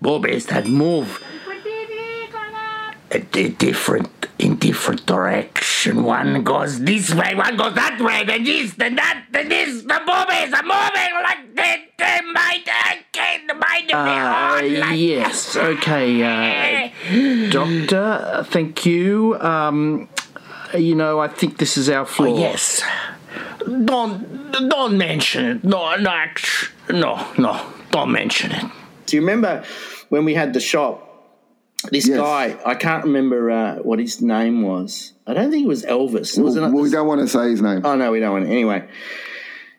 boobies 0.00 0.46
that 0.46 0.66
move 0.66 1.22
different 3.10 4.08
in 4.38 4.56
different 4.56 5.06
direction. 5.06 6.04
One 6.04 6.42
goes 6.44 6.80
this 6.80 7.14
way, 7.14 7.34
one 7.34 7.56
goes 7.56 7.74
that 7.74 8.00
way, 8.00 8.24
then 8.24 8.44
this, 8.44 8.74
then 8.74 8.96
that, 8.96 9.26
then 9.30 9.48
this. 9.48 9.82
The 9.82 10.00
boobies 10.04 10.52
are 10.52 10.62
moving 10.62 11.12
like 11.22 11.54
they, 11.54 11.84
they 11.96 12.20
might, 12.32 12.64
uh, 12.68 12.96
the 13.48 13.54
mind 13.54 13.84
of 13.84 14.04
the 14.04 14.12
heart. 14.12 14.96
yes, 14.96 15.56
okay, 15.56 16.22
uh, 16.22 17.50
Doctor, 17.50 17.96
uh, 17.96 18.44
thank 18.44 18.84
you. 18.84 19.38
Um, 19.40 20.08
you 20.74 20.94
know, 20.94 21.20
I 21.20 21.28
think 21.28 21.58
this 21.58 21.76
is 21.76 21.88
our 21.88 22.06
floor. 22.06 22.28
Oh, 22.28 22.38
yes. 22.38 22.82
Don't 23.84 24.52
don't 24.68 24.98
mention 24.98 25.44
it. 25.44 25.64
No, 25.64 25.96
no, 25.96 26.24
no, 26.90 27.26
no. 27.38 27.72
Don't 27.90 28.12
mention 28.12 28.52
it. 28.52 28.64
Do 29.06 29.16
you 29.16 29.22
remember 29.22 29.64
when 30.08 30.24
we 30.24 30.34
had 30.34 30.52
the 30.52 30.60
shop? 30.60 31.05
This 31.90 32.08
Yes. 32.08 32.18
guy, 32.18 32.56
I 32.64 32.74
can't 32.74 33.04
remember 33.04 33.50
uh, 33.50 33.76
what 33.76 33.98
his 33.98 34.20
name 34.20 34.62
was. 34.62 35.12
I 35.26 35.34
don't 35.34 35.50
think 35.50 35.64
it 35.64 35.68
was 35.68 35.84
Elvis. 35.84 36.36
It 36.38 36.42
was 36.42 36.56
Well, 36.56 36.64
an- 36.64 36.72
we 36.72 36.90
don't 36.90 37.06
want 37.06 37.20
to 37.20 37.28
say 37.28 37.50
his 37.50 37.60
name. 37.62 37.82
Oh 37.84 37.94
no, 37.96 38.10
we 38.12 38.20
don't 38.20 38.32
want 38.32 38.46
it 38.46 38.50
anyway. 38.50 38.88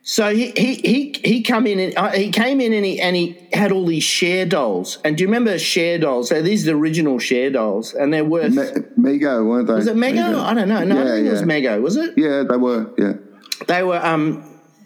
So 0.04 0.34
he 0.34 0.52
he 0.56 0.76
he 0.76 1.16
he 1.26 1.42
come 1.42 1.68
in 1.68 1.80
and 1.80 1.94
uh, 1.98 2.12
he 2.12 2.32
came 2.32 2.62
in 2.62 2.72
and 2.72 2.86
he 2.86 3.02
and 3.02 3.14
he 3.16 3.36
had 3.52 3.74
all 3.74 3.86
these 3.86 4.04
Cher 4.06 4.46
dolls. 4.46 5.00
And 5.04 5.18
do 5.18 5.24
you 5.24 5.28
remember 5.28 5.58
Cher 5.60 5.98
dolls? 5.98 6.30
So 6.30 6.42
these 6.42 6.64
are 6.66 6.72
the 6.72 6.78
original 6.78 7.20
Cher 7.20 7.50
dolls, 7.50 7.94
and 7.94 8.14
they're 8.14 8.24
worth. 8.24 8.54
Me- 8.54 9.18
Mego, 9.20 9.46
weren't 9.46 9.68
they? 9.68 9.74
was 9.74 9.88
it 9.88 9.98
Mego? 9.98 10.40
I 10.40 10.54
don't 10.54 10.70
know. 10.70 10.84
No, 10.86 10.96
I 10.96 11.00
Yeah, 11.00 11.04
don't 11.04 11.14
think 11.16 11.28
it 11.28 11.32
was 11.32 11.42
yeah. 11.42 11.48
Mego. 11.48 11.82
Was 11.82 11.98
it? 11.98 12.14
Yeah, 12.16 12.44
they 12.50 12.56
were. 12.58 12.90
Yeah. 12.98 13.14
They 13.68 13.84
were 13.84 14.00
um 14.06 14.44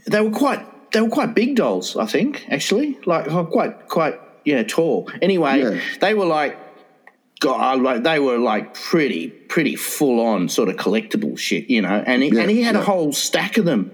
they 0.07 0.21
were 0.21 0.31
quite 0.31 0.91
they 0.91 1.01
were 1.01 1.09
quite 1.09 1.35
big 1.35 1.55
dolls. 1.55 1.95
I 1.97 2.07
think 2.07 2.45
actually 2.49 2.97
like 3.05 3.27
oh, 3.31 3.45
quite 3.45 3.89
quite 3.89 4.19
yeah 4.43 4.63
tall. 4.63 5.07
Anyway, 5.21 5.59
Yeah. 5.61 5.79
they 5.99 6.13
were 6.15 6.25
like. 6.25 6.57
God, 7.41 7.81
like 7.81 8.03
they 8.03 8.19
were 8.19 8.37
like 8.37 8.75
pretty, 8.75 9.27
pretty 9.27 9.75
full 9.75 10.21
on 10.21 10.47
sort 10.47 10.69
of 10.69 10.75
collectible 10.75 11.37
shit, 11.37 11.69
you 11.69 11.81
know. 11.81 12.03
And 12.05 12.21
he, 12.21 12.29
Yeah, 12.29 12.41
and 12.41 12.51
he 12.51 12.61
had 12.61 12.75
a 12.75 12.83
whole 12.83 13.11
stack 13.13 13.57
of 13.57 13.65
them, 13.65 13.91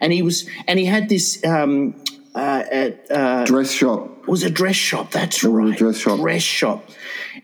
and 0.00 0.12
he 0.12 0.22
was 0.22 0.48
and 0.68 0.78
he 0.78 0.84
had 0.84 1.08
this 1.08 1.44
um, 1.44 2.00
uh, 2.36 2.62
at 2.70 3.10
uh, 3.10 3.44
Dress 3.44 3.72
shop. 3.72 4.08
it 4.22 4.28
was 4.28 4.44
a 4.44 4.50
dress 4.50 4.76
shop. 4.76 5.10
That's 5.10 5.42
a 5.42 5.50
right, 5.50 5.76
dress 5.76 5.98
shop. 5.98 6.20
Dress 6.20 6.42
shop. 6.42 6.88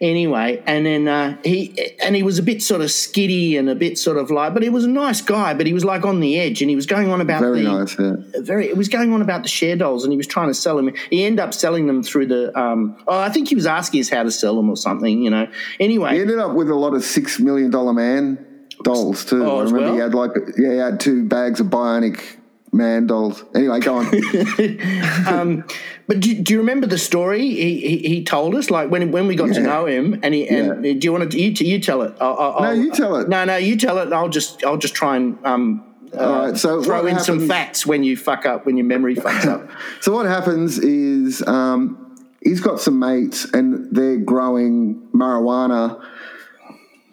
Anyway, 0.01 0.63
and 0.67 0.85
then 0.85 1.09
uh, 1.09 1.37
he 1.45 1.95
and 2.03 2.17
he 2.17 2.23
was 2.23 2.39
a 2.39 2.43
bit 2.43 2.63
sort 2.63 2.81
of 2.81 2.89
skitty 2.89 3.59
and 3.59 3.69
a 3.69 3.75
bit 3.75 3.99
sort 3.99 4.17
of 4.17 4.31
like, 4.31 4.55
but 4.55 4.63
he 4.63 4.69
was 4.69 4.85
a 4.85 4.89
nice 4.89 5.21
guy. 5.21 5.55
But 5.55 5.67
he 5.67 5.73
was 5.73 5.85
like 5.85 6.05
on 6.05 6.21
the 6.21 6.39
edge, 6.39 6.63
and 6.63 6.71
he 6.71 6.77
was 6.77 6.87
going 6.87 7.11
on 7.11 7.21
about 7.21 7.41
Very 7.41 7.63
the 7.63 7.73
nice. 7.73 7.99
Yeah. 7.99 8.41
very. 8.41 8.69
It 8.69 8.77
was 8.77 8.89
going 8.89 9.13
on 9.13 9.23
about 9.23 9.43
the 9.43 9.49
Cher 9.49 9.77
dolls, 9.77 10.05
and 10.05 10.13
he 10.13 10.17
was 10.17 10.27
trying 10.27 10.49
to 10.49 10.55
sell 10.55 10.77
them. 10.77 10.93
He 11.11 11.25
ended 11.25 11.41
up 11.41 11.55
selling 11.55 11.87
them 11.87 12.03
through 12.03 12.27
the. 12.27 12.59
Um, 12.59 12.97
oh, 13.07 13.19
I 13.19 13.31
think 13.31 13.49
he 13.49 13.55
was 13.55 13.67
asking 13.67 14.01
us 14.01 14.09
how 14.09 14.23
to 14.23 14.31
sell 14.31 14.57
them 14.57 14.69
or 14.69 14.77
something. 14.77 15.23
You 15.23 15.31
know. 15.31 15.49
Anyway, 15.81 16.15
He 16.15 16.21
ended 16.21 16.39
up 16.39 16.53
with 16.55 16.71
a 16.71 16.75
lot 16.75 16.95
of 16.95 17.03
six 17.05 17.39
million 17.39 17.71
dollar 17.71 17.93
man 17.93 18.45
dolls 18.83 19.25
too. 19.25 19.45
Oh, 19.45 19.61
I 19.61 19.63
remember 19.65 19.93
he 19.93 19.99
had 19.99 20.15
like 20.15 20.31
yeah, 20.59 20.73
he 20.73 20.79
had 20.79 21.01
two 21.01 21.25
bags 21.25 21.61
of 21.61 21.69
bionic 21.69 22.39
man 22.75 23.07
dolls. 23.07 23.45
Anyway, 23.55 23.81
go 23.81 23.99
on. 23.99 25.65
But 26.07 26.21
do, 26.21 26.43
do 26.43 26.53
you 26.53 26.59
remember 26.59 26.87
the 26.87 26.99
story 26.99 27.41
he, 27.41 27.81
he, 27.81 27.99
he 27.99 28.25
told 28.25 28.55
us? 28.55 28.71
Like 28.71 28.91
when 28.91 29.11
when 29.11 29.27
we 29.27 29.37
got 29.37 29.55
to 29.55 29.61
know 29.61 29.87
him, 29.87 30.21
and 30.23 30.35
he 30.35 30.47
and 30.49 30.83
do 30.83 30.99
you 31.01 31.13
want 31.13 31.31
to 31.31 31.41
you, 31.41 31.51
you 31.51 31.81
tell 31.81 32.03
it? 32.03 32.15
I'll, 32.21 32.39
I'll, 32.39 32.63
No, 32.63 32.71
you 32.73 32.93
tell 32.93 33.17
it. 33.17 33.29
No, 33.29 33.45
no, 33.45 33.57
you 33.57 33.77
tell 33.77 33.99
it. 33.99 34.03
And 34.03 34.15
I'll 34.15 34.29
just 34.29 34.63
I'll 34.65 34.77
just 34.77 34.95
try 34.95 35.17
and 35.17 35.39
um, 35.47 35.83
All 36.19 36.47
right. 36.47 36.57
So 36.59 36.83
throw 36.83 37.07
in 37.07 37.19
some 37.21 37.49
facts 37.49 37.87
when 37.87 38.05
you 38.05 38.19
fuck 38.19 38.45
up 38.45 38.67
when 38.67 38.77
your 38.77 38.87
memory 38.87 39.15
fucks 39.17 39.47
up. 39.47 39.71
So 40.03 40.13
what 40.13 40.27
happens 40.27 40.79
is 40.79 41.43
um, 41.47 42.17
he's 42.43 42.61
got 42.61 42.81
some 42.81 42.99
mates 42.99 43.47
and 43.55 43.89
they're 43.97 44.19
growing 44.19 45.09
marijuana 45.15 46.05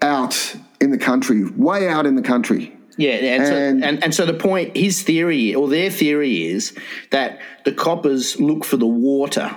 out 0.02 0.56
in 0.82 0.91
the 0.91 0.97
country, 0.97 1.45
way 1.45 1.88
out 1.88 2.06
in 2.06 2.15
the 2.15 2.21
country. 2.21 2.76
Yeah, 2.97 3.12
and, 3.12 3.47
so, 3.47 3.54
And- 3.56 3.84
and 3.86 4.04
and 4.04 4.13
so 4.15 4.25
the 4.25 4.34
point, 4.34 4.75
his 4.75 5.01
theory 5.04 5.56
or 5.56 5.67
their 5.69 5.89
theory 5.89 6.45
is 6.47 6.73
that 7.12 7.39
the 7.65 7.71
coppers 7.71 8.39
look 8.39 8.65
for 8.65 8.77
the 8.77 8.88
water. 8.88 9.56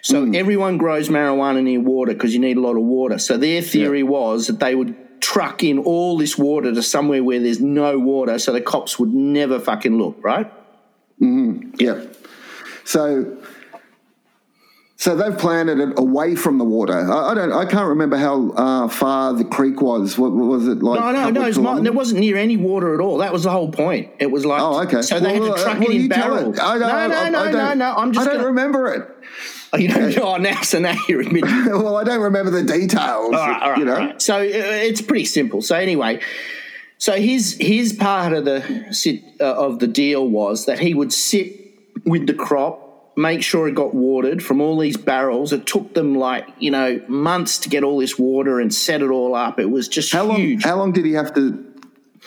So 0.00 0.24
Hmm. 0.24 0.34
everyone 0.34 0.78
grows 0.78 1.08
marijuana 1.08 1.62
near 1.62 1.80
water 1.80 2.12
because 2.14 2.32
you 2.34 2.40
need 2.40 2.56
a 2.56 2.60
lot 2.60 2.76
of 2.76 2.82
water. 2.84 3.18
So 3.18 3.36
their 3.36 3.60
theory 3.62 4.04
was 4.04 4.46
that 4.46 4.60
they 4.60 4.74
would 4.76 4.94
truck 5.20 5.64
in 5.64 5.78
all 5.78 6.16
this 6.18 6.38
water 6.38 6.72
to 6.72 6.82
somewhere 6.82 7.22
where 7.24 7.40
there's 7.40 7.60
no 7.60 7.98
water, 7.98 8.38
so 8.38 8.52
the 8.52 8.60
cops 8.60 8.98
would 8.98 9.12
never 9.12 9.58
fucking 9.58 9.96
look, 9.98 10.16
right? 10.22 10.50
Yeah. 11.18 12.00
So 12.84 13.36
so 15.02 15.16
they've 15.16 15.36
planted 15.36 15.80
it 15.80 15.98
away 15.98 16.36
from 16.36 16.58
the 16.58 16.64
water. 16.64 16.92
I, 16.92 17.30
I 17.30 17.34
don't. 17.34 17.50
I 17.50 17.64
can't 17.64 17.88
remember 17.88 18.16
how 18.16 18.50
uh, 18.52 18.86
far 18.86 19.32
the 19.32 19.44
creek 19.44 19.82
was. 19.82 20.16
What, 20.16 20.30
what 20.30 20.46
was 20.46 20.68
it 20.68 20.80
like? 20.80 21.00
No, 21.00 21.10
no, 21.10 21.28
no. 21.28 21.40
not, 21.40 21.52
kilometres? 21.54 21.92
wasn't 21.92 22.20
near 22.20 22.36
any 22.36 22.56
water 22.56 22.94
at 22.94 23.00
all. 23.00 23.18
That 23.18 23.32
was 23.32 23.42
the 23.42 23.50
whole 23.50 23.72
point. 23.72 24.12
It 24.20 24.30
was 24.30 24.46
like, 24.46 24.62
Oh, 24.62 24.80
okay. 24.84 25.02
So 25.02 25.18
they 25.18 25.40
Well, 25.40 25.54
had 25.54 25.56
to 25.56 25.60
uh, 25.60 25.64
truck 25.64 25.78
well, 25.80 25.90
it 25.90 25.96
in 26.02 26.08
barrels. 26.08 26.56
I, 26.60 26.78
no, 26.78 26.86
I, 26.86 27.06
no, 27.08 27.16
I, 27.16 27.28
no, 27.30 27.44
no, 27.46 27.50
don't- 27.50 27.78
no. 27.78 27.94
I'm 27.96 28.12
just 28.12 28.24
I 28.24 28.30
don't 28.30 28.38
gonna, 28.42 28.46
remember 28.46 28.92
it. 28.94 29.08
Oh, 29.72 29.78
you 29.78 29.88
don't. 29.88 30.16
Oh, 30.18 30.36
now 30.36 30.60
so 30.62 30.78
now 30.78 30.94
you're 31.08 31.22
admitting. 31.22 31.66
well, 31.66 31.96
I 31.96 32.04
don't 32.04 32.20
remember 32.20 32.52
the 32.52 32.62
details. 32.62 33.00
All 33.00 33.30
right, 33.32 33.60
all 33.60 33.70
right, 33.70 33.78
you 33.80 33.84
know. 33.84 33.96
right. 33.96 34.22
So 34.22 34.36
uh, 34.36 34.40
it's 34.44 35.02
pretty 35.02 35.24
simple. 35.24 35.62
So 35.62 35.74
anyway, 35.74 36.20
so 36.98 37.14
his 37.16 37.56
his 37.60 37.92
part 37.92 38.34
of 38.34 38.44
the 38.44 38.86
sit, 38.92 39.20
uh, 39.40 39.52
of 39.52 39.80
the 39.80 39.88
deal 39.88 40.28
was 40.28 40.66
that 40.66 40.78
he 40.78 40.94
would 40.94 41.12
sit 41.12 41.56
with 42.04 42.28
the 42.28 42.34
crop, 42.34 42.91
make 43.16 43.42
sure 43.42 43.68
it 43.68 43.74
got 43.74 43.94
watered 43.94 44.42
from 44.42 44.60
all 44.60 44.78
these 44.78 44.96
barrels. 44.96 45.52
It 45.52 45.66
took 45.66 45.94
them 45.94 46.14
like 46.14 46.46
you 46.58 46.70
know 46.70 47.00
months 47.08 47.58
to 47.60 47.68
get 47.68 47.84
all 47.84 47.98
this 47.98 48.18
water 48.18 48.60
and 48.60 48.72
set 48.72 49.02
it 49.02 49.10
all 49.10 49.34
up. 49.34 49.58
It 49.60 49.70
was 49.70 49.88
just 49.88 50.12
How 50.12 50.24
long? 50.24 50.60
How 50.60 50.76
long 50.76 50.92
did 50.92 51.04
he 51.04 51.12
have 51.12 51.34
to? 51.34 51.68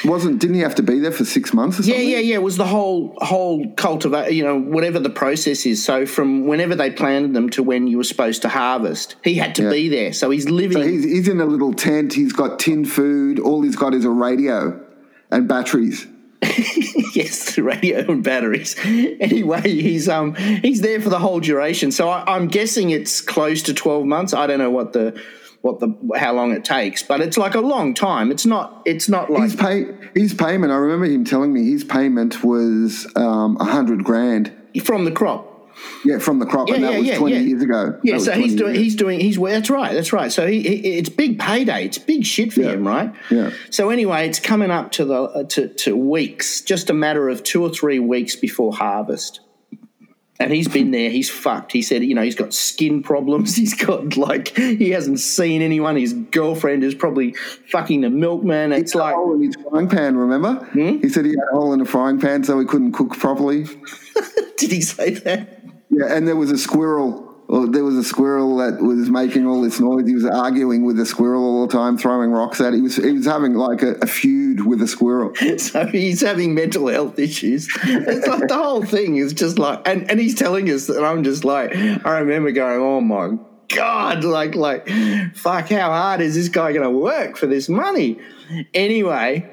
Wasn't 0.04 0.39
didn't 0.39 0.56
he 0.56 0.62
have 0.62 0.76
to 0.76 0.84
be 0.84 1.00
there 1.00 1.12
for 1.13 1.24
six 1.24 1.54
months 1.54 1.80
or 1.80 1.84
yeah, 1.84 1.93
something? 1.95 2.10
yeah, 2.10 2.17
yeah. 2.17 2.36
It 2.36 2.41
was 2.43 2.58
the 2.58 2.65
whole 2.67 3.17
whole 3.21 3.71
cultivate, 3.76 4.34
you 4.34 4.43
know, 4.43 4.60
whatever 4.60 5.00
the 5.00 5.10
process 5.10 5.65
is. 5.65 5.86
So 5.86 6.06
from 6.06 6.48
whenever 6.48 6.76
they 6.76 6.91
planted 6.91 7.34
them 7.34 7.50
to 7.52 7.63
when 7.63 7.88
you 7.88 7.95
were 7.95 8.04
supposed 8.04 8.41
to 8.41 8.50
harvest, 8.50 9.15
he 9.24 9.36
had 9.36 9.56
to 9.56 9.63
Yeah. 9.63 9.69
be 9.69 9.88
there. 9.88 10.12
So 10.12 10.32
he's 10.32 10.50
living. 10.50 10.82
So 10.82 10.86
he's, 10.86 11.06
he's 11.06 11.28
in 11.30 11.39
a 11.39 11.45
little 11.45 11.71
tent. 11.74 12.12
He's 12.12 12.34
got 12.34 12.60
tin 12.60 12.84
food. 12.84 13.39
All 13.39 13.62
he's 13.62 13.78
got 13.78 13.93
is 13.93 14.03
a 14.03 14.10
radio 14.10 14.78
and 15.32 15.47
batteries. 15.47 16.05
yes, 17.14 17.56
the 17.56 17.64
radio 17.64 18.00
and 18.12 18.24
batteries. 18.24 18.76
Anyway, 18.86 19.62
he's 19.62 20.08
um 20.10 20.36
he's 20.36 20.82
there 20.82 21.02
for 21.02 21.10
the 21.10 21.20
whole 21.20 21.40
duration. 21.40 21.92
So 21.92 22.10
I, 22.10 22.36
I'm 22.36 22.48
guessing 22.48 22.90
it's 22.90 23.22
close 23.22 23.64
to 23.64 23.74
twelve 23.74 24.06
months. 24.06 24.34
I 24.34 24.48
don't 24.48 24.60
know 24.60 24.72
what 24.72 24.94
the 24.94 25.20
what 25.62 25.80
the 25.80 25.96
how 26.16 26.34
long 26.34 26.52
it 26.52 26.64
takes, 26.64 27.02
but 27.02 27.22
it's 27.22 27.38
like 27.38 27.56
a 27.56 27.60
long 27.60 27.94
time. 27.94 28.32
It's 28.32 28.46
not 28.46 28.84
it's 28.86 29.10
not 29.10 29.32
like 29.32 29.44
His 29.44 29.56
pay, 29.56 29.86
his 30.14 30.34
payment. 30.34 30.72
I 30.72 30.76
remember 30.76 31.06
him 31.06 31.26
telling 31.26 31.52
me 31.52 31.72
his 31.72 31.84
payment 31.84 32.44
was 32.44 33.12
um, 33.16 33.58
a 33.60 33.66
hundred 33.66 34.04
grand. 34.04 34.52
from 34.84 35.06
the 35.06 35.12
crop. 35.12 35.55
Yeah, 36.03 36.19
from 36.19 36.39
the 36.39 36.45
crop, 36.45 36.69
and 36.69 36.82
Yeah, 36.82 36.88
that 36.88 36.93
yeah, 36.93 36.99
was 36.99 37.07
yeah, 37.07 37.17
20 37.17 37.36
yeah. 37.36 37.41
years 37.41 37.61
ago. 37.61 37.99
Yeah, 38.03 38.13
That 38.15 38.21
so 38.21 38.32
he's 38.34 38.55
doing 38.55 38.76
he's 38.76 38.95
doing 38.95 39.19
he's 39.19 39.38
that's 39.38 39.69
right, 39.69 39.93
that's 39.93 40.13
right. 40.13 40.32
So 40.32 40.47
he, 40.47 40.61
he 40.61 40.97
it's 40.97 41.09
big 41.09 41.39
payday, 41.39 41.86
it's 41.86 41.97
big 41.97 42.26
shit 42.26 42.53
for 42.53 42.61
him, 42.61 42.88
right? 42.88 43.13
Yeah. 43.30 43.51
So 43.69 43.89
anyway, 43.89 44.28
it's 44.28 44.39
coming 44.39 44.71
up 44.71 44.91
to 44.93 45.05
the 45.05 45.21
uh, 45.21 45.43
to 45.43 45.67
to 45.69 45.95
weeks, 45.95 46.61
just 46.61 46.89
a 46.89 46.93
matter 46.93 47.30
of 47.30 47.43
two 47.43 47.63
or 47.63 47.69
three 47.69 47.99
weeks 47.99 48.36
before 48.36 48.73
harvest. 48.73 49.41
And 50.38 50.51
he's 50.51 50.67
been 50.67 50.91
there. 50.91 51.09
He's 51.09 51.30
fucked. 51.30 51.71
He 51.71 51.82
said, 51.82 52.03
you 52.03 52.13
know, 52.13 52.21
he's 52.21 52.36
got 52.36 52.53
skin 52.53 53.01
problems. 53.01 53.55
He's 53.61 53.73
got 53.73 54.17
like 54.17 54.49
he 54.49 54.89
hasn't 54.89 55.21
seen 55.21 55.61
anyone. 55.61 55.95
His 55.95 56.11
girlfriend 56.11 56.84
is 56.84 56.93
probably 56.93 57.36
fucking 57.71 58.01
the 58.01 58.09
milkman. 58.09 58.73
It's 58.73 58.91
He 58.91 58.99
like 58.99 59.13
a 59.13 59.17
hole 59.17 59.34
in 59.36 59.43
his 59.43 59.55
frying 59.55 59.88
pan, 59.88 60.17
remember? 60.17 60.55
Hmm? 60.65 60.97
He 60.97 61.07
said 61.07 61.23
he 61.23 61.32
had 61.32 61.39
a 61.53 61.55
hole 61.55 61.71
in 61.71 61.80
the 61.80 61.86
frying 61.86 62.19
pan 62.19 62.43
so 62.43 62.59
he 62.59 62.65
couldn't 62.65 62.91
cook 62.91 63.17
properly. 63.17 63.63
Did 64.57 64.71
he 64.73 64.82
say 64.82 65.11
that? 65.11 65.55
Yeah, 65.96 66.14
and 66.14 66.28
there 66.28 66.36
was 66.36 66.52
a 66.52 66.58
squirrel. 66.58 67.24
Or 67.48 67.68
there 67.68 67.84
was 67.84 67.96
a 67.96 68.04
squirrel 68.04 68.58
that 68.58 68.82
was 68.82 69.08
making 69.12 69.46
all 69.46 69.62
this 69.62 69.80
noise. 69.80 70.08
He 70.08 70.16
was 70.16 70.26
arguing 70.26 70.84
with 70.84 70.98
the 70.98 71.06
squirrel 71.06 71.43
all 71.43 71.68
the 71.68 71.72
time, 71.72 71.96
throwing 71.96 72.32
rocks 72.32 72.60
at 72.60 72.74
it. 72.74 72.78
He 72.78 72.82
was, 72.82 72.96
he 72.96 73.12
was 73.12 73.28
having 73.28 73.54
like 73.54 73.84
a, 73.84 73.93
a 74.02 74.08
feud 74.08 74.66
with 74.66 74.82
a 74.82 74.88
squirrel. 74.88 75.32
So 75.60 75.86
he's 75.86 76.22
having 76.22 76.56
mental 76.56 76.88
health 76.88 77.20
issues. 77.20 77.70
It's 77.84 78.28
like 78.28 78.48
the 78.48 78.56
whole 78.56 78.84
thing 78.84 79.18
is 79.18 79.32
just 79.34 79.60
like, 79.60 79.88
and, 79.88 80.10
and 80.10 80.20
he's 80.20 80.34
telling 80.34 80.70
us 80.72 80.88
that 80.88 81.04
I'm 81.04 81.24
just 81.24 81.46
like, 81.46 81.76
I 81.76 82.18
remember 82.20 82.52
going, 82.52 82.80
oh 82.82 83.00
my 83.00 83.38
God, 83.70 84.24
like, 84.24 84.56
like, 84.56 84.88
fuck, 85.36 85.70
how 85.70 85.91
hard 85.91 86.22
is 86.22 86.36
this 86.36 86.50
guy 86.50 86.72
going 86.72 86.84
to 86.84 86.89
work 86.89 87.38
for 87.38 87.46
this 87.46 87.70
money? 87.70 88.20
Anyway, 88.74 89.50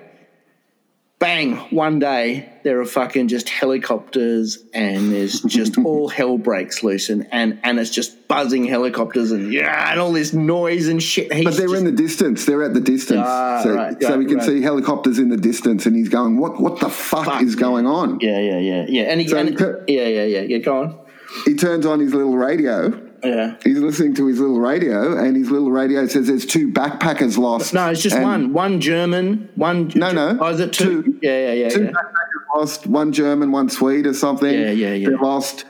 bang, 1.22 1.54
one 1.70 2.00
day 2.00 2.52
there 2.64 2.80
are 2.80 2.84
fucking 2.84 3.28
just 3.28 3.48
helicopters 3.48 4.58
and 4.74 5.12
there's 5.12 5.40
just 5.42 5.78
all 5.84 6.08
hell 6.08 6.36
breaks 6.36 6.82
loose 6.82 7.10
and, 7.10 7.28
and, 7.30 7.60
and 7.62 7.78
it's 7.78 7.90
just 7.90 8.26
buzzing 8.26 8.64
helicopters 8.64 9.30
and 9.30 9.52
yeah, 9.52 9.92
and 9.92 10.00
all 10.00 10.12
this 10.12 10.32
noise 10.32 10.88
and 10.88 11.00
shit. 11.00 11.32
He's 11.32 11.44
But 11.44 11.56
they're 11.56 11.68
just- 11.68 11.78
in 11.78 11.84
the 11.84 11.92
distance. 11.92 12.44
They're 12.44 12.64
at 12.64 12.74
the 12.74 12.80
distance. 12.80 13.22
Ah, 13.24 13.60
so 13.62 13.72
right, 13.72 14.02
so 14.02 14.08
right, 14.10 14.18
we 14.18 14.26
can 14.26 14.38
right. 14.38 14.46
see 14.46 14.62
helicopters 14.62 15.20
in 15.20 15.28
the 15.28 15.36
distance, 15.36 15.86
and 15.86 15.94
he's 15.94 16.08
going, 16.08 16.38
"What? 16.38 16.60
What 16.60 16.80
the 16.80 16.90
fuck, 16.90 17.26
Fuck, 17.26 17.42
is 17.42 17.54
going 17.54 17.86
on?" 17.86 18.18
yeah, 18.20 18.40
yeah, 18.40 18.58
yeah, 18.58 18.86
yeah. 18.88 19.02
And 19.02 19.20
he, 19.20 19.28
So 19.28 19.36
and, 19.38 19.48
he 19.48 19.96
yeah, 19.96 20.08
yeah, 20.08 20.24
yeah, 20.24 20.40
yeah, 20.40 20.58
go 20.58 20.82
on. 20.82 20.98
He 21.44 21.54
turns 21.54 21.86
on 21.86 22.00
his 22.00 22.12
little 22.14 22.36
radio. 22.36 23.11
Yeah. 23.24 23.56
He's 23.62 23.78
listening 23.78 24.14
to 24.14 24.26
his 24.26 24.40
little 24.40 24.58
radio, 24.60 25.16
and 25.16 25.36
his 25.36 25.50
little 25.50 25.70
radio 25.70 26.06
says 26.06 26.26
there's 26.26 26.46
two 26.46 26.70
backpackers 26.70 27.38
lost. 27.38 27.72
No, 27.72 27.88
it's 27.90 28.02
just 28.02 28.20
one. 28.20 28.52
One 28.52 28.80
German, 28.80 29.48
one. 29.54 29.92
No, 29.94 30.10
no. 30.10 30.38
Oh, 30.40 30.48
is 30.48 30.60
it 30.60 30.72
two? 30.72 31.02
Two. 31.02 31.18
Yeah, 31.22 31.48
yeah, 31.48 31.52
yeah. 31.52 31.68
Two 31.68 31.84
yeah. 31.84 31.90
backpackers 31.90 32.56
lost. 32.56 32.86
One 32.86 33.12
German, 33.12 33.52
one 33.52 33.68
Swede, 33.68 34.06
or 34.06 34.14
something. 34.14 34.52
Yeah, 34.52 34.70
yeah, 34.70 34.94
yeah. 34.94 35.08
They're 35.08 35.18
lost. 35.18 35.64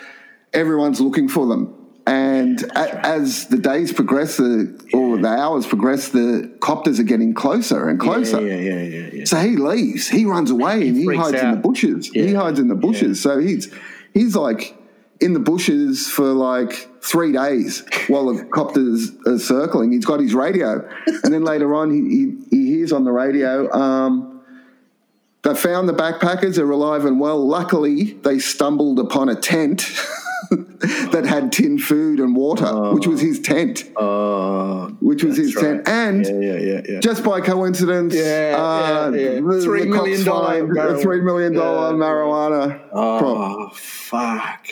Everyone's 0.53 1.01
looking 1.01 1.29
for 1.29 1.47
them. 1.47 1.75
And 2.07 2.63
a, 2.75 3.07
as 3.07 3.47
the 3.47 3.59
days 3.59 3.93
progress, 3.93 4.37
the, 4.37 4.77
or 4.93 5.19
the 5.19 5.29
hours 5.29 5.67
progress, 5.67 6.09
the 6.09 6.53
copters 6.61 6.99
are 6.99 7.05
getting 7.05 7.33
closer 7.33 7.89
and 7.89 8.01
closer. 8.01 8.41
Yeah, 8.41 8.57
yeah, 8.57 8.61
yeah, 8.61 8.83
yeah, 8.83 9.11
yeah. 9.13 9.25
So 9.25 9.37
he 9.37 9.57
leaves. 9.57 10.09
He 10.09 10.25
runs 10.25 10.51
away 10.51 10.89
and 10.89 10.97
he 10.97 11.15
hides 11.15 11.41
in 11.41 11.53
the 11.53 11.57
bushes. 11.59 12.09
He 12.09 12.35
hides 12.35 12.59
in 12.59 12.69
the 12.69 12.75
bushes. 12.75 13.23
So 13.23 13.39
he's 13.39 13.73
he's 14.15 14.35
like 14.35 14.77
in 15.21 15.33
the 15.33 15.39
bushes 15.39 16.09
for 16.09 16.25
like 16.25 16.89
three 17.05 17.33
days 17.33 17.83
while 18.09 18.27
the 18.33 18.45
copters 18.45 19.11
are 19.27 19.39
circling. 19.39 19.93
He's 19.93 20.05
got 20.05 20.21
his 20.21 20.35
radio, 20.35 20.89
and 21.25 21.33
then 21.33 21.45
later 21.45 21.75
on 21.75 21.91
he 21.91 22.01
he, 22.01 22.37
he 22.51 22.67
hears 22.75 22.93
on 22.93 23.05
the 23.05 23.13
radio. 23.13 23.71
Um, 23.73 24.29
they 25.43 25.55
found 25.57 25.89
the 25.89 25.93
backpackers 25.95 26.57
are 26.59 26.71
alive 26.71 27.05
and 27.05 27.19
well. 27.19 27.45
Luckily, 27.45 28.13
they 28.23 28.39
stumbled 28.39 29.01
upon 29.01 29.29
a 29.29 29.35
tent 29.35 29.81
that 30.51 31.25
had 31.27 31.51
tin 31.51 31.79
food 31.81 32.21
and 32.21 32.37
water, 32.37 32.93
which 32.93 33.09
was 33.09 33.21
his 33.21 33.41
tent. 33.41 33.91
Oh, 33.97 34.87
which 35.01 35.25
was 35.25 35.37
his 35.37 35.53
that's 35.55 35.65
tent. 35.67 35.89
And 35.89 36.25
yeah, 36.25 36.59
yeah, 36.59 36.81
yeah, 36.89 37.01
just 37.01 37.25
by 37.25 37.41
coincidence, 37.41 38.15
Yeah, 38.15 38.55
uh, 38.57 39.11
yeah, 39.13 39.31
yeah. 39.31 39.41
Three 39.63 39.87
million 39.87 40.23
dollar 40.25 40.61
find 40.61 40.71
a 40.71 40.75
marijuana. 40.81 41.03
three 41.03 41.21
million 41.23 41.53
dollar 41.55 41.95
marijuana. 41.95 42.81
Oh 42.93 43.71
fuck! 43.75 44.67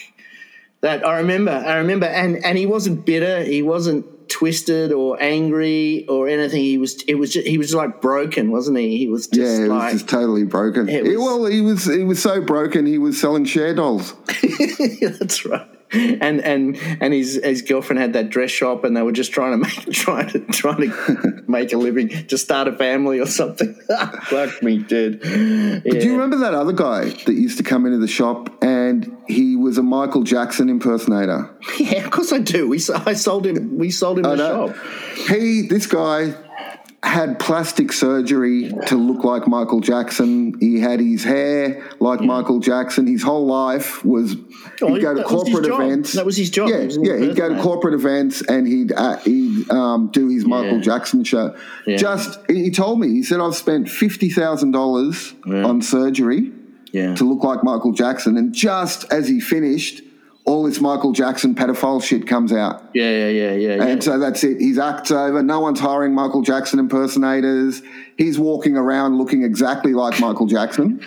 That 0.82 1.06
I 1.06 1.18
remember. 1.18 1.50
I 1.52 1.76
remember, 1.76 2.06
and 2.06 2.42
and 2.44 2.56
he 2.56 2.66
wasn't 2.66 3.04
bitter. 3.04 3.42
He 3.44 3.62
wasn't 3.62 4.06
twisted 4.30 4.92
or 4.92 5.20
angry 5.22 6.06
or 6.08 6.28
anything. 6.28 6.62
He 6.62 6.78
was. 6.78 7.02
It 7.02 7.16
was. 7.16 7.32
Just, 7.32 7.46
he 7.46 7.58
was 7.58 7.66
just 7.68 7.76
like 7.76 8.00
broken, 8.00 8.50
wasn't 8.50 8.78
he? 8.78 8.96
He 8.96 9.08
was 9.08 9.26
just 9.26 9.60
Yeah, 9.60 9.66
like. 9.66 9.92
was 9.92 10.02
just 10.02 10.08
totally 10.10 10.44
broken. 10.44 10.88
He- 10.88 11.02
was- 11.02 11.16
well, 11.18 11.44
he 11.46 11.60
was 11.60 11.84
he 11.84 12.04
was 12.04 12.22
so 12.22 12.40
broken. 12.40 12.86
He 12.86 12.96
was 12.98 13.20
selling 13.20 13.44
Cher 13.44 13.74
dolls. 13.74 14.14
That's 15.18 15.44
right. 15.44 15.66
And 15.92 16.40
and 16.40 16.76
and 17.00 17.12
his 17.12 17.40
his 17.42 17.62
girlfriend 17.62 17.98
had 18.00 18.12
that 18.12 18.30
dress 18.30 18.50
shop, 18.52 18.84
and 18.84 18.96
they 18.96 19.02
were 19.02 19.10
just 19.10 19.32
trying 19.32 19.52
to 19.52 19.56
make 19.58 19.90
trying 19.92 20.28
to 20.30 20.38
trying 20.52 20.88
to 20.88 21.42
make 21.48 21.72
a 21.72 21.76
living, 21.76 22.08
to 22.28 22.38
start 22.38 22.68
a 22.68 22.72
family 22.76 23.18
or 23.18 23.26
something. 23.26 23.74
Fuck 24.22 24.62
me, 24.62 24.78
dude. 24.78 25.20
Do 25.20 25.82
you 25.84 26.12
remember 26.12 26.36
that 26.38 26.54
other 26.54 26.72
guy 26.72 27.06
that 27.10 27.34
used 27.34 27.58
to 27.58 27.64
come 27.64 27.86
into 27.86 27.98
the 27.98 28.06
shop 28.06 28.62
and 28.62 28.79
he 29.26 29.56
was 29.56 29.78
a 29.78 29.82
Michael 29.82 30.22
Jackson 30.22 30.68
impersonator? 30.68 31.50
Yeah, 31.78 32.04
of 32.04 32.10
course 32.10 32.32
I 32.32 32.38
do. 32.38 32.68
We 32.68 32.76
I 33.06 33.14
sold 33.14 33.46
him. 33.46 33.78
We 33.78 33.90
sold 33.90 34.18
him 34.18 34.26
I 34.26 34.30
the 34.30 34.36
know. 34.36 34.72
shop. 34.72 34.76
He, 35.28 35.62
this 35.62 35.86
guy, 35.86 36.34
had 37.02 37.38
plastic 37.40 37.92
surgery 37.92 38.70
to 38.86 38.94
look 38.96 39.24
like 39.24 39.48
Michael 39.48 39.80
Jackson. 39.80 40.54
He 40.60 40.78
had 40.78 41.00
his 41.00 41.24
hair 41.24 41.82
like 41.98 42.20
Michael 42.20 42.60
Jackson. 42.60 43.06
His 43.06 43.22
whole 43.22 43.46
life 43.46 44.04
was 44.04 44.36
Oh, 44.82 44.92
he'd 44.94 45.00
go 45.00 45.14
to 45.14 45.22
that 45.22 45.30
was 45.32 45.46
his 45.48 45.54
corporate 45.54 45.72
events. 45.72 46.12
That 46.12 46.26
was 46.26 46.36
his 46.36 46.50
job. 46.50 46.68
Yeah, 46.68 46.80
He 46.80 46.86
was 46.86 46.96
an 46.98 47.04
yeah. 47.06 47.16
He'd 47.16 47.36
go 47.36 47.48
to 47.54 47.60
corporate 47.62 47.94
events 47.94 48.42
and 48.42 48.68
he'd 48.68 48.92
uh, 48.92 49.16
he'd 49.18 49.70
um, 49.70 50.10
do 50.12 50.28
his 50.28 50.44
Michael 50.44 50.76
Yeah. 50.76 50.82
Jackson 50.82 51.24
show. 51.24 51.56
Yeah. 51.86 51.96
Just 51.96 52.38
he 52.48 52.70
told 52.70 53.00
me 53.00 53.08
he 53.08 53.22
said 53.22 53.40
I've 53.40 53.56
spent 53.56 53.88
fifty 53.88 54.28
thousand 54.28 54.72
dollars 54.72 55.34
on 55.46 55.80
surgery 55.80 56.52
Yeah. 56.92 57.14
to 57.14 57.24
look 57.24 57.44
like 57.44 57.62
Michael 57.64 57.92
Jackson, 57.92 58.36
and 58.36 58.52
just 58.52 59.10
as 59.12 59.28
he 59.28 59.40
finished. 59.40 60.02
All 60.46 60.64
this 60.64 60.80
Michael 60.80 61.12
Jackson 61.12 61.54
pedophile 61.54 62.02
shit 62.02 62.26
comes 62.26 62.50
out. 62.50 62.82
Yeah, 62.94 63.10
yeah, 63.10 63.28
yeah, 63.28 63.52
yeah. 63.52 63.74
yeah. 63.76 63.84
And 63.84 64.02
so 64.02 64.18
that's 64.18 64.42
it. 64.42 64.58
His 64.58 64.78
act's 64.78 65.10
over. 65.10 65.42
No 65.42 65.60
one's 65.60 65.78
hiring 65.78 66.14
Michael 66.14 66.40
Jackson 66.40 66.78
impersonators. 66.78 67.82
He's 68.16 68.38
walking 68.38 68.74
around 68.76 69.18
looking 69.18 69.44
exactly 69.44 69.92
like 69.92 70.18
Michael 70.18 70.46
Jackson. 70.46 71.04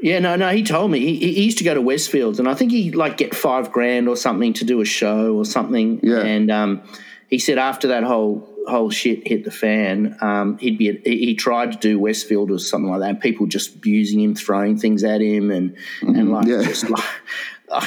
Yeah, 0.00 0.20
no, 0.20 0.36
no. 0.36 0.50
He 0.50 0.62
told 0.62 0.90
me 0.90 1.00
he, 1.00 1.16
he 1.34 1.42
used 1.42 1.58
to 1.58 1.64
go 1.64 1.74
to 1.74 1.80
Westfields, 1.82 2.38
and 2.38 2.48
I 2.48 2.54
think 2.54 2.70
he 2.70 2.92
like 2.92 3.16
get 3.16 3.34
five 3.34 3.72
grand 3.72 4.08
or 4.08 4.16
something 4.16 4.52
to 4.54 4.64
do 4.64 4.80
a 4.80 4.84
show 4.84 5.36
or 5.36 5.44
something. 5.44 6.00
Yeah. 6.02 6.20
And 6.20 6.50
um, 6.50 6.82
he 7.28 7.38
said 7.38 7.58
after 7.58 7.88
that 7.88 8.04
whole 8.04 8.48
whole 8.68 8.90
shit 8.90 9.26
hit 9.26 9.44
the 9.44 9.50
fan, 9.50 10.16
um, 10.20 10.58
he'd 10.58 10.78
be 10.78 11.00
he 11.04 11.34
tried 11.34 11.72
to 11.72 11.78
do 11.78 11.98
Westfield 11.98 12.50
or 12.50 12.58
something 12.58 12.90
like 12.90 13.00
that. 13.00 13.10
And 13.10 13.20
people 13.20 13.46
just 13.46 13.76
abusing 13.76 14.20
him, 14.20 14.34
throwing 14.34 14.76
things 14.78 15.04
at 15.04 15.20
him, 15.20 15.50
and 15.50 15.76
and 16.02 16.30
like 16.30 16.46
yeah. 16.46 16.62
just 16.62 16.88
like. 16.88 17.04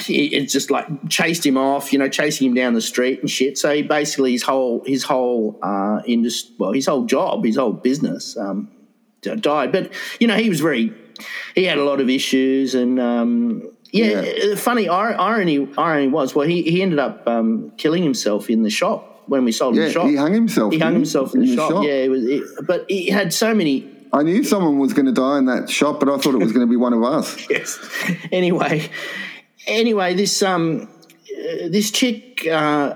It's 0.08 0.54
just 0.54 0.70
like 0.70 1.10
chased 1.10 1.44
him 1.44 1.58
off, 1.58 1.92
you 1.92 1.98
know, 1.98 2.08
chasing 2.08 2.46
him 2.50 2.54
down 2.54 2.76
the 2.76 2.82
street 2.82 3.20
and 3.22 3.28
shit. 3.28 3.58
So 3.58 3.74
he 3.74 3.82
basically 3.82 4.32
his 4.32 4.44
whole 4.44 4.84
his 4.86 5.04
whole 5.04 5.58
uh, 5.64 6.04
industry, 6.06 6.54
well, 6.60 6.72
his 6.72 6.86
whole 6.86 7.06
job, 7.06 7.44
his 7.44 7.56
whole 7.58 7.74
business, 7.74 8.38
um, 8.38 8.70
died. 9.22 9.72
But 9.72 9.92
you 10.20 10.28
know, 10.28 10.36
he 10.38 10.50
was 10.50 10.60
very, 10.60 10.94
he 11.56 11.64
had 11.64 11.80
a 11.80 11.84
lot 11.84 12.00
of 12.00 12.12
issues, 12.12 12.76
and 12.76 13.00
um, 13.00 13.72
yeah, 13.92 14.22
Yeah. 14.22 14.54
funny 14.54 14.88
irony. 14.88 15.68
Irony 15.76 16.10
was, 16.10 16.36
well, 16.36 16.48
he 16.48 16.62
he 16.62 16.84
ended 16.84 17.00
up 17.00 17.28
um, 17.28 17.72
killing 17.78 18.04
himself 18.04 18.52
in 18.52 18.62
the 18.62 18.70
shop 18.70 19.11
when 19.32 19.46
we 19.46 19.52
sold 19.54 19.76
him 19.76 19.82
Yeah, 19.82 19.88
the 19.88 19.94
shop. 19.94 20.08
he 20.10 20.16
hung 20.18 20.34
himself. 20.34 20.74
He 20.74 20.80
hung 20.80 20.94
himself 20.94 21.34
in 21.34 21.40
the, 21.42 21.56
shop. 21.56 21.84
Yeah, 21.86 21.92
it 21.92 22.10
was, 22.10 22.26
it, 22.26 22.44
but 22.68 22.86
he 22.90 23.10
had 23.10 23.32
so 23.34 23.56
many. 23.56 23.90
I 24.12 24.24
knew 24.24 24.44
someone 24.44 24.78
was 24.78 24.92
going 24.92 25.06
to 25.06 25.14
die 25.14 25.38
in 25.38 25.46
that 25.46 25.70
shop, 25.70 26.02
but 26.02 26.10
I 26.10 26.18
thought 26.18 26.36
it 26.36 26.40
was 26.40 26.52
going 26.52 26.68
to 26.68 26.70
be 26.70 26.76
one 26.76 26.92
of 26.92 27.02
us. 27.02 27.38
Yes. 27.50 27.80
anyway, 28.30 28.90
anyway, 29.68 30.14
this 30.16 30.42
um, 30.44 30.90
uh, 31.32 31.70
this 31.70 31.92
chick. 31.92 32.46
Uh, 32.46 32.96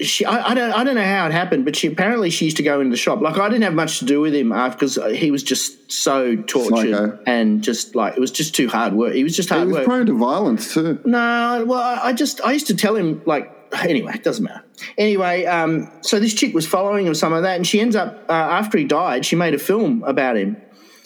she, 0.00 0.24
I, 0.24 0.50
I 0.50 0.54
don't, 0.54 0.72
I 0.72 0.84
don't 0.84 0.94
know 0.94 1.04
how 1.04 1.26
it 1.26 1.32
happened, 1.32 1.64
but 1.64 1.74
she 1.74 1.88
apparently 1.88 2.30
she 2.30 2.44
used 2.44 2.56
to 2.58 2.62
go 2.62 2.80
into 2.80 2.90
the 2.90 2.96
shop. 2.96 3.20
Like 3.20 3.36
I 3.38 3.48
didn't 3.48 3.64
have 3.64 3.74
much 3.74 3.98
to 4.00 4.04
do 4.04 4.20
with 4.20 4.32
him 4.34 4.48
because 4.50 4.96
he 5.14 5.30
was 5.32 5.42
just 5.42 5.90
so 5.90 6.36
tortured 6.36 6.92
Psycho. 6.94 7.18
and 7.26 7.62
just 7.62 7.94
like 7.96 8.16
it 8.16 8.20
was 8.20 8.30
just 8.30 8.54
too 8.54 8.68
hard 8.68 8.92
work. 8.94 9.14
He 9.14 9.24
was 9.24 9.34
just 9.34 9.48
He 9.48 9.54
hard 9.56 9.66
was 9.68 9.76
work. 9.78 9.84
prone 9.86 10.06
to 10.06 10.16
violence 10.18 10.72
too. 10.74 11.00
No, 11.04 11.64
well, 11.66 11.80
I 11.80 12.08
I 12.08 12.12
just 12.12 12.40
I 12.42 12.52
used 12.52 12.68
to 12.68 12.76
tell 12.76 12.94
him 12.96 13.22
like 13.26 13.52
anyway, 13.72 14.12
it 14.14 14.24
doesn't 14.24 14.44
matter. 14.44 14.64
Anyway, 14.96 15.44
um, 15.46 15.90
so 16.02 16.18
this 16.18 16.34
chick 16.34 16.54
was 16.54 16.66
following 16.66 17.06
him, 17.06 17.14
some 17.14 17.32
of 17.32 17.42
that, 17.42 17.56
and 17.56 17.66
she 17.66 17.80
ends 17.80 17.96
up 17.96 18.24
uh, 18.28 18.32
after 18.32 18.78
he 18.78 18.84
died, 18.84 19.24
she 19.24 19.36
made 19.36 19.54
a 19.54 19.58
film 19.58 20.02
about 20.04 20.36
him, 20.36 20.56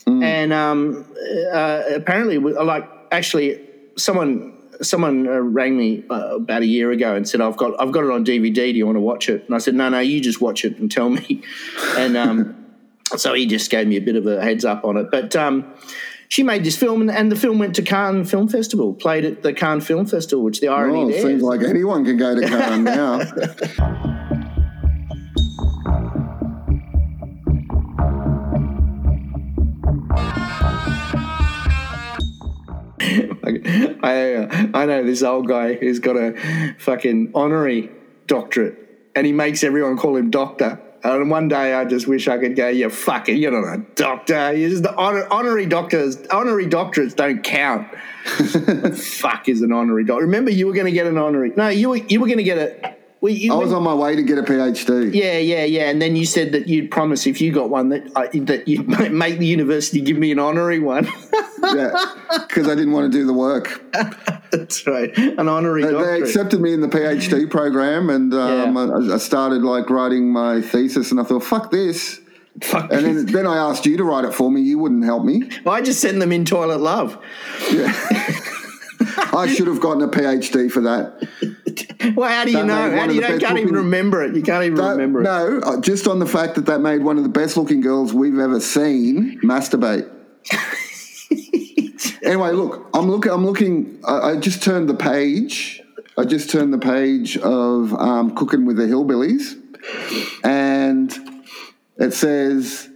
and 0.07 0.53
um, 0.53 1.05
uh, 1.53 1.83
apparently, 1.95 2.39
like 2.39 2.89
actually, 3.11 3.61
someone 3.97 4.53
someone 4.81 5.29
uh, 5.29 5.39
rang 5.39 5.77
me 5.77 6.05
uh, 6.11 6.37
about 6.37 6.63
a 6.63 6.67
year 6.67 6.91
ago 6.91 7.15
and 7.15 7.29
said, 7.29 7.41
"I've 7.41 7.57
got 7.57 7.81
I've 7.81 7.93
got 7.93 8.05
it 8.05 8.11
on 8.11 8.25
DVD. 8.25 8.55
Do 8.55 8.73
you 8.73 8.87
want 8.87 8.97
to 8.97 9.01
watch 9.01 9.29
it?" 9.29 9.45
And 9.47 9.55
I 9.55 9.59
said, 9.59 9.75
"No, 9.75 9.89
no, 9.89 10.01
you 10.01 10.21
just 10.21 10.41
watch 10.41 10.65
it 10.65 10.79
and 10.79 10.91
tell 10.91 11.11
me." 11.11 11.43
and 11.97 12.17
um, 12.17 12.57
so 13.17 13.35
he 13.35 13.47
just 13.47 13.71
gave 13.71 13.87
me 13.87 13.97
a 13.97 14.01
bit 14.01 14.17
of 14.17 14.27
a 14.27 14.43
heads 14.43 14.65
up 14.65 14.85
on 14.85 14.97
it, 14.97 15.11
but. 15.11 15.37
She 16.33 16.43
made 16.43 16.65
this 16.65 16.79
film, 16.79 17.03
and, 17.03 17.11
and 17.11 17.31
the 17.31 17.37
film 17.37 17.59
went 17.59 17.75
to 17.75 17.83
Cannes 17.83 18.25
Film 18.25 18.49
Festival, 18.49 18.95
played 18.95 19.27
at 19.27 19.43
the 19.43 19.53
Cannes 19.53 19.83
Film 19.83 20.07
Festival, 20.07 20.43
which 20.43 20.61
the 20.61 20.69
irony 20.69 21.03
Oh, 21.03 21.11
there 21.11 21.21
seems 21.21 21.43
like 21.43 21.61
anyone 21.61 22.07
can 22.07 22.17
go 22.17 22.35
to 22.35 22.49
Cannes 22.49 22.85
now. 22.85 23.19
I, 34.03 34.35
uh, 34.35 34.67
I 34.73 34.87
know 34.87 35.05
this 35.05 35.23
old 35.23 35.47
guy 35.47 35.75
who's 35.75 35.99
got 35.99 36.17
a 36.17 36.75
fucking 36.79 37.33
honorary 37.35 37.91
doctorate, 38.27 38.79
and 39.15 39.27
he 39.27 39.35
makes 39.35 39.63
everyone 39.63 39.99
call 39.99 40.17
him 40.17 40.31
doctor. 40.31 40.81
And 41.05 41.31
one 41.31 41.49
day 41.49 41.75
I 41.75 41.85
just 41.85 42.07
wish 42.07 42.29
I 42.29 42.39
could 42.39 42.55
go, 42.55 42.69
you 42.69 42.89
fucking, 42.89 43.37
you're 43.37 43.51
not 43.51 43.75
a 43.75 43.79
doctor. 43.97 44.53
You're 44.53 44.71
just 44.71 44.85
the 44.85 44.95
honor, 44.95 45.27
honorary 45.33 45.67
doctors. 45.67 46.17
Honorary 46.29 46.67
doctorates 46.67 47.17
don't 47.17 47.43
count. 47.43 47.89
Fuck 48.97 49.49
is 49.49 49.63
an 49.63 49.73
honorary 49.73 50.05
doctor? 50.05 50.25
Remember, 50.25 50.51
you 50.51 50.67
were 50.67 50.73
going 50.73 50.87
to 50.87 50.93
get 50.93 51.07
an 51.07 51.19
honorary. 51.19 51.53
No, 51.57 51.69
you 51.69 51.91
were 51.91 51.97
you 51.97 52.21
were 52.21 52.27
going 52.27 52.39
to 52.39 52.45
get 52.45 52.59
a. 52.59 52.95
Well, 53.21 53.33
you, 53.33 53.53
I 53.53 53.57
was 53.57 53.73
on 53.73 53.83
my 53.85 53.95
way 53.95 54.17
to 54.17 54.23
get 54.23 54.39
a 54.39 54.43
PhD. 54.43 55.15
yeah, 55.15 55.39
yeah, 55.39 55.65
yeah. 55.65 55.91
And 55.91 56.03
then 56.03 56.17
you 56.17 56.27
said 56.27 56.53
that 56.53 56.67
you'd 56.67 56.91
promise 56.91 57.27
if 57.27 57.41
you 57.41 57.53
got 57.53 57.71
one 57.71 57.89
that 57.91 58.11
I, 58.17 58.27
that 58.41 58.67
you'd 58.67 58.89
make 59.13 59.39
the 59.39 59.47
university 59.47 60.01
give 60.01 60.17
me 60.17 60.33
an 60.33 60.39
honorary 60.39 60.81
one. 60.81 61.09
Yeah, 61.63 61.95
because 62.47 62.69
I 62.69 62.75
didn't 62.75 62.93
want 62.93 63.13
to 63.13 63.19
do 63.19 63.27
the 63.27 63.33
work. 63.33 63.83
That's 64.53 64.87
right, 64.87 65.17
an 65.17 65.49
honorary 65.49 65.83
They, 65.83 65.93
they 65.93 66.21
accepted 66.21 66.61
me 66.61 66.73
in 66.75 66.81
the 66.83 66.89
PhD 66.89 67.51
program, 67.51 68.11
and 68.11 68.33
um, 68.35 68.77
Yeah. 68.77 69.13
I, 69.13 69.15
I 69.15 69.19
started 69.19 69.63
like 69.63 69.89
writing 69.91 70.31
my 70.33 70.61
thesis, 70.61 71.11
and 71.11 71.19
I 71.19 71.25
thought, 71.25 71.43
"Fuck 71.43 71.71
this." 71.71 72.21
Fuck. 72.63 72.93
And 72.93 73.07
then, 73.07 73.27
then 73.27 73.47
I 73.47 73.57
asked 73.57 73.87
you 73.87 73.97
to 73.97 74.05
write 74.05 74.27
it 74.27 74.35
for 74.35 74.51
me. 74.51 74.61
You 74.61 74.79
wouldn't 74.79 75.05
help 75.05 75.25
me. 75.25 75.49
I 75.67 75.81
just 75.81 76.01
sent 76.01 76.21
them 76.21 76.33
in 76.33 76.45
toilet 76.45 76.81
love. 76.83 77.17
I 79.35 79.53
should 79.53 79.67
have 79.67 79.81
gotten 79.81 80.03
a 80.03 80.09
PhD 80.09 80.71
for 80.71 80.81
that. 80.83 81.29
Well, 82.17 82.29
how 82.29 82.45
do 82.45 82.51
you 82.51 82.57
That 82.59 82.67
know? 82.67 82.91
How 82.97 83.07
do 83.07 83.15
you 83.15 83.21
know? 83.21 83.29
best 83.29 83.45
Can't 83.45 83.59
even 83.61 83.75
remember 83.75 84.23
it. 84.25 84.35
You 84.35 84.43
can't 84.43 84.65
even 84.65 84.77
That- 84.77 84.91
remember 84.97 85.21
it. 85.21 85.23
no, 85.23 85.61
uh, 85.61 85.81
just 85.81 86.09
on 86.09 86.19
the 86.19 86.27
fact 86.27 86.57
that 86.57 86.67
that 86.67 86.81
made 86.81 87.05
one 87.05 87.17
of 87.17 87.23
the 87.23 87.29
best 87.29 87.57
looking 87.57 87.81
girls 87.81 88.13
we've 88.13 88.41
ever 88.41 88.59
seen 88.59 89.41
masturbate. 89.45 90.11
anyway, 92.23 92.53
look, 92.53 92.89
I'm 92.95 93.11
looking. 93.11 93.33
I'm 93.33 93.45
looking. 93.45 94.01
I, 94.07 94.31
I 94.31 94.37
just 94.37 94.63
turned 94.63 94.89
the 94.89 94.95
page. 94.95 95.83
I 96.17 96.25
just 96.25 96.51
turned 96.51 96.73
the 96.73 96.79
page 96.79 97.37
of 97.39 97.95
um, 97.95 98.35
Cooking 98.35 98.67
with 98.67 98.77
the 98.77 98.85
Hillbillies, 98.85 99.57
and 100.45 101.13
it 101.97 102.13
says 102.13 102.89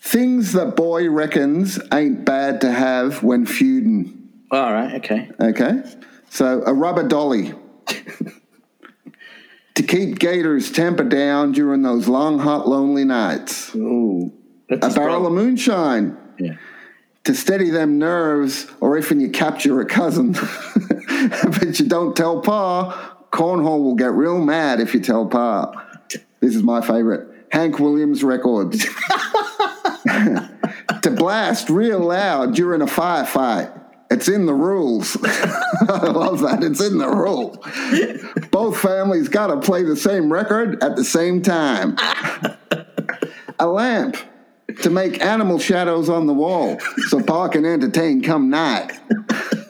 things 0.00 0.52
that 0.52 0.76
boy 0.76 1.08
reckons 1.10 1.78
ain't 1.92 2.24
bad 2.24 2.60
to 2.62 2.70
have 2.70 3.22
when 3.22 3.46
feuding. 3.46 4.28
All 4.50 4.72
right. 4.72 4.94
Okay. 4.96 5.30
Okay. 5.40 5.82
So 6.30 6.62
a 6.66 6.74
rubber 6.74 7.06
dolly 7.06 7.54
to 9.74 9.82
keep 9.82 10.18
Gator's 10.18 10.70
temper 10.70 11.04
down 11.04 11.52
during 11.52 11.82
those 11.82 12.08
long, 12.08 12.38
hot, 12.38 12.68
lonely 12.68 13.04
nights. 13.04 13.74
Ooh. 13.74 14.32
A 14.70 14.76
barrel 14.76 15.26
of 15.26 15.32
moonshine 15.32 16.16
To 17.24 17.34
steady 17.34 17.70
them 17.70 17.98
nerves, 17.98 18.66
or 18.80 18.98
if 18.98 19.10
you 19.10 19.30
capture 19.30 19.80
a 19.80 19.86
cousin. 19.86 20.32
but 20.32 21.80
you 21.80 21.86
don't 21.86 22.14
tell 22.14 22.40
Pa, 22.40 23.16
Cornhole 23.30 23.82
will 23.82 23.94
get 23.94 24.12
real 24.12 24.38
mad 24.38 24.80
if 24.80 24.92
you 24.94 25.00
tell 25.00 25.26
Pa. 25.26 25.72
This 26.40 26.54
is 26.54 26.62
my 26.62 26.80
favorite. 26.80 27.46
Hank 27.50 27.78
Williams 27.78 28.22
Records. 28.22 28.84
to 30.04 31.10
blast 31.10 31.70
real 31.70 32.00
loud 32.00 32.54
during 32.54 32.82
a 32.82 32.86
firefight. 32.86 33.80
It's 34.10 34.28
in 34.28 34.46
the 34.46 34.54
rules. 34.54 35.16
I 35.24 36.10
love 36.10 36.40
that. 36.40 36.62
It's 36.62 36.80
in 36.80 36.98
the 36.98 37.08
rules. 37.08 37.56
Both 38.50 38.78
families 38.78 39.28
got 39.28 39.48
to 39.48 39.60
play 39.60 39.82
the 39.82 39.96
same 39.96 40.32
record 40.32 40.82
at 40.82 40.96
the 40.96 41.04
same 41.04 41.42
time. 41.42 41.96
a 43.58 43.66
lamp 43.66 44.16
to 44.82 44.90
make 44.90 45.20
animal 45.22 45.58
shadows 45.58 46.08
on 46.08 46.26
the 46.26 46.32
wall 46.32 46.78
so 47.08 47.22
Pa 47.22 47.48
can 47.48 47.64
entertain 47.64 48.22
come 48.22 48.50
night. 48.50 48.92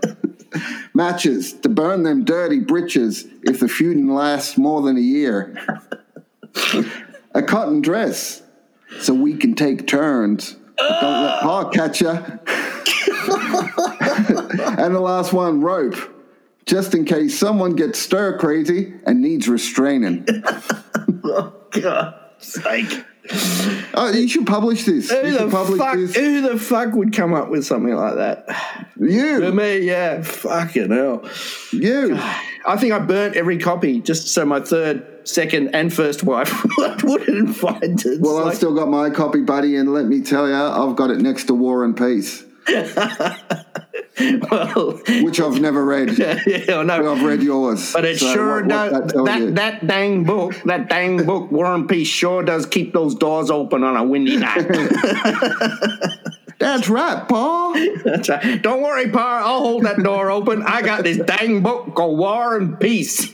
Matches 0.95 1.53
to 1.53 1.69
burn 1.69 2.05
them 2.05 2.25
dirty 2.25 2.61
britches 2.61 3.27
if 3.43 3.61
the 3.61 3.69
feuding 3.69 4.15
lasts 4.15 4.57
more 4.57 4.83
than 4.83 4.97
a 4.97 5.01
year. 5.01 5.57
a 7.35 7.43
cotton 7.43 7.81
dress 7.81 8.43
so 9.01 9.13
we 9.13 9.37
can 9.37 9.55
take 9.55 9.87
turns. 9.87 10.57
Don't 10.77 11.23
let 11.23 11.41
Pa 11.43 11.69
catch 11.71 12.01
ya. 12.01 12.13
and 14.79 14.95
the 14.95 15.01
last 15.01 15.33
one, 15.33 15.61
rope, 15.61 15.97
just 16.67 16.95
in 16.95 17.05
case 17.05 17.39
someone 17.39 17.75
gets 17.75 17.99
stir 17.99 18.39
crazy 18.39 18.95
and 19.07 19.21
needs 19.21 19.49
restraining. 19.49 20.27
Oh, 21.27 21.55
God 21.71 22.15
sake. 22.39 23.05
Oh, 23.97 24.11
you 24.13 24.27
should 24.27 24.45
publish 24.47 24.85
this. 24.85 25.09
Who 25.09 25.25
you 25.29 25.39
the 25.39 25.49
publish 25.49 25.79
fuck? 25.79 25.95
this. 25.97 26.17
Who 26.17 26.41
the 26.43 26.59
fuck 26.59 26.95
would 26.95 27.13
come 27.13 27.33
up 27.33 27.49
with 27.49 27.65
something 27.65 27.95
like 27.95 28.17
that? 28.17 28.45
For 28.99 29.07
You, 29.07 29.53
me, 29.53 29.79
yeah. 29.79 30.21
Fucking 30.21 30.91
hell. 30.91 31.25
you. 31.73 32.17
I 32.67 32.77
think 32.77 32.93
I 32.93 32.99
burnt 32.99 33.37
every 33.37 33.59
copy 33.59 34.01
just 34.01 34.29
so 34.35 34.45
my 34.45 34.59
third, 34.61 35.07
second, 35.29 35.75
and 35.77 35.93
first 35.95 36.25
wife 36.25 36.53
wouldn't 37.05 37.55
find 37.57 38.05
it. 38.05 38.21
Well, 38.21 38.39
I've 38.39 38.47
like- 38.47 38.57
still 38.57 38.75
got 38.75 38.89
my 38.89 39.11
copy, 39.11 39.43
buddy, 39.43 39.77
and 39.77 39.95
let 39.95 40.07
me 40.07 40.21
tell 40.21 40.49
you, 40.49 40.55
I've 40.55 40.97
got 40.97 41.11
it 41.11 41.21
next 41.21 41.45
to 41.45 41.55
War 41.55 41.85
and 41.85 41.97
Peace, 41.97 42.43
well, 44.51 45.01
which 45.23 45.41
I've 45.41 45.61
never 45.61 45.85
read. 45.85 46.17
yeah, 46.19 46.39
know. 46.85 47.03
But 47.03 47.07
I've 47.13 47.23
read 47.25 47.43
yours. 47.43 47.93
But 47.93 48.05
it 48.05 48.19
So 48.21 48.33
sure 48.33 48.63
what- 48.63 48.67
what 48.67 48.69
does. 49.03 49.13
tell 49.13 49.25
That, 49.25 49.41
you? 49.41 49.51
that 49.53 49.87
dang 49.87 50.25
book, 50.25 50.55
that 50.67 50.89
dang 50.89 51.25
book, 51.25 51.51
War 51.51 51.67
and 51.75 51.89
Peace, 51.89 52.09
sure 52.09 52.43
does 52.43 52.67
keep 52.67 52.93
those 52.93 53.15
doors 53.15 53.51
open 53.51 53.83
on 53.83 53.97
a 53.97 54.05
windy 54.05 54.37
night. 54.47 54.69
That's 56.61 56.89
right, 56.89 57.29
Paul. 57.29 57.75
That's 58.05 58.29
right. 58.29 58.63
Don't 58.63 58.83
worry, 58.83 59.11
Pa. 59.11 59.43
I'll 59.45 59.59
hold 59.61 59.85
that 59.85 59.99
door 60.03 60.31
open. 60.31 60.63
I 60.63 60.83
got 60.83 61.03
this 61.03 61.19
dang 61.19 61.63
book 61.63 61.95
called 61.95 62.17
War 62.19 62.57
and 62.57 62.79
Peace. 62.79 63.29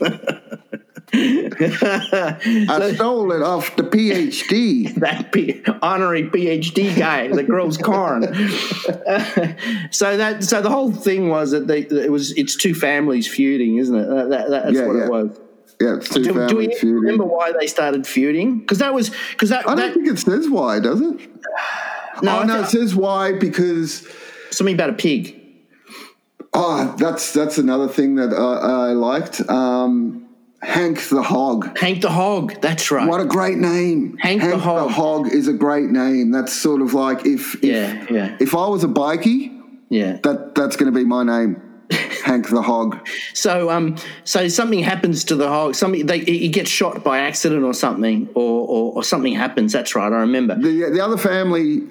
I 1.13 2.93
stole 2.95 3.31
it 3.33 3.41
off 3.41 3.75
the 3.75 3.83
PhD. 3.83 4.93
that 4.99 5.31
P- 5.31 5.61
honorary 5.81 6.23
PhD 6.29 6.97
guy 6.97 7.27
that 7.27 7.47
grows 7.47 7.77
corn. 7.77 8.23
so 9.91 10.15
that 10.17 10.43
so 10.43 10.61
the 10.61 10.69
whole 10.69 10.91
thing 10.91 11.29
was 11.29 11.51
that 11.51 11.67
they, 11.67 11.81
it 11.81 12.11
was 12.11 12.31
it's 12.37 12.55
two 12.55 12.73
families 12.73 13.27
feuding, 13.27 13.77
isn't 13.77 13.95
it? 13.95 14.07
That, 14.07 14.29
that, 14.29 14.49
that's 14.49 14.73
Yeah, 14.75 14.85
what 14.87 14.95
yeah. 14.95 15.03
it 15.05 15.09
was. 15.11 15.39
Yeah, 15.81 15.95
it's 15.95 16.09
two 16.09 16.23
Do, 16.23 16.47
do 16.47 16.55
we 16.57 16.67
feuding. 16.75 16.93
remember 16.93 17.25
why 17.25 17.51
they 17.59 17.67
started 17.67 18.05
feuding? 18.07 18.59
Because 18.59 18.77
that 18.77 18.93
was 18.93 19.09
because 19.31 19.49
that, 19.49 19.67
I 19.67 19.75
don't 19.75 19.77
that 19.77 19.93
think 19.95 20.07
it 20.07 20.19
says 20.19 20.47
why, 20.49 20.79
does 20.79 21.01
it? 21.01 21.19
no, 22.23 22.39
oh, 22.41 22.43
no, 22.43 22.61
it 22.61 22.67
says 22.67 22.95
why 22.95 23.33
because 23.33 24.07
something 24.51 24.75
about 24.75 24.91
a 24.91 24.93
pig. 24.93 25.35
oh, 26.53 26.95
that's 26.97 27.33
that's 27.33 27.57
another 27.57 27.87
thing 27.87 28.15
that 28.15 28.31
I, 28.33 28.89
I 28.89 28.91
liked. 28.93 29.41
Um, 29.49 30.27
Hank 30.61 31.09
the 31.09 31.23
Hog. 31.23 31.77
Hank 31.77 32.01
the 32.01 32.09
Hog. 32.09 32.61
That's 32.61 32.91
right. 32.91 33.07
What 33.07 33.19
a 33.19 33.25
great 33.25 33.57
name! 33.57 34.17
Hank 34.19 34.41
the 34.43 34.57
Hog. 34.59 34.91
hog 34.91 35.27
is 35.27 35.47
a 35.47 35.53
great 35.53 35.89
name. 35.89 36.31
That's 36.31 36.53
sort 36.53 36.81
of 36.81 36.93
like 36.93 37.25
if, 37.25 37.55
if 37.55 37.63
Yeah, 37.63 38.05
yeah. 38.11 38.37
If 38.39 38.53
I 38.53 38.67
was 38.67 38.83
a 38.83 38.87
bikie, 38.87 39.59
yeah. 39.89 40.19
that 40.23 40.53
that's 40.53 40.75
going 40.75 40.91
to 40.91 40.97
be 40.97 41.03
my 41.03 41.23
name, 41.23 41.59
Hank 42.23 42.49
the 42.49 42.61
Hog. 42.61 43.07
So 43.33 43.71
um, 43.71 43.95
so 44.23 44.47
something 44.49 44.79
happens 44.79 45.23
to 45.25 45.35
the 45.35 45.47
hog. 45.47 45.73
Something 45.73 46.05
they 46.05 46.19
he 46.19 46.49
gets 46.49 46.69
shot 46.69 47.03
by 47.03 47.19
accident 47.19 47.63
or 47.63 47.73
something, 47.73 48.29
or, 48.35 48.67
or 48.67 48.93
or 48.97 49.03
something 49.03 49.33
happens. 49.33 49.73
That's 49.73 49.95
right. 49.95 50.13
I 50.13 50.19
remember. 50.19 50.55
The 50.55 50.91
the 50.91 51.01
other 51.03 51.17
family 51.17 51.87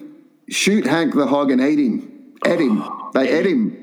shoot 0.48 0.86
Hank 0.86 1.14
the 1.14 1.26
Hog 1.26 1.50
and 1.50 1.60
eat 1.60 1.80
him. 1.80 2.36
Ate 2.46 2.60
him. 2.60 2.84
They 3.14 3.38
eat 3.40 3.46
him. 3.46 3.76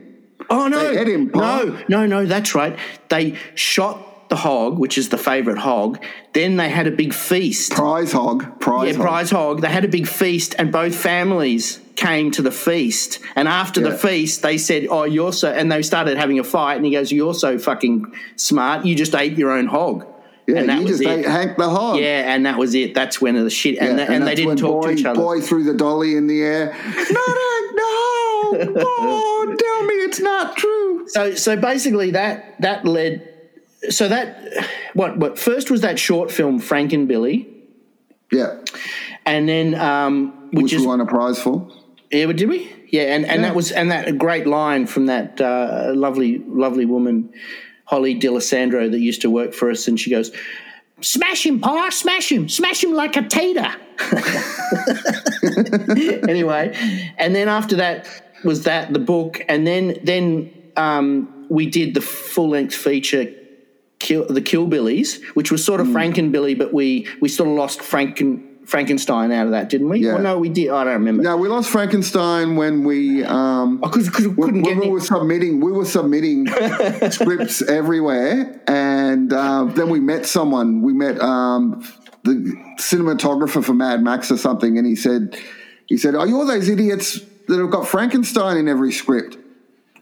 Oh 0.50 0.70
no! 0.70 0.94
They 0.94 1.00
ate 1.02 1.10
him, 1.10 1.30
Pa. 1.30 1.64
no, 1.64 1.84
no, 1.90 2.06
no. 2.06 2.26
That's 2.26 2.56
right. 2.56 2.78
They 3.10 3.36
shot 3.56 4.07
the 4.30 4.36
hog, 4.36 4.78
which 4.78 4.98
is 4.98 5.10
the 5.10 5.18
favorite 5.18 5.58
hog. 5.58 6.04
Then 6.34 6.58
they 6.58 6.70
had 6.70 6.88
a 6.88 6.92
big 6.92 7.14
feast. 7.14 7.72
Prize 7.72 8.12
hog. 8.12 8.60
Prize 8.60 8.90
yeah, 8.90 8.98
hog. 8.98 9.06
prize 9.06 9.32
hog. 9.32 9.62
They 9.62 9.70
had 9.70 9.86
a 9.86 9.88
big 9.88 10.08
feast, 10.08 10.56
and 10.58 10.72
both 10.72 10.96
families 10.96 11.80
came 11.96 12.32
to 12.32 12.42
the 12.42 12.52
feast. 12.52 13.20
And 13.36 13.48
after 13.48 13.82
the 13.82 13.98
feast, 13.98 14.42
they 14.42 14.58
said, 14.58 14.88
"Oh, 14.90 15.04
you're 15.04 15.34
so," 15.34 15.52
and 15.52 15.72
they 15.72 15.82
started 15.82 16.18
having 16.18 16.40
a 16.40 16.44
fight. 16.44 16.76
And 16.76 16.86
he 16.86 16.92
goes, 16.92 17.12
"You're 17.12 17.34
so 17.34 17.58
fucking 17.58 18.14
smart. 18.36 18.86
You 18.86 18.96
just 18.96 19.16
ate 19.16 19.38
your 19.38 19.52
own 19.52 19.68
hog." 19.68 20.06
Yeah, 20.48 20.60
and 20.60 20.70
that 20.70 20.78
you 20.78 20.84
was 20.84 20.92
just 20.92 21.04
it. 21.04 21.10
ate 21.10 21.26
Hank 21.26 21.58
the 21.58 21.70
Hog. 21.70 22.00
Yeah, 22.00 22.34
and 22.34 22.46
that 22.46 22.58
was 22.58 22.74
it. 22.74 22.94
That's 22.94 23.20
when 23.20 23.36
the 23.36 23.50
shit, 23.50 23.78
and, 23.80 24.00
Yeah, 24.00 24.06
the, 24.06 24.14
and, 24.14 24.26
they 24.26 24.34
didn't 24.34 24.58
talk 24.58 24.82
boy, 24.82 24.94
to 24.94 25.00
each 25.00 25.06
other. 25.06 25.20
Boy 25.20 25.42
threw 25.42 25.66
the 25.66 25.74
dolly 25.74 26.16
in 26.16 26.28
the 26.28 26.42
air. 26.42 26.68
not 26.86 27.06
the 27.06 27.84
Hog. 27.84 28.28
Oh, 28.80 29.56
tell 29.60 29.86
me 29.86 29.94
it's 29.96 30.20
not 30.20 30.56
true. 30.56 31.08
So, 31.10 31.36
so 31.36 31.58
basically, 31.58 32.12
that 32.12 32.56
that 32.62 32.86
led. 32.86 33.34
So 33.90 34.08
that 34.08 34.66
what 34.94 35.18
what 35.18 35.38
first 35.38 35.70
was 35.70 35.82
that 35.82 36.00
short 36.00 36.32
film 36.32 36.60
Frankenbilly, 36.60 37.48
Yeah, 38.32 38.62
and 39.26 39.48
then 39.48 39.76
um, 39.76 40.50
which, 40.52 40.64
which 40.64 40.74
is 40.74 40.82
we 40.82 40.88
won 40.88 41.02
a 41.02 41.06
prize 41.06 41.40
for. 41.40 41.70
Yeah, 42.12 42.26
but 42.26 42.38
did 42.38 42.50
we? 42.50 42.74
Yeah, 42.90 43.16
and, 43.16 43.26
and 43.26 43.44
that 43.44 43.54
was 43.54 43.72
and 43.72 43.92
that 43.92 44.08
a 44.08 44.14
great 44.14 44.48
line 44.48 44.88
from 44.88 45.08
that 45.08 45.42
uh, 45.42 45.92
lovely 45.94 46.40
lovely 46.40 46.86
woman, 46.86 47.34
Holly 47.84 48.14
D'Alessandro, 48.14 48.90
that 48.90 49.00
used 49.00 49.22
to 49.22 49.30
work 49.30 49.54
for 49.54 49.70
us, 49.70 49.88
and 49.88 50.00
she 50.00 50.10
goes, 50.10 50.32
"Smash 51.02 51.46
him, 51.46 51.60
Pa! 51.60 51.90
Smash 51.90 52.32
him! 52.32 52.48
Smash 52.48 52.84
him 52.84 52.94
like 52.94 53.18
a 53.18 53.28
tater." 53.28 53.76
anyway, 56.30 56.74
and 57.18 57.36
then 57.36 57.50
after 57.50 57.76
that 57.76 58.08
was 58.44 58.64
that 58.64 58.94
the 58.94 59.00
book, 59.00 59.44
and 59.50 59.68
then 59.68 60.00
then 60.04 60.54
um, 60.78 61.46
we 61.50 61.66
did 61.66 61.94
the 61.94 62.02
full 62.02 62.50
length 62.50 62.76
feature. 62.76 63.34
Kill, 64.00 64.26
the 64.26 64.42
Killbillies, 64.42 65.24
which 65.34 65.52
was 65.52 65.64
sort 65.64 65.82
of 65.82 65.88
Frankenbilly, 65.88 66.58
but 66.58 66.74
we 66.74 67.08
we 67.20 67.30
sort 67.30 67.50
of 67.50 67.56
lost 67.56 67.80
Franken, 67.80 68.44
Frankenstein 68.68 69.32
out 69.32 69.46
of 69.46 69.52
that, 69.52 69.70
didn't 69.70 69.90
we? 69.90 70.02
Yeah. 70.02 70.14
Well, 70.14 70.24
no, 70.24 70.40
we 70.40 70.50
did. 70.50 70.70
I 70.70 70.84
don't 70.84 70.94
remember. 70.94 71.24
No, 71.24 71.38
we 71.38 71.48
lost 71.48 71.70
Frankenstein 71.70 72.56
when 72.56 72.84
we 72.84 73.24
um, 73.24 73.80
because 73.80 74.12
we 74.12 74.36
couldn't 74.36 74.62
get 74.62 74.78
when 74.78 74.80
we 74.82 74.90
were 74.90 75.02
submitting. 75.02 75.62
We 75.62 75.72
were 75.72 75.86
submitting 75.86 76.48
scripts 77.12 77.62
everywhere, 77.64 78.62
and 78.68 79.34
um, 79.34 79.74
then 79.74 79.90
we 79.90 80.00
met 80.00 80.26
someone. 80.26 80.82
We 80.82 80.94
met 80.94 81.20
um, 81.20 81.82
the 82.24 82.34
cinematographer 82.78 83.64
for 83.64 83.74
Mad 83.74 84.04
Max 84.04 84.30
or 84.32 84.38
something, 84.38 84.78
and 84.78 84.86
he 84.86 84.96
said, 84.96 85.38
"He 85.88 85.98
said, 85.98 86.14
are 86.14 86.28
you 86.28 86.38
all 86.38 86.46
those 86.46 86.70
idiots 86.70 87.20
that 87.48 87.58
have 87.58 87.72
got 87.72 87.88
Frankenstein 87.88 88.58
in 88.58 88.68
every 88.68 88.92
script?" 88.92 89.38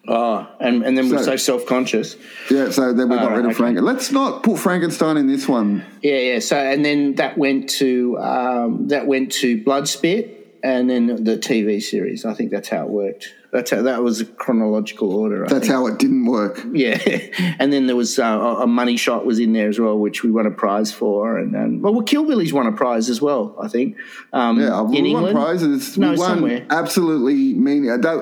Oh, 0.08 0.48
and, 0.60 0.84
and 0.84 0.98
then 0.98 1.10
we're 1.10 1.24
So- 1.24 1.36
self 1.36 1.66
conscious. 1.66 2.16
Yeah, 2.52 2.70
so 2.70 2.94
then 2.94 3.10
we 3.10 3.16
got 3.16 3.30
right, 3.30 3.38
rid 3.38 3.46
of 3.46 3.52
okay. 3.52 3.60
Franken. 3.62 3.82
Let's 3.84 4.12
not 4.12 4.44
put 4.44 4.60
Frankenstein 4.60 5.18
in 5.18 5.28
this 5.28 5.48
one. 5.48 5.84
Yeah, 6.02 6.18
yeah. 6.18 6.40
So 6.40 6.58
and 6.58 6.86
then 6.86 7.16
that 7.16 7.38
went 7.38 7.70
to 7.82 8.18
um, 8.20 8.88
that 8.90 9.08
went 9.08 9.32
to 9.34 9.62
Bloodspit, 9.64 10.30
and 10.64 10.90
then 10.90 11.24
the 11.24 11.38
TV 11.38 11.82
series. 11.82 12.26
I 12.26 12.34
think 12.34 12.52
that's 12.52 12.70
how 12.70 12.84
it 12.84 12.90
worked. 12.90 13.34
That's 13.56 13.72
how 13.72 13.84
that 13.84 14.04
was 14.04 14.20
a 14.20 14.26
chronological 14.26 15.14
order. 15.16 15.46
I 15.46 15.48
That's 15.48 15.62
think. 15.68 15.72
how 15.72 15.88
it 15.88 15.98
didn't 15.98 16.26
work. 16.26 16.62
Yeah, 16.74 17.00
and 17.58 17.72
then 17.72 17.88
there 17.88 17.96
was 17.96 18.20
uh, 18.20 18.24
a 18.60 18.68
money 18.68 18.98
shot 18.98 19.26
was 19.26 19.40
in 19.40 19.54
there 19.54 19.70
as 19.70 19.80
well, 19.80 19.98
which 19.98 20.24
we 20.26 20.30
won 20.30 20.46
a 20.46 20.52
prize 20.52 20.92
for, 20.92 21.38
and, 21.38 21.56
and 21.56 21.82
well, 21.82 21.94
well, 21.94 22.04
Killbillies 22.04 22.52
won 22.52 22.68
a 22.68 22.74
prize 22.74 23.10
as 23.10 23.22
well. 23.22 23.56
I 23.62 23.70
think. 23.70 23.96
Um, 24.34 24.60
Yeah, 24.60 24.82
we 24.82 24.98
in 24.98 25.04
won 25.06 25.28
England. 25.28 25.36
prizes. 25.38 25.98
No, 25.98 26.12
we 26.12 26.18
won 26.18 26.28
somewhere. 26.28 26.66
absolutely 26.70 27.54
mean. 27.54 27.86
They, 28.02 28.18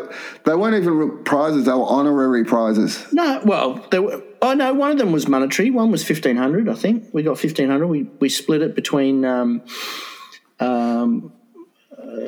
they 0.46 0.54
weren't 0.56 0.76
even 0.76 1.24
prizes; 1.24 1.66
they 1.66 1.72
were 1.72 1.84
honorary 1.84 2.46
prizes. 2.46 3.04
No, 3.12 3.42
well, 3.44 3.84
there 3.90 4.04
were. 4.04 4.22
Oh 4.44 4.54
no, 4.54 4.72
one 4.76 4.92
of 4.92 5.00
them 5.00 5.12
was 5.12 5.28
monetary. 5.28 5.72
One 5.72 5.90
was 5.90 6.04
fifteen 6.04 6.38
hundred. 6.38 6.70
I 6.70 6.76
think 6.76 7.10
we 7.12 7.24
got 7.24 7.40
fifteen 7.40 7.70
hundred. 7.72 7.88
We 7.88 8.04
we 8.20 8.30
split 8.30 8.62
it 8.62 8.76
between. 8.76 9.26
Um, 9.26 9.64
um, 10.60 11.34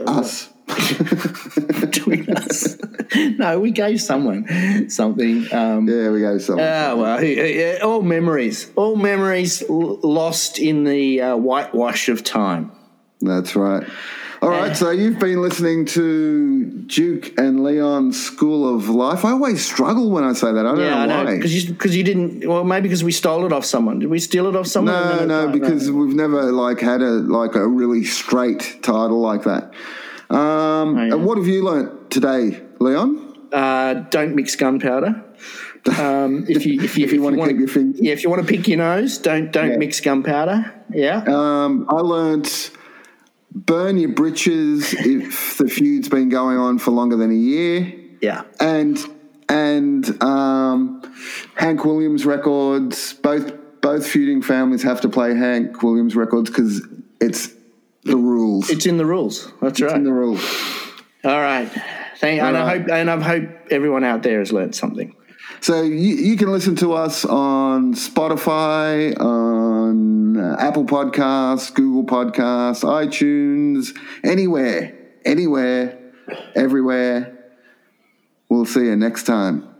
Us. 0.07 0.49
Between 0.67 2.29
us. 2.29 2.77
no, 3.37 3.59
we 3.59 3.71
gave 3.71 4.01
someone 4.01 4.89
something. 4.89 5.45
Um, 5.53 5.87
Yeah, 5.87 6.09
we 6.09 6.21
go. 6.21 6.37
Someone. 6.37 6.65
Oh 6.65 6.97
well, 6.97 7.23
yeah, 7.23 7.79
all 7.83 8.01
memories, 8.01 8.71
all 8.75 8.95
memories 8.95 9.63
lost 9.69 10.59
in 10.59 10.83
the 10.83 11.21
uh, 11.21 11.35
whitewash 11.37 12.09
of 12.09 12.23
time. 12.23 12.71
That's 13.21 13.55
right. 13.55 13.87
All 14.41 14.49
right, 14.51 14.77
so 14.77 14.91
you've 14.91 15.17
been 15.17 15.41
listening 15.41 15.85
to 15.85 16.65
Duke 16.85 17.35
and 17.39 17.63
Leon's 17.63 18.21
School 18.23 18.75
of 18.75 18.89
Life. 18.89 19.25
I 19.25 19.31
always 19.31 19.65
struggle 19.65 20.11
when 20.11 20.23
I 20.23 20.33
say 20.33 20.51
that. 20.51 20.59
I 20.67 20.75
don't 20.75 20.79
Yeah, 20.81 20.99
I 20.99 21.05
know 21.07 21.23
why. 21.23 21.35
because 21.37 21.55
you 21.55 21.75
you 21.85 22.03
didn't. 22.03 22.47
Well, 22.47 22.63
maybe 22.63 22.83
because 22.83 23.03
we 23.03 23.11
stole 23.11 23.45
it 23.45 23.53
off 23.53 23.65
someone. 23.65 23.99
Did 23.99 24.09
we 24.09 24.19
steal 24.19 24.45
it 24.47 24.55
off 24.55 24.67
someone? 24.67 24.93
no, 24.93 25.25
no, 25.25 25.51
because 25.51 25.89
we've 25.89 26.13
never 26.13 26.51
like 26.51 26.79
had 26.79 27.01
a 27.01 27.11
like 27.11 27.55
a 27.55 27.65
really 27.67 28.03
straight 28.03 28.79
title 28.83 29.19
like 29.19 29.43
that. 29.43 29.73
Um, 30.29 30.97
Oh. 30.97 30.97
And 30.97 31.25
what 31.25 31.37
have 31.37 31.47
you 31.47 31.63
learnt 31.63 32.09
today, 32.11 32.61
Leon? 32.79 33.33
uh, 33.53 33.93
don't 34.09 34.35
mix 34.35 34.55
gunpowder. 34.55 35.23
Um, 35.99 36.45
if 36.49 36.65
you 36.65 36.81
if 36.81 36.97
you, 36.97 37.05
If 37.05 37.13
you 37.13 37.21
wanna 37.21 37.37
keep 37.47 37.57
your 37.59 37.67
finger- 37.67 37.97
yeah, 38.01 38.11
if 38.13 38.23
you 38.23 38.29
want 38.29 38.41
to 38.41 38.47
pick 38.47 38.67
your 38.67 38.79
nose, 38.79 39.17
don't 39.17 39.51
don't 39.51 39.71
Yeah. 39.71 39.77
mix 39.77 40.01
gunpowder. 40.01 40.71
Yeah. 40.93 41.23
Um, 41.27 41.85
I 41.89 41.95
learnt 42.01 42.71
burn 43.53 43.97
your 43.97 44.09
britches 44.09 44.93
if 44.93 45.57
the 45.57 45.67
feud's 45.67 46.09
been 46.09 46.27
going 46.29 46.57
on 46.57 46.77
for 46.79 46.91
longer 46.91 47.15
than 47.15 47.31
a 47.31 47.35
year. 47.35 47.93
yeah. 48.21 48.41
and 48.59 48.97
and 49.47 50.21
um, 50.23 51.01
Hank 51.53 51.85
Williams 51.85 52.25
records. 52.25 53.13
Both 53.13 53.53
both 53.81 54.05
feuding 54.07 54.41
families 54.41 54.81
have 54.83 54.99
to 55.01 55.09
play 55.09 55.35
Hank 55.35 55.83
Williams 55.83 56.15
records 56.15 56.49
because 56.49 56.81
it's 57.21 57.53
the 58.05 58.17
rules. 58.17 58.69
It's 58.69 58.85
in 58.85 58.97
the 58.97 59.05
rules. 59.05 59.51
That's 59.61 59.81
right. 59.81 59.95
in 59.95 60.03
the 60.03 60.13
rules. 60.13 60.41
All 61.23 61.41
right. 61.41 61.69
Thank, 62.17 62.41
and 62.41 62.55
I 62.55 62.77
hope 62.77 62.89
and 62.89 63.09
I 63.11 63.19
hope 63.19 63.49
everyone 63.71 64.03
out 64.03 64.23
there 64.23 64.39
has 64.39 64.53
learnt 64.53 64.75
something. 64.75 65.15
So 65.61 65.81
you, 65.81 66.15
you 66.15 66.37
can 66.37 66.51
listen 66.51 66.75
to 66.77 66.93
us 66.93 67.25
on 67.25 67.93
Spotify, 67.95 69.19
on 69.19 70.37
Apple 70.59 70.85
Podcasts, 70.85 71.73
Google 71.73 72.03
Podcasts, 72.03 72.83
iTunes, 72.83 73.97
anywhere, 74.23 74.95
anywhere, 75.25 75.97
everywhere. 76.55 77.37
We'll 78.49 78.65
see 78.65 78.85
you 78.85 78.95
next 78.95 79.23
time. 79.23 79.74